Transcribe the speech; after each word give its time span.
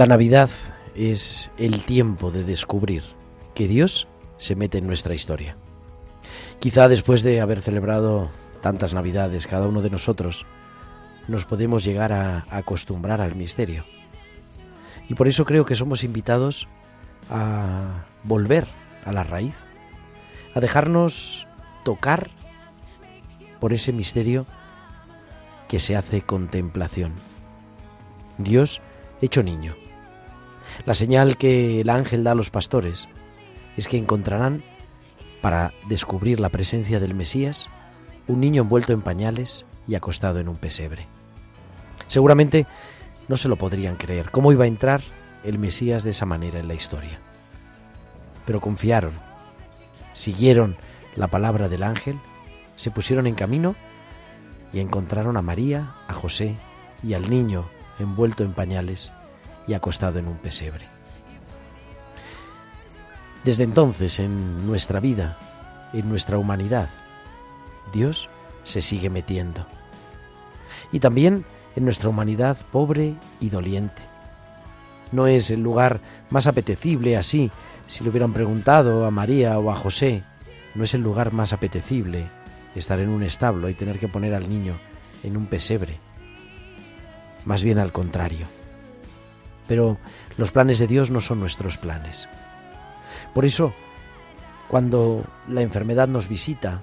La 0.00 0.06
Navidad 0.06 0.48
es 0.94 1.50
el 1.58 1.84
tiempo 1.84 2.30
de 2.30 2.42
descubrir 2.42 3.02
que 3.54 3.68
Dios 3.68 4.08
se 4.38 4.56
mete 4.56 4.78
en 4.78 4.86
nuestra 4.86 5.12
historia. 5.12 5.58
Quizá 6.58 6.88
después 6.88 7.22
de 7.22 7.42
haber 7.42 7.60
celebrado 7.60 8.30
tantas 8.62 8.94
Navidades 8.94 9.46
cada 9.46 9.68
uno 9.68 9.82
de 9.82 9.90
nosotros, 9.90 10.46
nos 11.28 11.44
podemos 11.44 11.84
llegar 11.84 12.14
a 12.14 12.46
acostumbrar 12.48 13.20
al 13.20 13.34
misterio. 13.34 13.84
Y 15.06 15.16
por 15.16 15.28
eso 15.28 15.44
creo 15.44 15.66
que 15.66 15.74
somos 15.74 16.02
invitados 16.02 16.66
a 17.28 18.06
volver 18.24 18.68
a 19.04 19.12
la 19.12 19.22
raíz, 19.22 19.54
a 20.54 20.60
dejarnos 20.60 21.46
tocar 21.84 22.30
por 23.60 23.74
ese 23.74 23.92
misterio 23.92 24.46
que 25.68 25.78
se 25.78 25.94
hace 25.94 26.22
contemplación. 26.22 27.12
Dios 28.38 28.80
hecho 29.20 29.42
niño. 29.42 29.74
La 30.86 30.94
señal 30.94 31.36
que 31.36 31.82
el 31.82 31.90
ángel 31.90 32.24
da 32.24 32.32
a 32.32 32.34
los 32.34 32.50
pastores 32.50 33.08
es 33.76 33.86
que 33.86 33.98
encontrarán, 33.98 34.64
para 35.42 35.72
descubrir 35.88 36.40
la 36.40 36.48
presencia 36.48 37.00
del 37.00 37.14
Mesías, 37.14 37.68
un 38.26 38.40
niño 38.40 38.62
envuelto 38.62 38.92
en 38.92 39.02
pañales 39.02 39.64
y 39.86 39.94
acostado 39.94 40.38
en 40.38 40.48
un 40.48 40.56
pesebre. 40.56 41.06
Seguramente 42.06 42.66
no 43.28 43.36
se 43.36 43.48
lo 43.48 43.56
podrían 43.56 43.96
creer. 43.96 44.30
¿Cómo 44.30 44.52
iba 44.52 44.64
a 44.64 44.68
entrar 44.68 45.02
el 45.44 45.58
Mesías 45.58 46.02
de 46.02 46.10
esa 46.10 46.26
manera 46.26 46.58
en 46.58 46.68
la 46.68 46.74
historia? 46.74 47.20
Pero 48.46 48.60
confiaron, 48.60 49.12
siguieron 50.12 50.76
la 51.16 51.28
palabra 51.28 51.68
del 51.68 51.82
ángel, 51.82 52.18
se 52.76 52.90
pusieron 52.90 53.26
en 53.26 53.34
camino 53.34 53.76
y 54.72 54.80
encontraron 54.80 55.36
a 55.36 55.42
María, 55.42 55.94
a 56.08 56.14
José 56.14 56.56
y 57.02 57.14
al 57.14 57.30
niño 57.30 57.66
envuelto 57.98 58.44
en 58.44 58.52
pañales 58.52 59.12
y 59.70 59.74
acostado 59.74 60.18
en 60.18 60.26
un 60.26 60.36
pesebre. 60.36 60.84
Desde 63.44 63.62
entonces, 63.62 64.18
en 64.18 64.66
nuestra 64.66 64.98
vida, 64.98 65.38
en 65.92 66.08
nuestra 66.08 66.38
humanidad, 66.38 66.88
Dios 67.92 68.28
se 68.64 68.80
sigue 68.80 69.10
metiendo. 69.10 69.64
Y 70.90 70.98
también 70.98 71.44
en 71.76 71.84
nuestra 71.84 72.08
humanidad 72.08 72.58
pobre 72.72 73.14
y 73.38 73.50
doliente. 73.50 74.02
No 75.12 75.28
es 75.28 75.52
el 75.52 75.62
lugar 75.62 76.00
más 76.30 76.48
apetecible 76.48 77.16
así, 77.16 77.52
si 77.86 78.02
le 78.02 78.10
hubieran 78.10 78.32
preguntado 78.32 79.06
a 79.06 79.12
María 79.12 79.56
o 79.60 79.70
a 79.70 79.76
José, 79.76 80.24
no 80.74 80.82
es 80.82 80.94
el 80.94 81.00
lugar 81.00 81.32
más 81.32 81.52
apetecible 81.52 82.28
estar 82.74 82.98
en 82.98 83.08
un 83.08 83.22
establo 83.22 83.68
y 83.68 83.74
tener 83.74 84.00
que 84.00 84.08
poner 84.08 84.34
al 84.34 84.48
niño 84.48 84.78
en 85.22 85.36
un 85.36 85.46
pesebre. 85.46 85.96
Más 87.44 87.62
bien 87.62 87.78
al 87.78 87.92
contrario. 87.92 88.59
Pero 89.70 89.98
los 90.36 90.50
planes 90.50 90.80
de 90.80 90.88
Dios 90.88 91.12
no 91.12 91.20
son 91.20 91.38
nuestros 91.38 91.78
planes. 91.78 92.28
Por 93.32 93.44
eso, 93.44 93.72
cuando 94.66 95.24
la 95.46 95.62
enfermedad 95.62 96.08
nos 96.08 96.28
visita, 96.28 96.82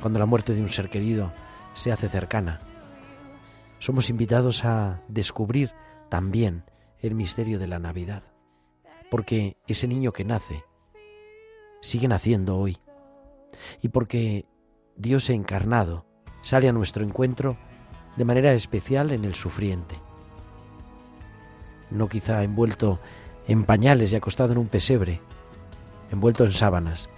cuando 0.00 0.18
la 0.18 0.24
muerte 0.24 0.54
de 0.54 0.62
un 0.62 0.70
ser 0.70 0.88
querido 0.88 1.34
se 1.74 1.92
hace 1.92 2.08
cercana, 2.08 2.62
somos 3.78 4.08
invitados 4.08 4.64
a 4.64 5.02
descubrir 5.08 5.70
también 6.08 6.64
el 7.00 7.14
misterio 7.14 7.58
de 7.58 7.66
la 7.66 7.78
Navidad, 7.78 8.22
porque 9.10 9.58
ese 9.66 9.86
niño 9.86 10.12
que 10.12 10.24
nace 10.24 10.64
sigue 11.82 12.08
naciendo 12.08 12.56
hoy, 12.56 12.78
y 13.82 13.90
porque 13.90 14.46
Dios 14.96 15.28
encarnado 15.28 16.06
sale 16.40 16.70
a 16.70 16.72
nuestro 16.72 17.04
encuentro 17.04 17.58
de 18.16 18.24
manera 18.24 18.54
especial 18.54 19.12
en 19.12 19.26
el 19.26 19.34
sufriente, 19.34 20.00
no 21.90 22.08
quizá 22.08 22.42
envuelto 22.42 23.00
en 23.48 23.64
pañales 23.64 24.12
y 24.12 24.16
acostado 24.16 24.52
en 24.52 24.58
un 24.58 24.68
pesebre, 24.68 25.20
envuelto 26.10 26.44
en 26.44 26.52
sábanas 26.52 27.08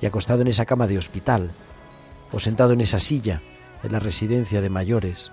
y 0.00 0.06
acostado 0.06 0.42
en 0.42 0.48
esa 0.48 0.66
cama 0.66 0.86
de 0.86 0.98
hospital, 0.98 1.50
o 2.32 2.40
sentado 2.40 2.72
en 2.72 2.80
esa 2.80 2.98
silla 2.98 3.40
en 3.82 3.92
la 3.92 3.98
residencia 3.98 4.60
de 4.60 4.70
mayores, 4.70 5.30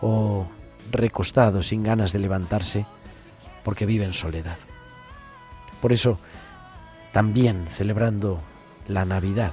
o 0.00 0.46
recostado 0.90 1.62
sin 1.62 1.82
ganas 1.82 2.12
de 2.12 2.18
levantarse 2.18 2.86
porque 3.64 3.86
vive 3.86 4.04
en 4.04 4.14
soledad. 4.14 4.58
Por 5.80 5.92
eso, 5.92 6.18
también 7.12 7.68
celebrando 7.72 8.40
la 8.86 9.04
Navidad, 9.04 9.52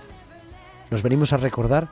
nos 0.90 1.04
venimos 1.04 1.34
a 1.34 1.38
recordar 1.38 1.90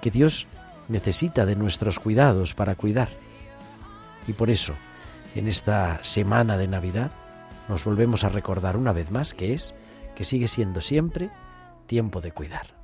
que 0.00 0.10
Dios 0.10 0.46
necesita 0.88 1.46
de 1.46 1.56
nuestros 1.56 1.98
cuidados 1.98 2.54
para 2.54 2.74
cuidar. 2.74 3.10
Y 4.26 4.32
por 4.32 4.50
eso, 4.50 4.74
en 5.34 5.48
esta 5.48 6.02
semana 6.02 6.56
de 6.56 6.68
Navidad, 6.68 7.10
nos 7.68 7.84
volvemos 7.84 8.24
a 8.24 8.28
recordar 8.28 8.76
una 8.76 8.92
vez 8.92 9.10
más 9.10 9.34
que 9.34 9.52
es, 9.52 9.74
que 10.14 10.24
sigue 10.24 10.48
siendo 10.48 10.80
siempre 10.80 11.30
tiempo 11.86 12.20
de 12.20 12.32
cuidar. 12.32 12.79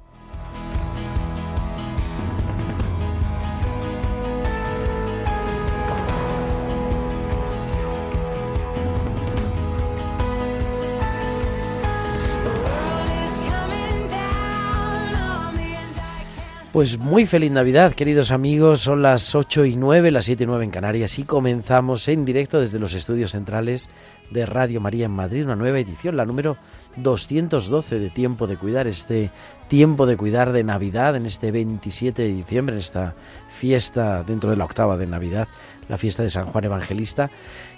Pues 16.76 16.99
muy 16.99 17.25
feliz 17.25 17.50
Navidad, 17.50 17.94
queridos 17.94 18.31
amigos. 18.31 18.82
Son 18.82 19.00
las 19.00 19.34
8 19.34 19.64
y 19.64 19.76
9, 19.76 20.11
las 20.11 20.26
7 20.26 20.44
y 20.44 20.46
9 20.46 20.62
en 20.62 20.70
Canarias 20.70 21.19
y 21.19 21.23
comenzamos 21.23 22.06
en 22.06 22.26
directo 22.26 22.61
desde 22.61 22.78
los 22.78 22.93
estudios 22.93 23.31
centrales 23.31 23.88
de 24.31 24.44
Radio 24.44 24.78
María 24.78 25.06
en 25.06 25.12
Madrid, 25.12 25.46
una 25.46 25.56
nueva 25.56 25.78
edición, 25.78 26.19
la 26.19 26.26
número 26.26 26.58
212 26.96 27.99
de 27.99 28.11
Tiempo 28.11 28.46
de 28.46 28.58
Cuidar, 28.58 28.87
este 28.88 29.31
tiempo 29.69 30.05
de 30.05 30.19
cuidar 30.19 30.52
de 30.52 30.64
Navidad 30.64 31.17
en 31.17 31.25
este 31.25 31.50
27 31.50 32.20
de 32.20 32.28
diciembre, 32.28 32.75
en 32.75 32.81
esta 32.81 33.14
fiesta 33.56 34.23
dentro 34.23 34.50
de 34.50 34.56
la 34.56 34.64
octava 34.64 34.97
de 34.97 35.06
Navidad, 35.06 35.49
la 35.88 35.99
fiesta 35.99 36.23
de 36.23 36.31
San 36.31 36.47
Juan 36.47 36.64
Evangelista, 36.64 37.31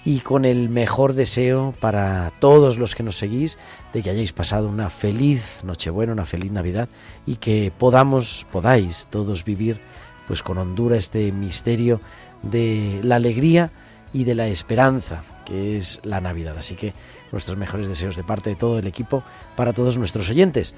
y 0.05 0.21
con 0.21 0.45
el 0.45 0.69
mejor 0.69 1.15
deseo 1.15 1.75
para 1.81 2.33
todos 2.41 2.77
los 2.79 2.95
que 2.95 3.03
nos 3.03 3.17
seguís 3.17 3.59
de 3.93 4.03
que 4.03 4.11
hayáis 4.11 4.33
pasado 4.33 4.69
una 4.69 4.91
feliz 4.91 5.61
Nochebuena, 5.63 6.13
una 6.13 6.27
feliz 6.27 6.53
Navidad 6.53 6.89
y 7.27 7.37
que 7.37 7.73
podamos, 7.77 8.47
podáis 8.53 9.07
todos 9.11 9.45
vivir 9.45 9.81
pues 10.27 10.43
con 10.43 10.59
hondura 10.59 10.97
este 10.97 11.33
misterio 11.33 12.01
de 12.43 13.01
la 13.03 13.17
alegría 13.17 13.71
y 14.13 14.25
de 14.25 14.35
la 14.35 14.49
esperanza 14.49 15.23
que 15.45 15.79
es 15.79 16.01
la 16.03 16.21
Navidad. 16.21 16.57
Así 16.59 16.75
que 16.75 16.93
nuestros 17.33 17.57
mejores 17.57 17.89
deseos 17.89 18.17
de 18.17 18.25
parte 18.25 18.51
de 18.51 18.57
todo 18.57 18.79
el 18.79 18.87
equipo 18.87 19.23
para 19.57 19.73
todos 19.73 19.97
nuestros 19.97 20.29
oyentes. 20.29 20.75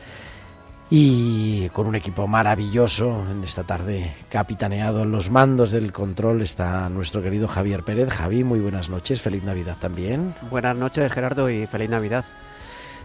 Y 0.90 1.68
con 1.68 1.86
un 1.86 1.94
equipo 1.94 2.26
maravilloso 2.26 3.24
en 3.30 3.44
esta 3.44 3.62
tarde 3.62 4.12
capitaneado 4.28 5.04
en 5.04 5.12
los 5.12 5.30
mandos 5.30 5.70
del 5.70 5.92
control 5.92 6.42
está 6.42 6.88
nuestro 6.88 7.22
querido 7.22 7.46
Javier 7.46 7.84
Pérez. 7.84 8.08
Javi, 8.10 8.42
muy 8.42 8.58
buenas 8.58 8.88
noches, 8.88 9.22
feliz 9.22 9.44
Navidad 9.44 9.76
también. 9.80 10.34
Buenas 10.50 10.76
noches 10.76 11.10
Gerardo 11.12 11.48
y 11.48 11.68
feliz 11.68 11.88
Navidad. 11.88 12.24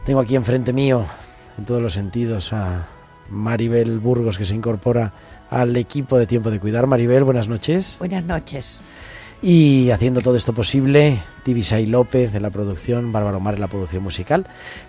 Tengo 0.03 0.19
aquí 0.19 0.35
enfrente 0.35 0.73
mío, 0.73 1.05
en 1.59 1.65
todos 1.65 1.81
los 1.81 1.93
sentidos, 1.93 2.53
a 2.53 2.87
Maribel 3.29 3.99
Burgos 3.99 4.37
que 4.39 4.45
se 4.45 4.55
incorpora 4.55 5.13
al 5.51 5.75
equipo 5.77 6.17
de 6.17 6.25
Tiempo 6.25 6.49
de 6.49 6.59
Cuidar. 6.59 6.87
Maribel, 6.87 7.23
buenas 7.23 7.47
noches. 7.47 7.97
Buenas 7.99 8.23
noches. 8.23 8.81
Y 9.47 9.91
haciendo 9.91 10.21
todo 10.21 10.35
esto 10.37 10.53
posible, 10.53 11.21
Tibisay 11.43 11.85
López 11.85 12.33
en 12.33 12.41
la 12.41 12.49
producción, 12.49 13.11
Bárbara 13.11 13.37
Omar 13.37 13.53
en 13.53 13.61
la 13.61 13.67
producción 13.67 14.01
musical, 14.01 14.47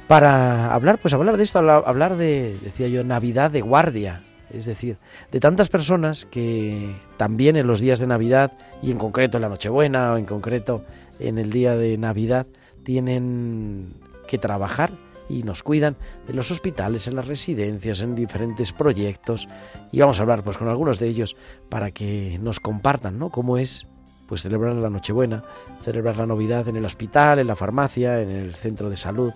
para 0.09 0.73
hablar, 0.73 0.99
pues 0.99 1.13
hablar 1.13 1.37
de 1.37 1.43
esto, 1.43 1.59
hablar 1.59 2.17
de, 2.17 2.57
decía 2.63 2.89
yo, 2.89 3.05
Navidad 3.05 3.51
de 3.51 3.61
guardia. 3.61 4.23
Es 4.49 4.65
decir, 4.65 4.97
de 5.31 5.41
tantas 5.41 5.69
personas 5.69 6.25
que 6.31 6.97
también 7.19 7.57
en 7.57 7.67
los 7.67 7.81
días 7.81 7.99
de 7.99 8.07
Navidad, 8.07 8.55
y 8.81 8.93
en 8.93 8.97
concreto 8.97 9.37
en 9.37 9.43
la 9.43 9.51
Nochebuena, 9.51 10.15
o 10.15 10.17
en 10.17 10.25
concreto 10.25 10.87
en 11.19 11.37
el 11.37 11.53
día 11.53 11.77
de 11.77 11.99
Navidad, 11.99 12.47
tienen 12.83 13.93
que 14.27 14.39
trabajar 14.39 14.93
y 15.29 15.43
nos 15.43 15.63
cuidan 15.63 15.99
de 16.27 16.33
los 16.33 16.51
hospitales, 16.51 17.07
en 17.09 17.17
las 17.17 17.29
residencias, 17.29 18.01
en 18.01 18.15
diferentes 18.15 18.73
proyectos. 18.73 19.49
Y 19.93 20.01
vamos 20.01 20.19
a 20.19 20.23
hablar 20.23 20.43
pues 20.45 20.57
con 20.57 20.69
algunos 20.69 20.99
de 20.99 21.09
ellos 21.09 21.37
para 21.69 21.91
que 21.91 22.39
nos 22.41 22.59
compartan, 22.59 23.19
¿no? 23.19 23.29
Cómo 23.29 23.59
es 23.59 23.87
pues 24.27 24.43
celebrar 24.43 24.75
la 24.75 24.91
Nochebuena, 24.91 25.45
celebrar 25.83 26.17
la 26.17 26.27
Navidad 26.27 26.69
en 26.69 26.77
el 26.77 26.85
hospital, 26.85 27.39
en 27.39 27.47
la 27.47 27.57
farmacia, 27.57 28.21
en 28.21 28.31
el 28.31 28.55
centro 28.55 28.91
de 28.91 28.97
salud 28.97 29.33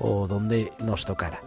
o 0.00 0.26
donde 0.26 0.72
nos 0.80 1.04
tocara. 1.04 1.40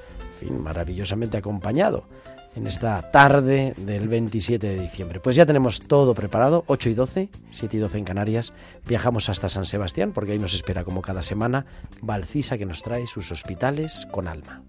maravillosamente 0.50 1.38
acompañado 1.38 2.06
en 2.56 2.66
esta 2.66 3.10
tarde 3.10 3.74
del 3.76 4.08
27 4.08 4.66
de 4.66 4.80
diciembre. 4.80 5.20
Pues 5.20 5.36
ya 5.36 5.46
tenemos 5.46 5.80
todo 5.80 6.14
preparado, 6.14 6.64
8 6.66 6.90
y 6.90 6.94
12, 6.94 7.28
7 7.50 7.76
y 7.76 7.80
12 7.80 7.98
en 7.98 8.04
Canarias. 8.04 8.52
Viajamos 8.86 9.28
hasta 9.28 9.48
San 9.48 9.64
Sebastián 9.64 10.12
porque 10.12 10.32
ahí 10.32 10.38
nos 10.38 10.54
espera 10.54 10.84
como 10.84 11.02
cada 11.02 11.22
semana 11.22 11.66
Valcisa 12.00 12.58
que 12.58 12.66
nos 12.66 12.82
trae 12.82 13.06
sus 13.06 13.32
hospitales 13.32 14.06
con 14.10 14.28
alma. 14.28 14.62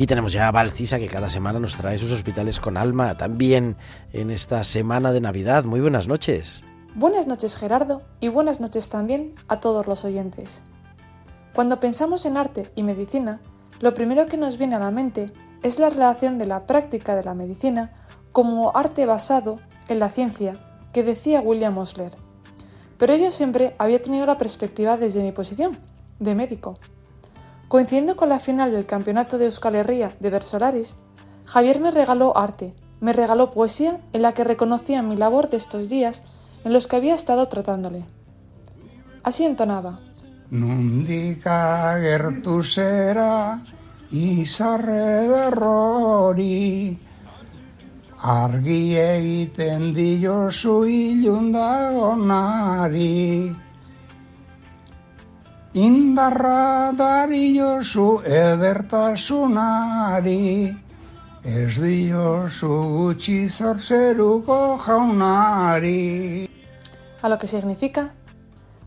Y 0.00 0.06
tenemos 0.06 0.32
ya 0.32 0.46
a 0.46 0.52
Valcisa 0.52 1.00
que 1.00 1.08
cada 1.08 1.28
semana 1.28 1.58
nos 1.58 1.74
trae 1.74 1.98
sus 1.98 2.12
hospitales 2.12 2.60
con 2.60 2.76
alma, 2.76 3.16
también 3.16 3.76
en 4.12 4.30
esta 4.30 4.62
semana 4.62 5.10
de 5.10 5.20
Navidad. 5.20 5.64
Muy 5.64 5.80
buenas 5.80 6.06
noches. 6.06 6.62
Buenas 6.94 7.26
noches 7.26 7.56
Gerardo 7.56 8.02
y 8.20 8.28
buenas 8.28 8.60
noches 8.60 8.90
también 8.90 9.34
a 9.48 9.58
todos 9.58 9.88
los 9.88 10.04
oyentes. 10.04 10.62
Cuando 11.52 11.80
pensamos 11.80 12.26
en 12.26 12.36
arte 12.36 12.70
y 12.76 12.84
medicina, 12.84 13.40
lo 13.80 13.92
primero 13.94 14.26
que 14.26 14.36
nos 14.36 14.56
viene 14.56 14.76
a 14.76 14.78
la 14.78 14.92
mente 14.92 15.32
es 15.64 15.80
la 15.80 15.90
relación 15.90 16.38
de 16.38 16.46
la 16.46 16.64
práctica 16.64 17.16
de 17.16 17.24
la 17.24 17.34
medicina 17.34 17.92
como 18.30 18.76
arte 18.76 19.04
basado 19.04 19.58
en 19.88 19.98
la 19.98 20.10
ciencia, 20.10 20.54
que 20.92 21.02
decía 21.02 21.40
William 21.40 21.76
Osler. 21.76 22.12
Pero 22.98 23.16
yo 23.16 23.32
siempre 23.32 23.74
había 23.78 24.00
tenido 24.00 24.26
la 24.26 24.38
perspectiva 24.38 24.96
desde 24.96 25.24
mi 25.24 25.32
posición, 25.32 25.76
de 26.20 26.36
médico. 26.36 26.78
Coincidiendo 27.68 28.16
con 28.16 28.30
la 28.30 28.40
final 28.40 28.72
del 28.72 28.86
campeonato 28.86 29.36
de 29.36 29.44
Euskal 29.44 29.74
Herria 29.74 30.12
de 30.20 30.30
Versolaris, 30.30 30.96
Javier 31.44 31.80
me 31.80 31.90
regaló 31.90 32.36
arte, 32.36 32.74
me 33.00 33.12
regaló 33.12 33.50
poesía 33.50 34.00
en 34.14 34.22
la 34.22 34.32
que 34.32 34.42
reconocía 34.42 35.02
mi 35.02 35.16
labor 35.16 35.50
de 35.50 35.58
estos 35.58 35.90
días 35.90 36.24
en 36.64 36.72
los 36.72 36.86
que 36.86 36.96
había 36.96 37.14
estado 37.14 37.46
tratándole. 37.48 38.04
Así 39.22 39.44
entonaba. 39.44 40.00
Indarra 55.74 56.92
dariozu 56.96 58.22
edertasunari, 58.24 60.72
ez 61.44 61.76
diozu 61.76 62.72
gutxi 62.94 63.50
zorzeruko 63.50 64.78
jaunari. 64.80 66.48
A 67.20 67.28
lo 67.28 67.38
que 67.38 67.46
significa, 67.46 68.14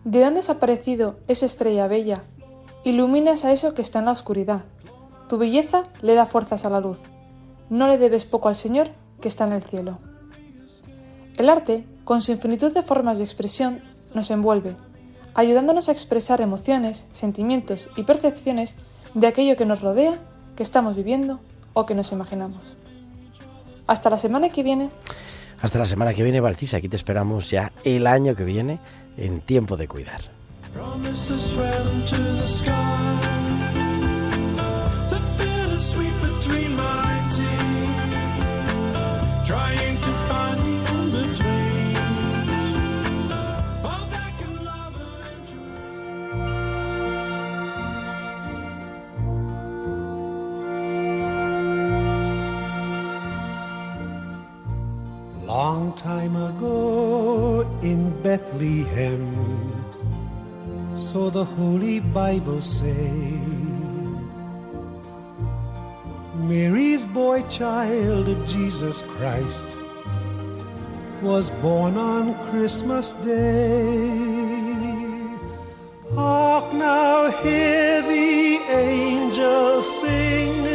¿de 0.05 0.21
dónde 0.21 0.39
has 0.39 0.49
aparecido 0.49 1.19
esa 1.27 1.45
estrella 1.45 1.87
bella? 1.87 2.23
Iluminas 2.83 3.45
a 3.45 3.51
eso 3.51 3.75
que 3.75 3.83
está 3.83 3.99
en 3.99 4.05
la 4.05 4.11
oscuridad. 4.11 4.63
Tu 5.29 5.37
belleza 5.37 5.83
le 6.01 6.15
da 6.15 6.25
fuerzas 6.25 6.65
a 6.65 6.71
la 6.71 6.79
luz. 6.79 6.97
No 7.69 7.87
le 7.87 7.99
debes 7.99 8.25
poco 8.25 8.49
al 8.49 8.55
Señor 8.55 8.89
que 9.21 9.27
está 9.27 9.45
en 9.45 9.53
el 9.53 9.61
cielo. 9.61 9.99
El 11.37 11.47
arte, 11.47 11.85
con 12.05 12.23
su 12.23 12.31
infinitud 12.31 12.73
de 12.73 12.81
formas 12.81 13.19
de 13.19 13.25
expresión, 13.25 13.83
nos 14.15 14.31
envuelve, 14.31 14.75
ayudándonos 15.33 15.89
a 15.89 15.91
expresar 15.91 16.41
emociones, 16.41 17.07
sentimientos 17.11 17.89
y 17.95 18.03
percepciones 18.03 18.75
de 19.13 19.27
aquello 19.27 19.55
que 19.55 19.65
nos 19.65 19.81
rodea, 19.81 20.19
que 20.55 20.63
estamos 20.63 20.95
viviendo 20.95 21.39
o 21.73 21.85
que 21.85 21.95
nos 21.95 22.11
imaginamos. 22.11 22.75
Hasta 23.87 24.09
la 24.09 24.17
semana 24.17 24.49
que 24.49 24.63
viene. 24.63 24.89
Hasta 25.61 25.79
la 25.79 25.85
semana 25.85 26.13
que 26.13 26.23
viene, 26.23 26.39
Valcisa. 26.39 26.77
Aquí 26.77 26.89
te 26.89 26.95
esperamos 26.95 27.49
ya 27.49 27.71
el 27.83 28.07
año 28.07 28.35
que 28.35 28.43
viene 28.43 28.79
en 29.17 29.41
Tiempo 29.41 29.77
de 29.77 29.87
Cuidar. 29.87 30.21
The 61.33 61.45
Holy 61.45 62.01
Bible 62.01 62.61
say, 62.61 63.09
Mary's 66.35 67.05
boy 67.05 67.43
child, 67.43 68.27
Jesus 68.47 69.01
Christ, 69.03 69.77
was 71.21 71.49
born 71.61 71.95
on 71.95 72.35
Christmas 72.49 73.13
Day. 73.13 74.09
Hark 76.15 76.73
now, 76.73 77.31
hear 77.43 78.01
the 78.01 78.59
angels 78.67 80.01
sing, 80.01 80.67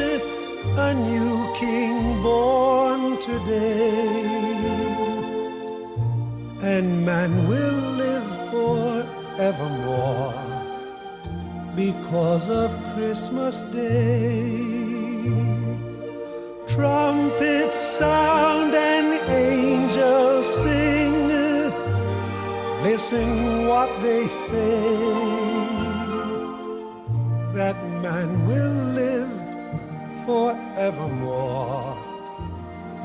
a 0.78 0.94
new 0.94 1.54
king 1.54 2.22
born 2.22 3.20
today. 3.20 4.26
And 6.62 7.04
man 7.04 7.46
will 7.46 7.80
live 8.02 8.50
forevermore 8.50 10.45
because 11.76 12.48
of 12.48 12.70
Christmas 12.94 13.62
Day. 13.64 14.64
Trumpets 16.66 17.78
sound 17.78 18.74
and 18.74 19.12
angels 19.30 20.46
sing. 20.62 21.28
Listen 22.82 23.66
what 23.66 23.90
they 24.02 24.26
say. 24.26 24.80
That 27.52 27.76
man 28.02 28.46
will 28.46 28.76
live 29.00 29.32
forevermore 30.24 31.96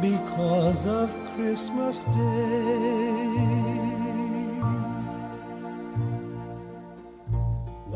because 0.01 0.86
of 0.86 1.10
Christmas 1.36 2.06
Day. 2.06 3.90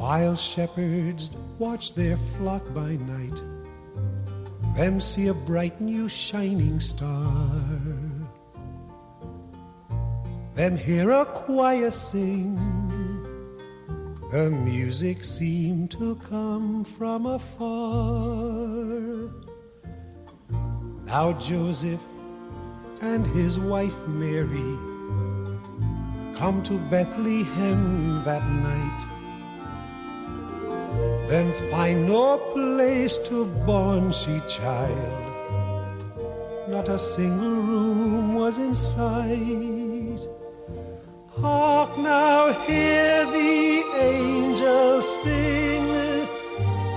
While 0.05 0.35
shepherds 0.35 1.31
watch 1.57 1.95
their 1.95 2.17
flock 2.37 2.61
by 2.75 2.95
night, 2.95 3.41
them 4.75 5.01
see 5.01 5.29
a 5.29 5.33
bright 5.33 5.81
new 5.81 6.07
shining 6.07 6.79
star. 6.79 7.59
Them 10.53 10.77
hear 10.77 11.09
a 11.09 11.25
choir 11.25 11.89
sing, 11.89 12.55
the 14.29 14.51
music 14.51 15.23
seemed 15.23 15.89
to 15.97 16.13
come 16.29 16.83
from 16.83 17.25
afar. 17.25 19.31
Now 21.07 21.33
Joseph 21.33 22.05
and 23.01 23.25
his 23.25 23.57
wife 23.57 23.97
Mary 24.07 24.77
come 26.37 26.61
to 26.61 26.77
Bethlehem 26.93 28.23
that 28.23 28.47
night 28.47 29.14
then 31.27 31.51
find 31.71 32.07
no 32.07 32.37
place 32.53 33.17
to 33.29 33.45
born 33.65 34.11
she 34.11 34.41
child. 34.47 35.25
Not 36.69 36.89
a 36.89 36.99
single 36.99 37.61
room 37.61 38.35
was 38.35 38.57
in 38.59 38.73
sight. 38.73 40.21
Hark 41.37 41.97
now, 41.97 42.53
hear 42.65 43.25
the 43.25 43.83
angels 43.99 45.05
sing, 45.21 45.85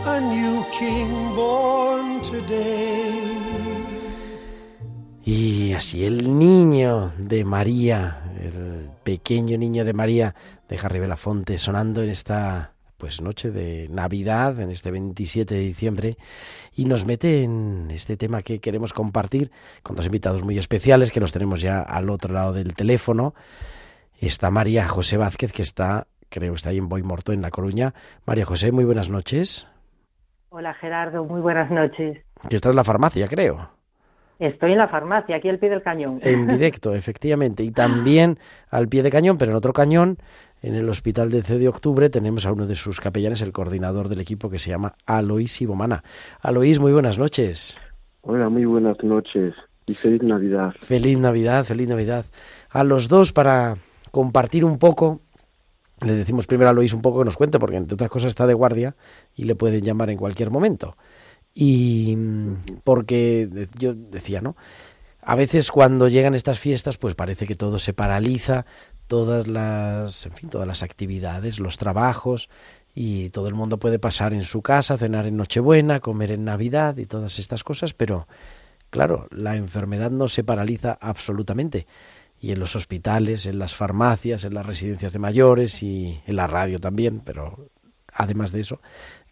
a 0.06 0.20
new 0.20 0.64
king 0.78 1.34
born 1.34 2.22
today. 2.22 3.38
Y 5.24 5.74
así 5.74 6.06
el 6.06 6.38
niño 6.38 7.12
de 7.18 7.44
María, 7.44 8.22
el 8.40 8.88
pequeño 9.04 9.58
niño 9.58 9.84
de 9.84 9.92
María 9.92 10.34
de 10.68 10.78
Harry 10.78 11.00
Belafonte 11.00 11.58
sonando 11.58 12.02
en 12.02 12.08
esta 12.08 12.72
pues 12.98 13.22
noche 13.22 13.50
de 13.50 13.88
Navidad, 13.88 14.60
en 14.60 14.70
este 14.70 14.90
27 14.90 15.54
de 15.54 15.60
diciembre, 15.60 16.16
y 16.74 16.84
nos 16.84 17.06
mete 17.06 17.44
en 17.44 17.90
este 17.92 18.16
tema 18.16 18.42
que 18.42 18.60
queremos 18.60 18.92
compartir 18.92 19.50
con 19.82 19.96
dos 19.96 20.06
invitados 20.06 20.42
muy 20.42 20.58
especiales 20.58 21.12
que 21.12 21.20
los 21.20 21.32
tenemos 21.32 21.60
ya 21.60 21.80
al 21.80 22.10
otro 22.10 22.34
lado 22.34 22.52
del 22.52 22.74
teléfono. 22.74 23.34
Está 24.20 24.50
María 24.50 24.86
José 24.86 25.16
Vázquez, 25.16 25.52
que 25.52 25.62
está, 25.62 26.08
creo, 26.28 26.54
está 26.54 26.70
ahí 26.70 26.78
en 26.78 26.88
Boimorto, 26.88 27.32
en 27.32 27.40
La 27.40 27.50
Coruña. 27.50 27.94
María 28.26 28.44
José, 28.44 28.72
muy 28.72 28.84
buenas 28.84 29.08
noches. 29.08 29.68
Hola 30.50 30.74
Gerardo, 30.74 31.24
muy 31.24 31.40
buenas 31.40 31.70
noches. 31.70 32.18
Que 32.48 32.56
estás 32.56 32.70
en 32.70 32.76
la 32.76 32.84
farmacia, 32.84 33.28
creo. 33.28 33.78
Estoy 34.38 34.72
en 34.72 34.78
la 34.78 34.88
farmacia, 34.88 35.36
aquí 35.36 35.48
al 35.48 35.58
pie 35.58 35.68
del 35.68 35.82
cañón. 35.82 36.20
En 36.22 36.46
directo, 36.46 36.94
efectivamente. 36.96 37.64
Y 37.64 37.72
también 37.72 38.38
al 38.70 38.88
pie 38.88 39.02
de 39.02 39.10
cañón, 39.10 39.36
pero 39.36 39.50
en 39.50 39.56
otro 39.56 39.72
cañón, 39.72 40.18
en 40.62 40.74
el 40.74 40.88
hospital 40.88 41.30
de 41.30 41.42
C 41.42 41.58
de 41.58 41.68
octubre 41.68 42.10
tenemos 42.10 42.46
a 42.46 42.52
uno 42.52 42.66
de 42.66 42.74
sus 42.74 43.00
capellanes, 43.00 43.42
el 43.42 43.52
coordinador 43.52 44.08
del 44.08 44.20
equipo 44.20 44.50
que 44.50 44.58
se 44.58 44.70
llama 44.70 44.94
Aloís 45.06 45.60
Ibomana. 45.60 46.02
Aloís, 46.40 46.80
muy 46.80 46.92
buenas 46.92 47.18
noches. 47.18 47.78
Hola, 48.22 48.48
muy 48.48 48.64
buenas 48.64 48.96
noches 49.02 49.54
y 49.86 49.94
feliz 49.94 50.22
Navidad. 50.22 50.74
Feliz 50.80 51.18
Navidad, 51.18 51.64
feliz 51.64 51.88
Navidad. 51.88 52.24
A 52.70 52.84
los 52.84 53.08
dos 53.08 53.32
para 53.32 53.76
compartir 54.10 54.64
un 54.64 54.78
poco, 54.78 55.20
le 56.04 56.12
decimos 56.12 56.46
primero 56.46 56.68
a 56.68 56.70
Aloís 56.72 56.92
un 56.92 57.02
poco 57.02 57.20
que 57.20 57.24
nos 57.24 57.36
cuente, 57.36 57.58
porque 57.58 57.76
entre 57.76 57.94
otras 57.94 58.10
cosas 58.10 58.28
está 58.28 58.46
de 58.46 58.54
guardia 58.54 58.96
y 59.34 59.44
le 59.44 59.54
pueden 59.54 59.82
llamar 59.82 60.10
en 60.10 60.18
cualquier 60.18 60.50
momento. 60.50 60.96
Y 61.54 62.16
porque 62.84 63.68
yo 63.78 63.94
decía, 63.94 64.40
¿no? 64.40 64.56
A 65.22 65.34
veces 65.34 65.70
cuando 65.70 66.08
llegan 66.08 66.34
estas 66.34 66.58
fiestas, 66.58 66.98
pues 66.98 67.14
parece 67.14 67.46
que 67.46 67.54
todo 67.54 67.78
se 67.78 67.92
paraliza, 67.92 68.64
todas 69.08 69.48
las, 69.48 70.26
en 70.26 70.32
fin, 70.32 70.50
todas 70.50 70.66
las 70.66 70.82
actividades, 70.82 71.58
los 71.58 71.78
trabajos 71.78 72.48
y 72.94 73.30
todo 73.30 73.48
el 73.48 73.54
mundo 73.54 73.78
puede 73.78 73.98
pasar 73.98 74.32
en 74.32 74.44
su 74.44 74.62
casa, 74.62 74.96
cenar 74.96 75.26
en 75.26 75.36
Nochebuena, 75.36 76.00
comer 76.00 76.30
en 76.32 76.44
Navidad 76.44 76.96
y 76.98 77.06
todas 77.06 77.38
estas 77.38 77.64
cosas, 77.64 77.94
pero 77.94 78.28
claro, 78.90 79.26
la 79.30 79.56
enfermedad 79.56 80.10
no 80.10 80.28
se 80.28 80.44
paraliza 80.44 80.98
absolutamente. 81.00 81.86
Y 82.40 82.52
en 82.52 82.60
los 82.60 82.76
hospitales, 82.76 83.46
en 83.46 83.58
las 83.58 83.74
farmacias, 83.74 84.44
en 84.44 84.54
las 84.54 84.64
residencias 84.64 85.12
de 85.12 85.18
mayores 85.18 85.82
y 85.82 86.20
en 86.26 86.36
la 86.36 86.46
radio 86.46 86.78
también, 86.78 87.20
pero 87.24 87.68
además 88.12 88.52
de 88.52 88.60
eso, 88.60 88.80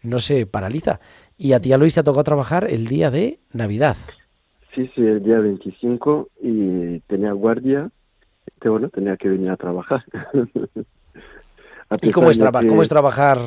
no 0.01 0.19
se 0.19 0.45
paraliza. 0.45 0.99
Y 1.37 1.53
a 1.53 1.61
ti, 1.61 1.73
Luis, 1.77 1.93
te 1.93 2.01
ha 2.01 2.03
tocado 2.03 2.23
trabajar 2.23 2.67
el 2.69 2.87
día 2.87 3.11
de 3.11 3.39
Navidad. 3.53 3.95
Sí, 4.75 4.89
sí, 4.93 5.01
el 5.01 5.23
día 5.23 5.39
25 5.39 6.29
y 6.41 6.99
tenía 7.01 7.31
guardia 7.31 7.89
que 8.61 8.69
bueno, 8.69 8.89
tenía 8.89 9.17
que 9.17 9.29
venir 9.29 9.49
a 9.49 9.57
trabajar. 9.57 10.03
¿Y 12.01 12.11
cómo 12.11 12.29
es, 12.29 12.39
cómo 12.67 12.81
es 12.81 12.89
trabajar? 12.89 13.37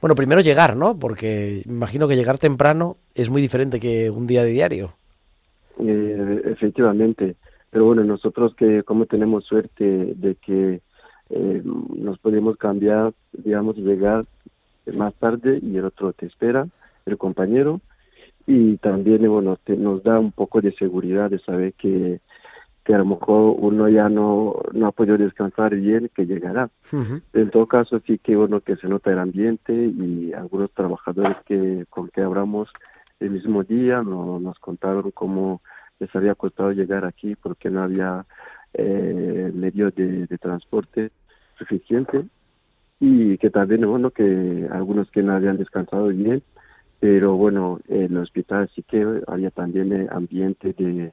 Bueno, 0.00 0.14
primero 0.14 0.40
llegar, 0.40 0.76
¿no? 0.76 0.98
Porque 0.98 1.62
imagino 1.64 2.08
que 2.08 2.16
llegar 2.16 2.38
temprano 2.38 2.96
es 3.14 3.30
muy 3.30 3.42
diferente 3.42 3.80
que 3.80 4.10
un 4.10 4.26
día 4.26 4.44
de 4.44 4.50
diario. 4.50 4.94
Eh, 5.78 6.42
efectivamente, 6.46 7.36
pero 7.70 7.86
bueno, 7.86 8.04
nosotros 8.04 8.54
que 8.54 8.82
como 8.82 9.06
tenemos 9.06 9.44
suerte 9.44 10.14
de 10.16 10.34
que 10.36 10.80
eh, 11.30 11.62
nos 11.64 12.18
podemos 12.18 12.56
cambiar, 12.56 13.14
digamos, 13.32 13.76
llegar 13.76 14.24
más 14.92 15.14
tarde 15.14 15.58
y 15.62 15.76
el 15.76 15.86
otro 15.86 16.12
te 16.12 16.26
espera, 16.26 16.66
el 17.06 17.16
compañero, 17.16 17.80
y 18.46 18.76
también, 18.78 19.28
bueno, 19.28 19.56
nos 19.78 20.02
da 20.02 20.18
un 20.18 20.32
poco 20.32 20.60
de 20.60 20.72
seguridad 20.72 21.30
de 21.30 21.38
saber 21.38 21.74
que 21.74 22.20
que 22.84 22.94
a 22.94 22.98
lo 22.98 23.04
mejor 23.04 23.54
uno 23.58 23.88
ya 23.88 24.08
no, 24.08 24.56
no 24.72 24.86
ha 24.86 24.92
podido 24.92 25.16
descansar 25.16 25.74
bien, 25.76 26.10
que 26.14 26.26
llegará. 26.26 26.68
En 27.32 27.50
todo 27.50 27.66
caso, 27.66 28.00
sí 28.06 28.18
que 28.18 28.36
uno 28.36 28.60
que 28.60 28.76
se 28.76 28.88
nota 28.88 29.12
el 29.12 29.20
ambiente 29.20 29.72
y 29.72 30.32
algunos 30.32 30.72
trabajadores 30.72 31.36
que 31.46 31.86
con 31.90 32.08
que 32.08 32.22
hablamos 32.22 32.68
el 33.20 33.30
mismo 33.30 33.62
día 33.62 34.02
no, 34.02 34.40
nos 34.40 34.58
contaron 34.58 35.12
cómo 35.12 35.62
les 36.00 36.14
había 36.16 36.34
costado 36.34 36.72
llegar 36.72 37.04
aquí 37.04 37.36
porque 37.36 37.70
no 37.70 37.82
había 37.82 38.26
eh, 38.74 39.52
medio 39.54 39.92
de, 39.92 40.26
transporte 40.38 41.12
suficiente 41.56 42.24
y 42.98 43.38
que 43.38 43.50
también, 43.50 43.86
bueno, 43.86 44.10
que 44.10 44.68
algunos 44.72 45.08
que 45.12 45.22
no 45.22 45.34
habían 45.34 45.56
descansado 45.56 46.08
bien, 46.08 46.42
pero 46.98 47.36
bueno, 47.36 47.78
en 47.86 48.16
el 48.16 48.18
hospital 48.18 48.68
sí 48.74 48.82
que 48.82 49.22
había 49.28 49.50
también 49.50 49.92
eh, 49.92 50.08
ambiente 50.10 50.72
de, 50.72 51.12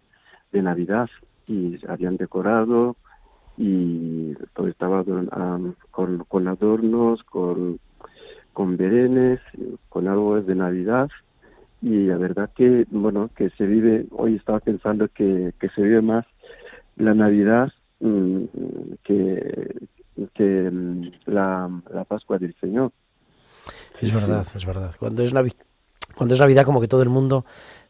de 0.51 0.61
Navidad 0.63 1.09
y 1.49 1.79
habían 1.87 2.15
decorado 2.15 2.95
y 3.57 4.35
todo 4.53 4.67
estaba 4.67 5.03
con, 5.03 6.23
con 6.27 6.47
adornos, 6.47 7.23
con, 7.23 7.79
con 8.53 8.77
berenes, 8.77 9.41
con 9.89 10.07
árboles 10.07 10.45
de 10.45 10.55
Navidad 10.55 11.09
y 11.81 12.05
la 12.05 12.17
verdad 12.17 12.49
que, 12.55 12.85
bueno, 12.91 13.29
que 13.35 13.49
se 13.51 13.65
vive, 13.65 14.05
hoy 14.11 14.35
estaba 14.35 14.59
pensando 14.59 15.07
que, 15.07 15.53
que 15.59 15.69
se 15.69 15.81
vive 15.81 16.01
más 16.01 16.25
la 16.97 17.13
Navidad 17.13 17.71
mm, 17.99 18.43
que, 19.03 19.87
que 20.33 20.69
mm, 20.71 21.11
la, 21.25 21.69
la 21.91 22.03
Pascua 22.03 22.37
del 22.37 22.53
Señor. 22.61 22.91
Es 23.99 24.13
verdad, 24.13 24.45
es 24.55 24.65
verdad. 24.65 24.93
Cuando 24.99 25.23
es, 25.23 25.33
Navidad, 25.33 25.55
cuando 26.15 26.33
es 26.33 26.39
Navidad 26.39 26.65
como 26.65 26.81
que 26.81 26.87
todo 26.87 27.01
el 27.01 27.09
mundo 27.09 27.45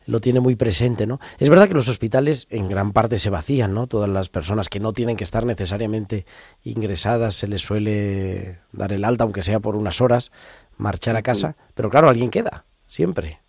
lo 0.10 0.20
tiene 0.20 0.40
muy 0.40 0.56
presente, 0.56 1.06
¿no? 1.06 1.20
Es 1.38 1.50
verdad 1.50 1.68
que 1.68 1.76
los 1.76 1.88
hospitales 1.88 2.48
en 2.50 2.68
gran 2.68 2.92
parte 2.92 3.18
se 3.18 3.30
vacían, 3.30 3.74
¿no? 3.74 3.88
Todas 3.88 4.10
las 4.10 4.30
personas 4.30 4.68
que 4.68 4.80
no 4.80 4.92
tienen 4.92 5.16
que 5.16 5.24
estar 5.24 5.46
necesariamente 5.46 6.26
ingresadas 6.64 7.36
se 7.36 7.48
les 7.48 7.62
suele 7.62 8.60
dar 8.72 8.92
el 8.92 9.06
alta, 9.06 9.24
aunque 9.24 9.42
sea 9.44 9.60
por 9.60 9.76
unas 9.76 10.02
horas, 10.02 10.32
marchar 10.78 11.16
a 11.16 11.22
casa, 11.22 11.56
pero 11.76 11.90
claro, 11.90 12.10
alguien 12.10 12.32
queda, 12.32 12.66
siempre. 12.86 13.40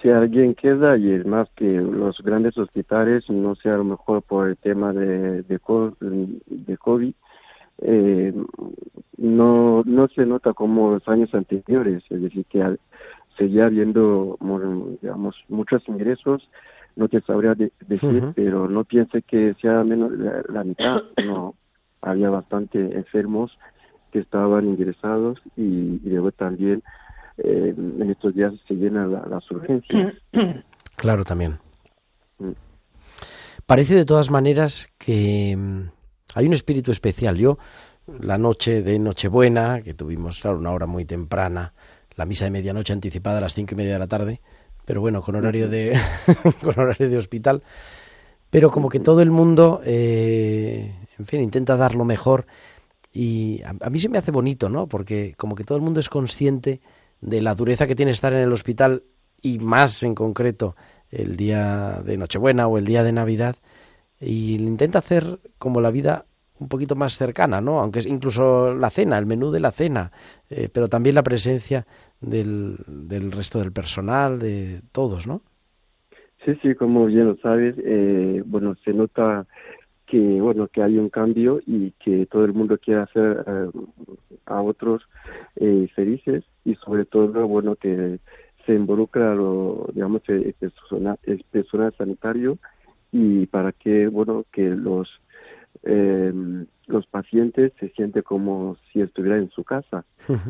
si 0.00 0.10
alguien 0.10 0.54
queda 0.54 0.96
y 0.96 1.12
es 1.12 1.26
más 1.26 1.48
que 1.56 1.64
los 1.64 2.18
grandes 2.22 2.58
hospitales, 2.58 3.28
no 3.28 3.54
sé, 3.54 3.70
a 3.70 3.76
lo 3.76 3.84
mejor 3.84 4.22
por 4.22 4.48
el 4.48 4.56
tema 4.56 4.92
de, 4.92 5.42
de, 5.42 5.60
de 6.46 6.76
COVID, 6.78 7.14
eh, 7.84 8.32
no, 9.16 9.82
no 9.84 10.08
se 10.08 10.26
nota 10.26 10.52
como 10.52 10.92
los 10.92 11.08
años 11.08 11.32
anteriores, 11.34 12.02
es 12.10 12.22
decir, 12.22 12.44
que 12.46 12.76
seguía 13.36 13.66
habiendo, 13.66 14.38
digamos, 15.00 15.36
muchos 15.48 15.82
ingresos, 15.88 16.48
no 16.96 17.08
te 17.08 17.20
sabría 17.22 17.54
decir, 17.54 18.32
pero 18.34 18.68
no 18.68 18.84
piense 18.84 19.22
que 19.22 19.54
sea 19.60 19.82
menos 19.84 20.12
la, 20.48 20.64
mitad, 20.64 21.02
no, 21.24 21.54
había 22.00 22.30
bastante 22.30 22.78
enfermos 22.96 23.56
que 24.10 24.18
estaban 24.18 24.68
ingresados 24.68 25.40
y, 25.56 25.98
luego 26.04 26.32
también 26.32 26.82
eh, 27.38 27.74
en 27.76 28.10
estos 28.10 28.34
días 28.34 28.52
se 28.68 28.74
llenan 28.74 29.12
las 29.12 29.50
urgencias. 29.50 30.14
Claro, 30.94 31.24
también. 31.24 31.58
Mm. 32.38 32.50
Parece 33.64 33.94
de 33.94 34.04
todas 34.04 34.30
maneras 34.30 34.88
que 34.98 35.56
mm, 35.56 35.88
hay 36.34 36.46
un 36.46 36.52
espíritu 36.52 36.90
especial. 36.90 37.38
Yo, 37.38 37.56
la 38.20 38.36
noche 38.36 38.82
de 38.82 38.98
Nochebuena, 38.98 39.80
que 39.82 39.94
tuvimos, 39.94 40.40
claro, 40.40 40.58
una 40.58 40.70
hora 40.70 40.86
muy 40.86 41.04
temprana, 41.04 41.72
la 42.16 42.26
misa 42.26 42.44
de 42.44 42.50
medianoche 42.50 42.92
anticipada 42.92 43.38
a 43.38 43.40
las 43.40 43.54
cinco 43.54 43.74
y 43.74 43.76
media 43.76 43.94
de 43.94 43.98
la 43.98 44.06
tarde, 44.06 44.40
pero 44.84 45.00
bueno, 45.00 45.22
con 45.22 45.34
horario 45.34 45.68
de, 45.68 45.98
con 46.62 46.78
horario 46.78 47.08
de 47.08 47.16
hospital. 47.16 47.62
Pero 48.50 48.70
como 48.70 48.88
que 48.88 49.00
todo 49.00 49.22
el 49.22 49.30
mundo, 49.30 49.80
eh, 49.84 50.94
en 51.18 51.26
fin, 51.26 51.40
intenta 51.40 51.76
dar 51.76 51.94
lo 51.94 52.04
mejor. 52.04 52.46
Y 53.12 53.62
a, 53.62 53.90
mí 53.90 53.98
se 53.98 54.08
me 54.08 54.18
hace 54.18 54.30
bonito, 54.30 54.68
¿no? 54.68 54.86
Porque 54.86 55.34
como 55.36 55.54
que 55.54 55.64
todo 55.64 55.76
el 55.76 55.82
mundo 55.82 56.00
es 56.00 56.08
consciente 56.08 56.80
de 57.20 57.40
la 57.40 57.54
dureza 57.54 57.86
que 57.86 57.94
tiene 57.94 58.10
estar 58.10 58.32
en 58.32 58.40
el 58.40 58.52
hospital 58.52 59.04
y 59.40 59.58
más 59.58 60.02
en 60.02 60.14
concreto 60.14 60.76
el 61.10 61.36
día 61.36 62.02
de 62.04 62.16
Nochebuena 62.16 62.66
o 62.66 62.78
el 62.78 62.84
día 62.84 63.02
de 63.02 63.12
Navidad 63.12 63.56
y 64.20 64.54
intenta 64.54 65.00
hacer 65.00 65.40
como 65.58 65.80
la 65.80 65.90
vida 65.90 66.26
un 66.62 66.68
poquito 66.68 66.94
más 66.94 67.18
cercana, 67.18 67.60
¿no? 67.60 67.80
Aunque 67.80 67.98
es 67.98 68.06
incluso 68.06 68.74
la 68.74 68.90
cena, 68.90 69.18
el 69.18 69.26
menú 69.26 69.50
de 69.50 69.60
la 69.60 69.72
cena, 69.72 70.12
eh, 70.48 70.68
pero 70.72 70.88
también 70.88 71.14
la 71.14 71.22
presencia 71.22 71.86
del, 72.20 72.76
del 72.86 73.32
resto 73.32 73.58
del 73.58 73.72
personal, 73.72 74.38
de 74.38 74.80
todos, 74.92 75.26
¿no? 75.26 75.42
Sí, 76.44 76.54
sí, 76.62 76.74
como 76.74 77.06
bien 77.06 77.26
lo 77.26 77.36
sabes, 77.36 77.76
eh, 77.78 78.42
bueno, 78.46 78.74
se 78.84 78.92
nota 78.92 79.46
que, 80.06 80.40
bueno, 80.40 80.68
que 80.68 80.82
hay 80.82 80.98
un 80.98 81.08
cambio 81.08 81.60
y 81.66 81.92
que 81.92 82.26
todo 82.26 82.44
el 82.44 82.52
mundo 82.52 82.78
quiere 82.78 83.02
hacer 83.02 83.44
eh, 83.46 83.70
a 84.46 84.60
otros 84.60 85.02
felices 85.94 86.44
y 86.64 86.74
sobre 86.76 87.04
todo, 87.04 87.46
bueno, 87.46 87.76
que 87.76 88.18
se 88.66 88.74
involucra, 88.74 89.34
lo, 89.34 89.88
digamos, 89.92 90.22
el 90.28 90.54
personal, 90.54 91.18
el 91.24 91.44
personal 91.50 91.94
sanitario 91.96 92.58
y 93.12 93.46
para 93.46 93.72
que, 93.72 94.08
bueno, 94.08 94.44
que 94.52 94.62
los 94.62 95.08
eh, 95.84 96.32
los 96.86 97.06
pacientes 97.06 97.72
se 97.80 97.88
sienten 97.90 98.22
como 98.22 98.76
si 98.92 99.00
estuviera 99.00 99.38
en 99.38 99.50
su 99.50 99.64
casa, 99.64 100.04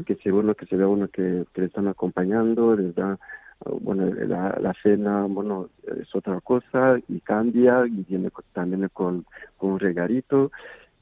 que 0.07 0.17
se 0.17 0.31
bueno 0.31 0.55
que 0.55 0.67
se 0.67 0.77
vea 0.77 0.89
uno 0.89 1.09
que, 1.09 1.45
le 1.55 1.65
están 1.65 1.89
acompañando, 1.89 2.77
les 2.77 2.95
da 2.95 3.19
bueno 3.81 4.07
la, 4.07 4.75
cena 4.83 5.25
bueno 5.29 5.69
es 5.87 6.13
otra 6.15 6.41
cosa 6.41 6.99
y 7.09 7.21
cambia 7.21 7.87
y 7.87 8.05
viene 8.09 8.31
también 8.53 8.89
con, 8.93 9.25
con 9.57 9.73
un 9.73 9.79
regalito 9.79 10.51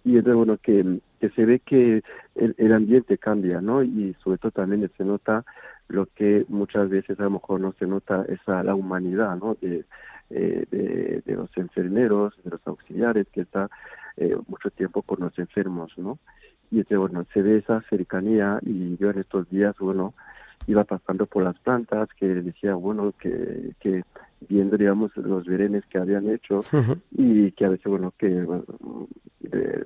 y 0.04 0.18
es 0.18 0.24
bueno 0.24 0.58
que, 0.58 1.00
que 1.20 1.30
se 1.30 1.46
ve 1.46 1.60
que 1.60 2.02
el, 2.34 2.54
el, 2.58 2.72
ambiente 2.72 3.16
cambia 3.16 3.62
no 3.62 3.82
y 3.82 4.14
sobre 4.22 4.38
todo 4.38 4.52
también 4.52 4.90
se 4.96 5.04
nota 5.04 5.44
lo 5.88 6.06
que 6.14 6.44
muchas 6.48 6.90
veces 6.90 7.18
a 7.18 7.24
lo 7.24 7.30
mejor 7.30 7.60
no 7.60 7.72
se 7.78 7.86
nota 7.86 8.26
esa 8.28 8.62
la 8.62 8.74
humanidad 8.74 9.36
no 9.36 9.56
de, 9.60 9.84
eh, 10.30 10.64
de, 10.70 11.22
de, 11.24 11.34
los 11.34 11.50
enfermeros 11.56 12.34
de 12.44 12.50
los 12.50 12.66
auxiliares 12.66 13.26
que 13.32 13.40
está 13.40 13.70
eh, 14.16 14.36
mucho 14.48 14.70
tiempo 14.70 15.02
con 15.02 15.20
los 15.20 15.38
enfermos, 15.38 15.92
¿no? 15.96 16.18
Y 16.70 16.80
este, 16.80 16.96
bueno, 16.96 17.26
se 17.32 17.42
ve 17.42 17.58
esa 17.58 17.82
cercanía 17.90 18.60
y 18.62 18.96
yo 18.96 19.10
en 19.10 19.18
estos 19.18 19.48
días, 19.50 19.76
bueno, 19.78 20.14
iba 20.66 20.84
pasando 20.84 21.26
por 21.26 21.42
las 21.42 21.58
plantas 21.58 22.08
que 22.18 22.26
decía, 22.26 22.74
bueno, 22.74 23.12
que, 23.18 23.72
que 23.80 24.04
viendo, 24.48 24.76
digamos, 24.76 25.14
los 25.16 25.44
verenes 25.46 25.84
que 25.86 25.98
habían 25.98 26.28
hecho 26.30 26.60
y 27.10 27.50
que 27.52 27.64
a 27.64 27.70
veces, 27.70 27.86
bueno, 27.86 28.12
que 28.16 28.46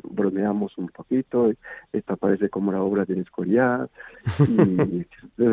bromeamos 0.03 0.77
un 0.79 0.89
poquito, 0.89 1.53
esta 1.93 2.17
parece 2.17 2.49
como 2.49 2.73
la 2.73 2.83
obra 2.83 3.05
de 3.05 3.21
Escorial 3.21 3.89
y 4.49 5.05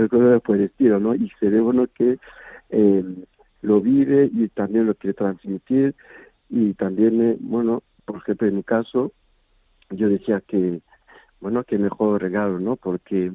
cosas 0.09 0.41
por 0.41 0.57
el 0.57 0.63
estilo, 0.63 0.99
¿no? 0.99 1.15
Y 1.15 1.31
se 1.39 1.49
ve, 1.49 1.61
bueno, 1.61 1.87
que 1.93 2.17
eh, 2.69 3.25
lo 3.61 3.81
vive 3.81 4.29
y 4.31 4.47
también 4.49 4.85
lo 4.85 4.95
quiere 4.95 5.13
transmitir 5.13 5.95
y 6.49 6.73
también, 6.73 7.21
eh, 7.21 7.37
bueno, 7.39 7.83
por 8.05 8.17
ejemplo, 8.17 8.47
en 8.47 8.55
mi 8.57 8.63
caso, 8.63 9.11
yo 9.89 10.09
decía 10.09 10.41
que, 10.41 10.81
bueno, 11.39 11.63
que 11.63 11.77
mejor 11.77 12.21
regalo, 12.21 12.59
¿no? 12.59 12.75
Porque 12.75 13.33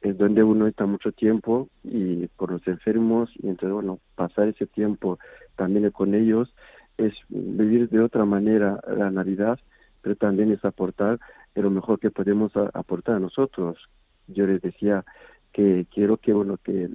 es 0.00 0.18
donde 0.18 0.42
uno 0.42 0.66
está 0.66 0.86
mucho 0.86 1.12
tiempo 1.12 1.68
y 1.82 2.26
por 2.28 2.52
los 2.52 2.66
enfermos 2.66 3.30
y 3.36 3.48
entonces, 3.48 3.72
bueno, 3.72 4.00
pasar 4.14 4.48
ese 4.48 4.66
tiempo 4.66 5.18
también 5.56 5.90
con 5.90 6.14
ellos 6.14 6.54
es 6.98 7.14
vivir 7.28 7.88
de 7.88 8.00
otra 8.00 8.24
manera 8.24 8.80
la 8.86 9.10
Navidad, 9.10 9.58
pero 10.02 10.16
también 10.16 10.52
es 10.52 10.64
aportar 10.64 11.18
lo 11.54 11.70
mejor 11.70 11.98
que 11.98 12.10
podemos 12.10 12.52
aportar 12.56 13.16
a 13.16 13.20
nosotros. 13.20 13.78
Yo 14.26 14.46
les 14.46 14.60
decía 14.60 15.04
que 15.52 15.86
quiero 15.92 16.16
que, 16.16 16.32
bueno, 16.32 16.58
que, 16.58 16.88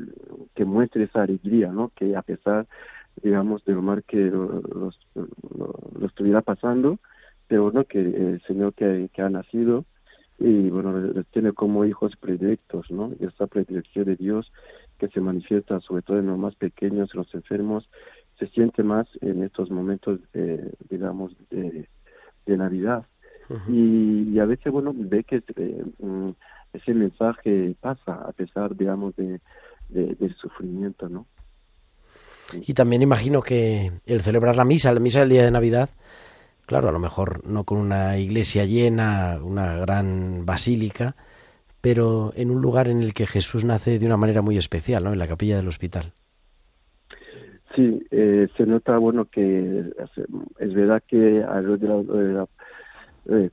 que 0.53 0.65
muestre 0.65 1.05
esa 1.05 1.23
alegría, 1.23 1.71
¿no? 1.71 1.91
Que 1.95 2.15
a 2.15 2.21
pesar, 2.21 2.67
digamos, 3.23 3.63
de 3.65 3.73
lo 3.73 3.81
mal 3.81 4.03
que 4.03 4.17
lo, 4.17 4.61
lo 5.13 6.05
estuviera 6.05 6.41
pasando, 6.41 6.99
pero 7.47 7.63
bueno, 7.63 7.83
que 7.85 7.99
el 7.99 8.41
Señor 8.47 8.73
que, 8.73 9.09
que 9.13 9.21
ha 9.21 9.29
nacido 9.29 9.85
y 10.39 10.69
bueno, 10.69 10.97
les 10.97 11.27
tiene 11.27 11.51
como 11.51 11.83
hijos 11.83 12.15
predilectos, 12.15 12.89
¿no? 12.89 13.11
Y 13.19 13.25
esta 13.25 13.47
predilección 13.47 14.05
de 14.05 14.15
Dios 14.15 14.51
que 14.97 15.09
se 15.09 15.19
manifiesta 15.19 15.79
sobre 15.81 16.01
todo 16.01 16.19
en 16.19 16.27
los 16.27 16.37
más 16.37 16.55
pequeños, 16.55 17.09
en 17.13 17.19
los 17.19 17.33
enfermos, 17.33 17.89
se 18.37 18.47
siente 18.47 18.83
más 18.83 19.07
en 19.21 19.43
estos 19.43 19.69
momentos, 19.69 20.19
de, 20.31 20.73
digamos, 20.89 21.35
de, 21.49 21.87
de 22.45 22.57
Navidad. 22.57 23.05
y, 23.67 24.37
a 24.39 24.45
veces, 24.45 24.71
bueno, 24.71 24.93
ve 24.95 25.23
que 25.23 25.43
eh, 25.55 25.85
mm, 25.99 26.29
ese 26.73 26.93
mensaje 26.93 27.75
pasa 27.81 28.13
a 28.13 28.31
pesar, 28.31 28.75
digamos, 28.77 29.15
de, 29.15 29.41
del 29.89 30.35
sufrimiento, 30.35 31.09
¿no? 31.09 31.25
Y 32.53 32.73
también 32.73 33.01
imagino 33.01 33.41
que 33.41 33.91
el 34.05 34.21
celebrar 34.21 34.55
la 34.55 34.65
misa, 34.65 34.93
la 34.93 34.99
misa 34.99 35.19
del 35.19 35.29
día 35.29 35.45
de 35.45 35.51
Navidad, 35.51 35.89
Claro, 36.69 36.89
a 36.89 36.91
lo 36.91 36.99
mejor 36.99 37.43
no 37.47 37.63
con 37.63 37.79
una 37.79 38.19
iglesia 38.19 38.63
llena, 38.63 39.39
una 39.41 39.77
gran 39.77 40.45
basílica, 40.45 41.15
pero 41.81 42.31
en 42.35 42.51
un 42.51 42.61
lugar 42.61 42.89
en 42.89 43.01
el 43.01 43.15
que 43.15 43.25
Jesús 43.25 43.65
nace 43.65 43.97
de 43.97 44.05
una 44.05 44.17
manera 44.17 44.43
muy 44.43 44.55
especial, 44.55 45.03
¿no? 45.03 45.11
En 45.11 45.17
la 45.17 45.27
capilla 45.27 45.57
del 45.57 45.67
hospital. 45.67 46.13
Sí, 47.75 48.05
eh, 48.11 48.47
se 48.55 48.67
nota, 48.67 48.99
bueno, 48.99 49.25
que 49.25 49.83
es 50.59 50.73
verdad 50.75 51.01
que 51.07 51.39
eh, 51.39 51.45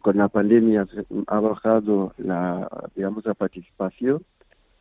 con 0.02 0.18
la 0.18 0.28
pandemia 0.28 0.86
ha 1.26 1.40
bajado 1.40 2.12
la, 2.18 2.68
digamos, 2.94 3.24
la 3.24 3.32
participación, 3.32 4.22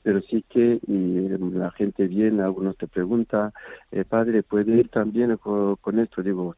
pero 0.06 0.22
sí 0.22 0.46
que 0.48 0.80
y 0.86 1.28
la 1.58 1.72
gente 1.72 2.06
viene, 2.06 2.44
algunos 2.44 2.78
te 2.78 2.86
preguntan, 2.86 3.52
eh, 3.92 4.06
padre, 4.06 4.44
¿puede 4.44 4.78
ir 4.78 4.90
también 4.90 5.36
con, 5.38 5.78
con 5.78 5.98
esto? 5.98 6.22
Digo, 6.22 6.56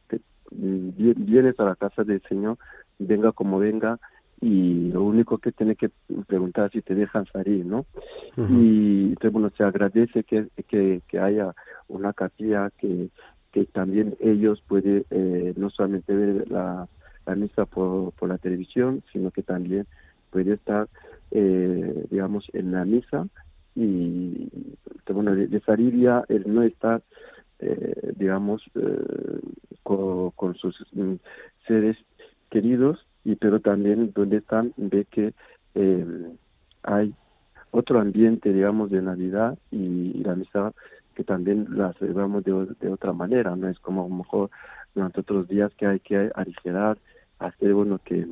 vienes 0.50 1.58
a 1.58 1.64
la 1.64 1.74
casa 1.74 2.04
del 2.04 2.20
Señor, 2.28 2.58
venga 2.98 3.32
como 3.32 3.58
venga, 3.58 3.98
y 4.42 4.90
lo 4.90 5.02
único 5.02 5.38
que 5.38 5.52
tiene 5.52 5.76
que 5.76 5.88
preguntar 6.26 6.66
es 6.66 6.72
si 6.72 6.82
te 6.82 6.94
dejan 6.94 7.24
salir, 7.32 7.64
¿no? 7.64 7.86
Y 8.36 9.08
entonces, 9.08 9.32
bueno, 9.32 9.50
se 9.56 9.64
agradece 9.64 10.24
que, 10.24 10.48
que, 10.68 11.00
que 11.08 11.18
haya 11.18 11.54
una 11.88 12.12
capilla 12.12 12.70
que, 12.76 13.08
que 13.50 13.64
también 13.64 14.14
ellos 14.20 14.62
pueden 14.68 15.06
eh, 15.08 15.54
no 15.56 15.70
solamente 15.70 16.14
ver 16.14 16.50
la, 16.50 16.86
la 17.24 17.34
misa 17.34 17.64
por, 17.64 18.12
por 18.12 18.28
la 18.28 18.36
televisión, 18.36 19.02
sino 19.10 19.30
que 19.30 19.42
también 19.42 19.86
puede 20.30 20.52
estar, 20.52 20.86
eh, 21.30 22.06
digamos, 22.10 22.46
en 22.52 22.72
la 22.72 22.84
misa. 22.84 23.26
Y, 23.74 24.48
bueno, 25.10 25.34
de 25.34 25.62
alivia 25.66 26.24
el 26.28 26.52
no 26.52 26.62
estar 26.62 27.02
eh, 27.60 28.12
digamos, 28.16 28.62
eh, 28.76 29.40
con, 29.82 30.54
sus 30.54 30.76
mm, 30.92 31.14
seres 31.66 31.96
queridos, 32.50 33.04
y 33.24 33.34
pero 33.34 33.58
también 33.60 34.12
donde 34.14 34.36
están 34.36 34.72
ve 34.76 35.06
que 35.10 35.34
eh, 35.74 36.06
hay 36.84 37.12
otro 37.72 37.98
ambiente, 37.98 38.52
digamos, 38.52 38.90
de 38.90 39.02
Navidad 39.02 39.58
y, 39.72 40.22
la 40.22 40.36
misa 40.36 40.72
que 41.16 41.24
también 41.24 41.66
la 41.70 41.92
celebramos 41.94 42.44
de, 42.44 42.52
de, 42.78 42.88
otra 42.90 43.12
manera, 43.12 43.56
no 43.56 43.68
es 43.68 43.78
como 43.80 44.04
a 44.04 44.08
lo 44.08 44.14
mejor 44.14 44.50
durante 44.94 45.20
otros 45.20 45.48
días 45.48 45.74
que 45.74 45.86
hay 45.86 45.98
que 45.98 46.30
aligerar, 46.36 46.96
hacer 47.40 47.74
bueno 47.74 47.98
que, 48.04 48.24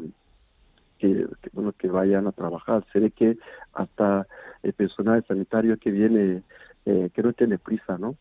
que, 0.99 1.27
bueno 1.53 1.73
que 1.73 1.89
vayan 1.89 2.27
a 2.27 2.33
trabajar. 2.33 2.85
Se 2.93 3.01
ve 3.01 3.11
que 3.11 3.39
hasta 3.73 4.27
el 4.63 4.73
personal 4.73 5.25
sanitario 5.27 5.79
que 5.79 5.91
viene, 5.91 6.43
eh, 6.85 7.11
que 7.15 7.23
no 7.23 7.33
tiene 7.33 7.59
prisa, 7.59 7.99
¿no? 7.99 8.17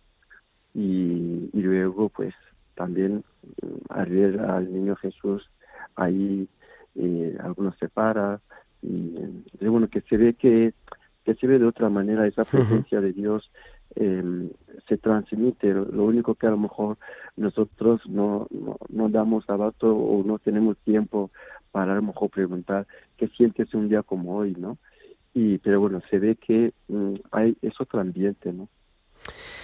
y, 0.75 1.49
y 1.53 1.61
luego 1.61 2.09
pues 2.09 2.35
también 2.75 3.23
mm, 3.61 3.93
al 3.93 4.09
ver 4.09 4.39
al 4.41 4.71
niño 4.71 4.95
Jesús 4.97 5.49
ahí 5.95 6.47
eh, 6.95 7.37
algunos 7.41 7.77
se 7.77 7.87
para 7.87 8.41
y 8.81 9.15
eh, 9.17 9.69
bueno 9.69 9.87
que 9.87 10.01
se 10.01 10.17
ve 10.17 10.33
que, 10.33 10.73
que 11.23 11.33
se 11.35 11.47
ve 11.47 11.57
de 11.57 11.65
otra 11.65 11.89
manera 11.89 12.27
esa 12.27 12.43
presencia 12.43 12.99
de 12.99 13.13
Dios 13.13 13.49
eh, 13.95 14.49
se 14.89 14.97
transmite 14.97 15.73
lo 15.73 16.03
único 16.03 16.35
que 16.35 16.47
a 16.47 16.51
lo 16.51 16.57
mejor 16.57 16.97
nosotros 17.37 18.01
no, 18.09 18.47
no, 18.51 18.77
no 18.89 19.09
damos 19.09 19.49
abasto 19.49 19.95
o 19.95 20.23
no 20.23 20.39
tenemos 20.39 20.77
tiempo 20.79 21.31
para 21.75 21.91
a 21.91 21.95
lo 21.95 22.03
mejor 22.03 22.29
preguntar 22.29 22.87
qué 23.17 23.27
sientes 23.27 23.73
un 23.73 23.89
día 23.89 24.01
como 24.01 24.37
hoy 24.37 24.55
no 24.57 24.77
y 25.33 25.57
pero 25.57 25.81
bueno 25.81 26.01
se 26.09 26.19
ve 26.19 26.37
que 26.37 26.71
mm, 26.87 27.15
hay 27.31 27.57
es 27.61 27.73
otro 27.81 27.99
ambiente 27.99 28.53
no 28.53 28.69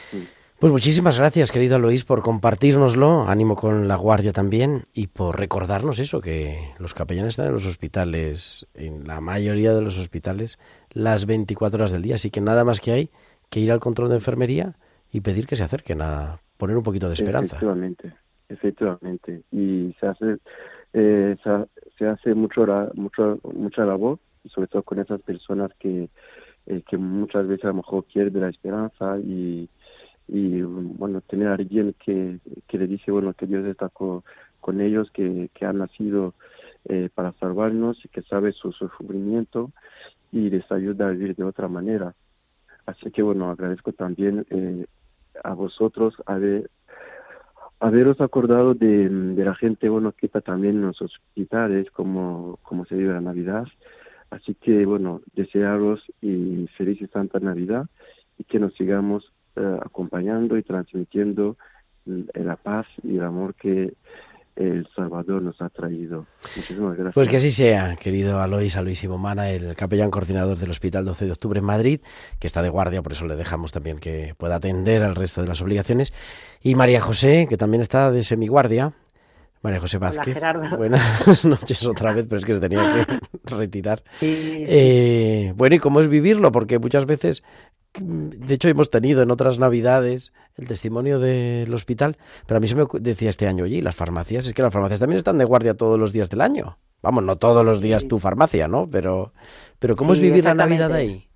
Sí. 0.09 0.27
Pues 0.59 0.73
muchísimas 0.73 1.17
gracias, 1.17 1.51
querido 1.51 1.79
Luis, 1.79 2.03
por 2.03 2.21
compartirnoslo, 2.21 3.27
ánimo 3.27 3.55
con 3.55 3.87
la 3.87 3.95
guardia 3.95 4.31
también, 4.31 4.83
y 4.93 5.07
por 5.07 5.39
recordarnos 5.39 5.99
eso, 5.99 6.21
que 6.21 6.73
los 6.77 6.93
capellanes 6.93 7.29
están 7.29 7.47
en 7.47 7.53
los 7.53 7.65
hospitales, 7.65 8.67
en 8.75 9.07
la 9.07 9.21
mayoría 9.21 9.73
de 9.73 9.81
los 9.81 9.97
hospitales, 9.97 10.59
las 10.91 11.25
24 11.25 11.79
horas 11.79 11.91
del 11.91 12.03
día, 12.03 12.15
así 12.15 12.29
que 12.29 12.41
nada 12.41 12.63
más 12.63 12.79
que 12.79 12.91
hay 12.91 13.09
que 13.49 13.59
ir 13.59 13.71
al 13.71 13.79
control 13.79 14.09
de 14.09 14.15
enfermería 14.15 14.75
y 15.11 15.21
pedir 15.21 15.47
que 15.47 15.55
se 15.55 15.63
acerquen 15.63 16.01
a 16.01 16.41
poner 16.57 16.77
un 16.77 16.83
poquito 16.83 17.07
de 17.07 17.13
esperanza. 17.15 17.55
Efectivamente, 17.55 18.13
efectivamente. 18.49 19.41
Y 19.51 19.95
se 19.99 20.05
hace, 20.05 20.37
eh, 20.93 21.37
se, 21.43 21.49
se, 22.01 22.07
hace 22.07 22.33
mucho, 22.33 22.65
mucho, 22.95 23.39
mucha 23.53 23.85
labor, 23.85 24.17
sobre 24.49 24.67
todo 24.67 24.81
con 24.81 24.99
esas 24.99 25.21
personas 25.21 25.71
que, 25.79 26.09
eh, 26.65 26.81
que 26.89 26.97
muchas 26.97 27.47
veces 27.47 27.65
a 27.65 27.69
lo 27.69 27.75
mejor 27.75 28.05
pierden 28.05 28.41
la 28.41 28.49
esperanza 28.49 29.19
y 29.19 29.69
y 30.27 30.61
bueno 30.61 31.19
tener 31.21 31.49
a 31.49 31.55
alguien 31.55 31.93
que, 32.03 32.39
que 32.67 32.77
le 32.77 32.87
dice 32.87 33.11
bueno 33.11 33.33
que 33.33 33.45
Dios 33.45 33.65
está 33.65 33.89
con, 33.89 34.23
ellos 34.79 35.11
que, 35.11 35.49
que 35.53 35.65
han 35.65 35.79
nacido 35.79 36.33
eh, 36.85 37.09
para 37.13 37.33
salvarnos 37.33 38.03
y 38.05 38.07
que 38.07 38.21
sabe 38.21 38.53
su, 38.53 38.71
su, 38.71 38.87
sufrimiento 38.87 39.71
y 40.31 40.49
les 40.49 40.71
ayuda 40.71 41.07
a 41.07 41.11
vivir 41.11 41.35
de 41.35 41.43
otra 41.43 41.67
manera. 41.67 42.15
Así 42.85 43.11
que 43.11 43.21
bueno 43.21 43.51
agradezco 43.51 43.91
también 43.91 44.45
eh, 44.51 44.85
a 45.43 45.53
vosotros 45.53 46.15
haber 46.25 46.69
haberos 47.81 48.21
acordado 48.21 48.73
de, 48.75 49.09
de 49.09 49.43
la 49.43 49.55
gente 49.55 49.89
bueno 49.89 50.13
que 50.13 50.27
está 50.27 50.39
también 50.41 50.75
en 50.75 50.83
los 50.83 51.01
hospitales 51.01 51.89
como 51.91 52.59
como 52.61 52.85
se 52.85 52.95
vive 52.95 53.13
la 53.13 53.21
Navidad. 53.21 53.67
Así 54.29 54.55
que 54.55 54.85
bueno 54.85 55.21
desearos 55.35 56.01
y 56.21 56.67
feliz 56.77 57.01
y 57.01 57.07
santa 57.07 57.39
Navidad 57.39 57.87
y 58.37 58.43
que 58.43 58.59
nos 58.59 58.73
sigamos 58.75 59.33
eh, 59.55 59.77
acompañando 59.81 60.57
y 60.57 60.63
transmitiendo 60.63 61.57
la 62.05 62.55
paz 62.55 62.87
y 63.03 63.17
el 63.17 63.23
amor 63.23 63.55
que 63.55 63.93
el 64.55 64.87
Salvador 64.95 65.41
nos 65.41 65.61
ha 65.61 65.69
traído. 65.69 66.25
Muchísimas 66.55 66.95
gracias. 66.95 67.13
Pues 67.13 67.29
que 67.29 67.37
así 67.37 67.51
sea, 67.51 67.95
querido 67.95 68.39
Alois, 68.39 68.75
Alois 68.75 69.07
Momana, 69.07 69.49
el 69.49 69.75
capellán 69.75 70.11
coordinador 70.11 70.57
del 70.57 70.69
Hospital 70.69 71.05
12 71.05 71.25
de 71.25 71.31
Octubre 71.31 71.59
en 71.59 71.65
Madrid, 71.65 72.01
que 72.39 72.47
está 72.47 72.61
de 72.61 72.69
guardia, 72.69 73.01
por 73.01 73.13
eso 73.13 73.25
le 73.25 73.35
dejamos 73.35 73.71
también 73.71 73.99
que 73.99 74.35
pueda 74.37 74.55
atender 74.55 75.03
al 75.03 75.15
resto 75.15 75.41
de 75.41 75.47
las 75.47 75.61
obligaciones. 75.61 76.13
Y 76.61 76.75
María 76.75 77.01
José, 77.01 77.47
que 77.49 77.57
también 77.57 77.81
está 77.81 78.11
de 78.11 78.23
semiguardia. 78.23 78.93
María 79.61 79.79
José 79.79 79.97
Vázquez. 79.97 80.37
Hola, 80.37 80.75
Buenas 80.77 81.45
noches 81.45 81.85
otra 81.85 82.13
vez, 82.13 82.25
pero 82.27 82.39
es 82.39 82.45
que 82.45 82.53
se 82.53 82.59
tenía 82.59 83.05
que 83.05 83.19
retirar. 83.55 84.03
Sí. 84.19 84.65
Eh, 84.67 85.53
bueno, 85.55 85.75
¿y 85.75 85.79
cómo 85.79 85.99
es 85.99 86.07
vivirlo? 86.07 86.51
Porque 86.51 86.79
muchas 86.79 87.05
veces 87.05 87.43
de 87.93 88.53
hecho, 88.53 88.69
hemos 88.69 88.89
tenido 88.89 89.21
en 89.21 89.31
otras 89.31 89.59
Navidades 89.59 90.33
el 90.55 90.65
testimonio 90.65 91.19
del 91.19 91.73
hospital, 91.73 92.15
pero 92.47 92.57
a 92.57 92.61
mí 92.61 92.67
se 92.69 92.75
me 92.75 92.85
decía 93.01 93.27
este 93.29 93.47
año, 93.47 93.65
oye, 93.65 93.81
las 93.81 93.95
farmacias, 93.97 94.47
es 94.47 94.53
que 94.53 94.61
las 94.61 94.71
farmacias 94.71 95.01
también 95.01 95.17
están 95.17 95.37
de 95.37 95.43
guardia 95.43 95.73
todos 95.75 95.99
los 95.99 96.13
días 96.13 96.29
del 96.29 96.39
año. 96.39 96.77
Vamos, 97.01 97.23
no 97.25 97.35
todos 97.35 97.65
los 97.65 97.81
días 97.81 98.03
Sí. 98.03 98.07
tu 98.07 98.17
farmacia, 98.19 98.69
¿no? 98.69 98.87
Pero, 98.89 99.33
pero 99.77 99.97
¿cómo 99.97 100.13
es 100.13 100.21
vivir 100.21 100.45
la. 100.45 100.53
Navidad 100.53 100.93
ahí? 100.93 101.27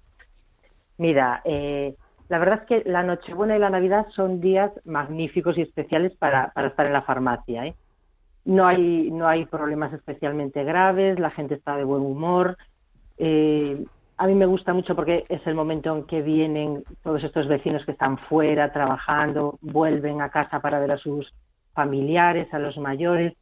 Mira, 0.98 1.42
eh, 1.44 1.96
la 2.30 2.40
verdad 2.40 2.62
es 2.62 2.68
que 2.84 2.90
la 2.90 3.04
Nochebuena 3.04 3.58
y 3.58 3.60
la 3.60 3.70
Navidad 3.70 4.06
son 4.16 4.40
días 4.40 4.72
magníficos 4.86 5.58
y 5.58 5.62
especiales 5.62 6.14
para, 6.18 6.52
para 6.54 6.70
estar 6.70 6.86
en 6.86 6.94
la 6.94 7.02
farmacia. 7.02 7.66
¿eh? 7.66 7.76
No 8.45 8.67
hay 8.67 9.10
no 9.12 9.27
hay 9.27 9.45
problemas 9.45 9.91
especialmente 9.93 10.63
graves, 10.63 11.19
la 11.19 11.31
gente 11.31 11.55
está 11.55 11.75
de 11.77 11.84
buen 11.84 12.01
humor. 12.01 12.58
Eh, 13.17 13.86
a 14.17 14.27
mí 14.27 14.36
me 14.36 14.45
gusta 14.45 14.73
mucho 14.73 14.95
porque 14.95 15.25
es 15.27 15.45
el 15.45 15.55
momento 15.55 15.95
en 15.95 16.03
que 16.05 16.21
vienen 16.21 16.84
todos 17.03 17.23
estos 17.23 17.47
vecinos 17.47 17.84
que 17.86 17.91
están 17.91 18.17
fuera 18.17 18.71
trabajando, 18.71 19.58
vuelven 19.62 20.21
a 20.21 20.29
casa 20.29 20.62
para 20.62 20.79
ver 20.79 20.91
a 20.91 20.97
sus 20.97 21.34
familiares, 21.73 22.53
a 22.53 22.60
los 22.60 22.77
mayores, 22.77 23.34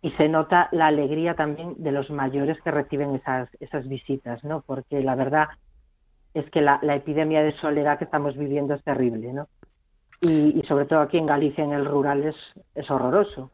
y 0.00 0.10
se 0.12 0.28
nota 0.28 0.68
la 0.72 0.86
alegría 0.86 1.34
también 1.34 1.74
de 1.76 1.92
los 1.92 2.10
mayores 2.10 2.60
que 2.62 2.70
reciben 2.70 3.14
esas, 3.14 3.48
esas 3.60 3.86
visitas, 3.86 4.42
¿no? 4.42 4.62
Porque 4.66 5.02
la 5.02 5.14
verdad 5.14 5.48
es 6.34 6.48
que 6.50 6.62
la, 6.62 6.78
la 6.82 6.96
epidemia 6.96 7.42
de 7.42 7.52
soledad 7.58 7.98
que 7.98 8.04
estamos 8.04 8.36
viviendo 8.36 8.74
es 8.74 8.82
terrible, 8.82 9.32
¿no? 9.32 9.48
Y, 10.22 10.58
y 10.58 10.62
sobre 10.66 10.86
todo 10.86 11.00
aquí 11.00 11.18
en 11.18 11.26
Galicia, 11.26 11.62
en 11.62 11.72
el 11.72 11.84
rural, 11.84 12.24
es, 12.24 12.36
es 12.74 12.90
horroroso. 12.90 13.50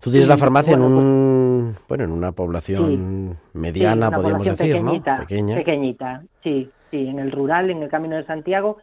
Tú 0.00 0.10
tienes 0.10 0.28
la 0.28 0.36
farmacia 0.36 0.74
en 0.74 0.80
bueno, 0.80 0.94
pues- 0.94 1.04
un, 1.04 1.74
bueno, 1.88 2.04
en 2.04 2.12
una 2.12 2.32
población 2.32 3.36
mediana, 3.52 4.06
Sí, 4.06 4.08
una 4.08 4.16
podríamos 4.16 4.46
población 4.46 4.56
decir, 4.56 4.72
pequeñita, 4.76 5.14
¿no? 5.14 5.20
Pequeña. 5.22 5.54
Pequeñita, 5.56 6.22
sí, 6.42 6.70
sí, 6.90 7.08
en 7.08 7.18
el 7.18 7.32
rural, 7.32 7.70
en 7.70 7.82
el 7.82 7.88
Camino 7.88 8.16
de 8.16 8.24
Santiago, 8.24 8.78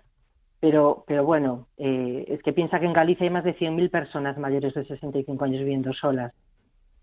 pero, 0.60 1.04
pero 1.08 1.24
bueno, 1.24 1.68
eh, 1.78 2.26
es 2.28 2.42
que 2.44 2.52
piensa 2.52 2.80
que 2.80 2.86
en 2.86 2.94
Galicia 2.94 3.24
hay 3.24 3.30
más 3.30 3.44
de 3.46 3.56
100.000 3.56 3.90
personas 3.90 4.38
mayores 4.38 4.74
de 4.74 4.86
65 4.86 5.46
años 5.46 5.60
viviendo 5.60 5.94
solas. 5.94 6.34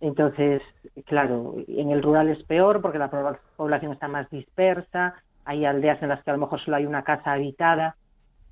Entonces, 0.00 0.60
claro, 1.06 1.54
en 1.68 1.90
el 1.90 2.02
rural 2.02 2.28
es 2.28 2.42
peor 2.44 2.82
porque 2.82 2.98
la 2.98 3.08
población 3.56 3.92
está 3.92 4.08
más 4.08 4.28
dispersa, 4.30 5.14
hay 5.44 5.64
aldeas 5.64 6.02
en 6.02 6.08
las 6.08 6.22
que 6.22 6.30
a 6.30 6.34
lo 6.34 6.40
mejor 6.40 6.60
solo 6.60 6.76
hay 6.76 6.86
una 6.86 7.02
casa 7.04 7.32
habitada. 7.32 7.96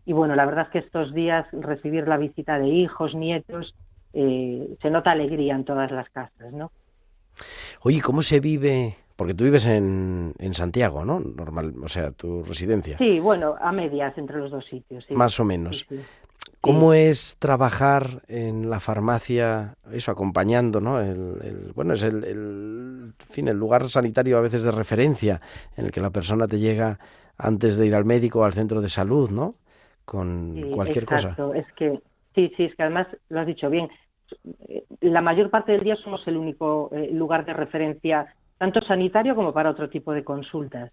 Y 0.06 0.12
bueno, 0.12 0.36
la 0.36 0.46
verdad 0.46 0.66
es 0.66 0.70
que 0.70 0.78
estos 0.78 1.12
días 1.12 1.46
recibir 1.52 2.06
la 2.08 2.16
visita 2.16 2.58
de 2.58 2.68
hijos, 2.68 3.14
nietos, 3.14 3.74
eh, 4.12 4.76
se 4.80 4.90
nota 4.90 5.10
alegría 5.12 5.54
en 5.54 5.64
todas 5.64 5.90
las 5.90 6.08
casas, 6.10 6.52
¿no? 6.52 6.70
Oye, 7.82 8.00
¿cómo 8.00 8.22
se 8.22 8.40
vive? 8.40 8.94
Porque 9.16 9.34
tú 9.34 9.44
vives 9.44 9.66
en, 9.66 10.34
en 10.38 10.54
Santiago, 10.54 11.04
¿no? 11.04 11.20
Normal, 11.20 11.74
o 11.82 11.88
sea, 11.88 12.10
tu 12.10 12.42
residencia. 12.42 12.96
Sí, 12.98 13.20
bueno, 13.20 13.54
a 13.60 13.70
medias 13.72 14.16
entre 14.18 14.38
los 14.38 14.50
dos 14.50 14.64
sitios. 14.66 15.04
sí. 15.06 15.14
Más 15.14 15.38
o 15.40 15.44
menos. 15.44 15.84
Sí, 15.88 15.96
sí. 15.96 16.02
¿Cómo 16.62 16.92
es 16.92 17.36
trabajar 17.38 18.22
en 18.28 18.68
la 18.68 18.80
farmacia, 18.80 19.76
eso, 19.92 20.10
acompañando, 20.10 20.80
¿no? 20.80 21.00
El, 21.00 21.38
el- 21.42 21.72
bueno, 21.74 21.94
es 21.94 22.02
el, 22.02 22.22
el- 22.24 23.14
en 23.18 23.26
fin, 23.30 23.48
el 23.48 23.56
lugar 23.56 23.88
sanitario 23.88 24.36
a 24.36 24.42
veces 24.42 24.62
de 24.62 24.70
referencia 24.70 25.40
en 25.76 25.86
el 25.86 25.92
que 25.92 26.00
la 26.02 26.10
persona 26.10 26.46
te 26.46 26.58
llega 26.58 26.98
antes 27.38 27.76
de 27.76 27.86
ir 27.86 27.94
al 27.94 28.04
médico 28.04 28.40
o 28.40 28.44
al 28.44 28.52
centro 28.52 28.82
de 28.82 28.88
salud, 28.90 29.30
¿no? 29.30 29.54
Con 30.04 30.70
cualquier 30.74 31.06
cosa. 31.06 31.28
exacto. 31.30 31.54
Es 31.54 31.66
que, 31.76 32.00
sí, 32.34 32.52
sí, 32.56 32.64
es 32.64 32.74
que 32.74 32.82
además 32.82 33.06
lo 33.28 33.40
has 33.40 33.46
dicho 33.46 33.70
bien. 33.70 33.88
Eh, 34.68 34.84
La 35.00 35.20
mayor 35.20 35.50
parte 35.50 35.72
del 35.72 35.82
día 35.82 35.96
somos 35.96 36.26
el 36.28 36.36
único 36.36 36.90
eh, 36.92 37.10
lugar 37.12 37.44
de 37.44 37.52
referencia, 37.52 38.34
tanto 38.58 38.80
sanitario 38.82 39.34
como 39.34 39.52
para 39.52 39.70
otro 39.70 39.88
tipo 39.88 40.12
de 40.12 40.24
consultas. 40.24 40.92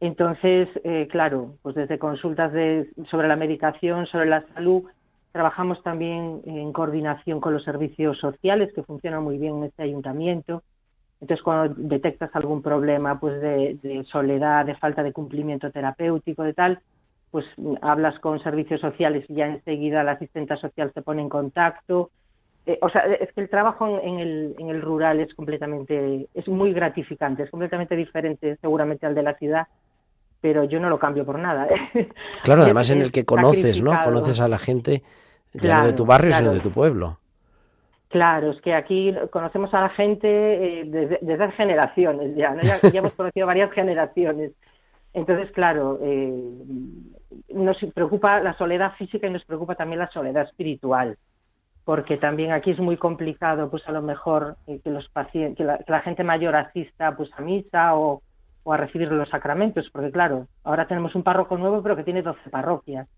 Entonces, 0.00 0.68
eh, 0.84 1.08
claro, 1.10 1.54
pues 1.62 1.74
desde 1.74 1.98
consultas 1.98 2.52
de, 2.52 2.88
sobre 3.10 3.28
la 3.28 3.36
medicación, 3.36 4.06
sobre 4.06 4.26
la 4.26 4.44
salud, 4.54 4.84
trabajamos 5.30 5.82
también 5.82 6.42
en 6.44 6.72
coordinación 6.72 7.40
con 7.40 7.54
los 7.54 7.64
servicios 7.64 8.18
sociales 8.18 8.72
que 8.74 8.82
funcionan 8.82 9.22
muy 9.22 9.38
bien 9.38 9.58
en 9.58 9.64
este 9.64 9.84
ayuntamiento. 9.84 10.62
Entonces, 11.20 11.42
cuando 11.44 11.74
detectas 11.76 12.30
algún 12.34 12.62
problema 12.62 13.20
pues 13.20 13.40
de, 13.40 13.78
de 13.82 14.04
soledad, 14.04 14.66
de 14.66 14.74
falta 14.74 15.02
de 15.02 15.12
cumplimiento 15.12 15.70
terapéutico, 15.70 16.42
de 16.42 16.52
tal, 16.52 16.80
pues 17.32 17.46
hablas 17.80 18.18
con 18.20 18.40
servicios 18.42 18.80
sociales 18.80 19.24
y 19.28 19.36
ya 19.36 19.46
enseguida 19.46 20.04
la 20.04 20.12
asistenta 20.12 20.56
social 20.58 20.92
se 20.92 21.00
pone 21.00 21.22
en 21.22 21.30
contacto. 21.30 22.10
Eh, 22.66 22.78
o 22.82 22.90
sea, 22.90 23.02
es 23.06 23.32
que 23.32 23.40
el 23.40 23.48
trabajo 23.48 23.88
en, 23.88 24.06
en 24.06 24.18
el, 24.20 24.54
en 24.58 24.68
el 24.68 24.82
rural 24.82 25.18
es 25.18 25.34
completamente, 25.34 26.28
es 26.34 26.46
muy 26.46 26.74
gratificante, 26.74 27.44
es 27.44 27.50
completamente 27.50 27.96
diferente 27.96 28.58
seguramente 28.60 29.06
al 29.06 29.14
de 29.14 29.22
la 29.22 29.34
ciudad, 29.34 29.66
pero 30.42 30.64
yo 30.64 30.78
no 30.78 30.90
lo 30.90 30.98
cambio 30.98 31.24
por 31.24 31.38
nada. 31.38 31.66
¿eh? 31.68 32.08
Claro, 32.44 32.62
además 32.62 32.90
en 32.90 33.00
el 33.00 33.10
que 33.10 33.24
conoces, 33.24 33.82
¿no? 33.82 33.92
Conoces 34.04 34.38
a 34.38 34.46
la 34.46 34.58
gente 34.58 35.02
ya 35.54 35.78
no 35.78 35.86
de 35.86 35.94
tu 35.94 36.04
barrio, 36.04 36.32
sino 36.32 36.52
de 36.52 36.60
tu 36.60 36.70
pueblo. 36.70 37.18
Claro, 38.08 38.50
es 38.50 38.60
que 38.60 38.74
aquí 38.74 39.14
conocemos 39.30 39.72
a 39.72 39.80
la 39.80 39.88
gente 39.88 40.28
eh, 40.28 40.84
desde, 40.84 41.52
generaciones 41.52 42.36
ya, 42.36 42.50
¿no? 42.50 42.60
ya, 42.60 42.78
ya 42.78 42.98
hemos 42.98 43.14
conocido 43.14 43.46
varias 43.46 43.72
generaciones. 43.72 44.52
Entonces, 45.14 45.50
claro, 45.52 45.98
eh, 46.02 46.32
nos 47.52 47.76
preocupa 47.94 48.40
la 48.40 48.56
soledad 48.56 48.92
física 48.96 49.26
y 49.26 49.30
nos 49.30 49.44
preocupa 49.44 49.74
también 49.74 50.00
la 50.00 50.10
soledad 50.10 50.44
espiritual, 50.44 51.16
porque 51.84 52.16
también 52.16 52.52
aquí 52.52 52.70
es 52.70 52.78
muy 52.78 52.96
complicado, 52.96 53.70
pues 53.70 53.86
a 53.88 53.92
lo 53.92 54.02
mejor 54.02 54.56
eh, 54.66 54.80
que 54.82 54.90
los 54.90 55.08
pacientes, 55.08 55.56
que 55.56 55.64
la, 55.64 55.78
que 55.78 55.92
la 55.92 56.00
gente 56.00 56.24
mayor 56.24 56.56
asista 56.56 57.16
pues 57.16 57.30
a 57.36 57.42
misa 57.42 57.96
o, 57.96 58.22
o 58.64 58.72
a 58.72 58.76
recibir 58.76 59.10
los 59.10 59.28
sacramentos, 59.28 59.88
porque 59.92 60.12
claro, 60.12 60.46
ahora 60.64 60.86
tenemos 60.86 61.14
un 61.14 61.22
párroco 61.22 61.56
nuevo, 61.56 61.82
pero 61.82 61.96
que 61.96 62.04
tiene 62.04 62.22
12 62.22 62.50
parroquias. 62.50 63.08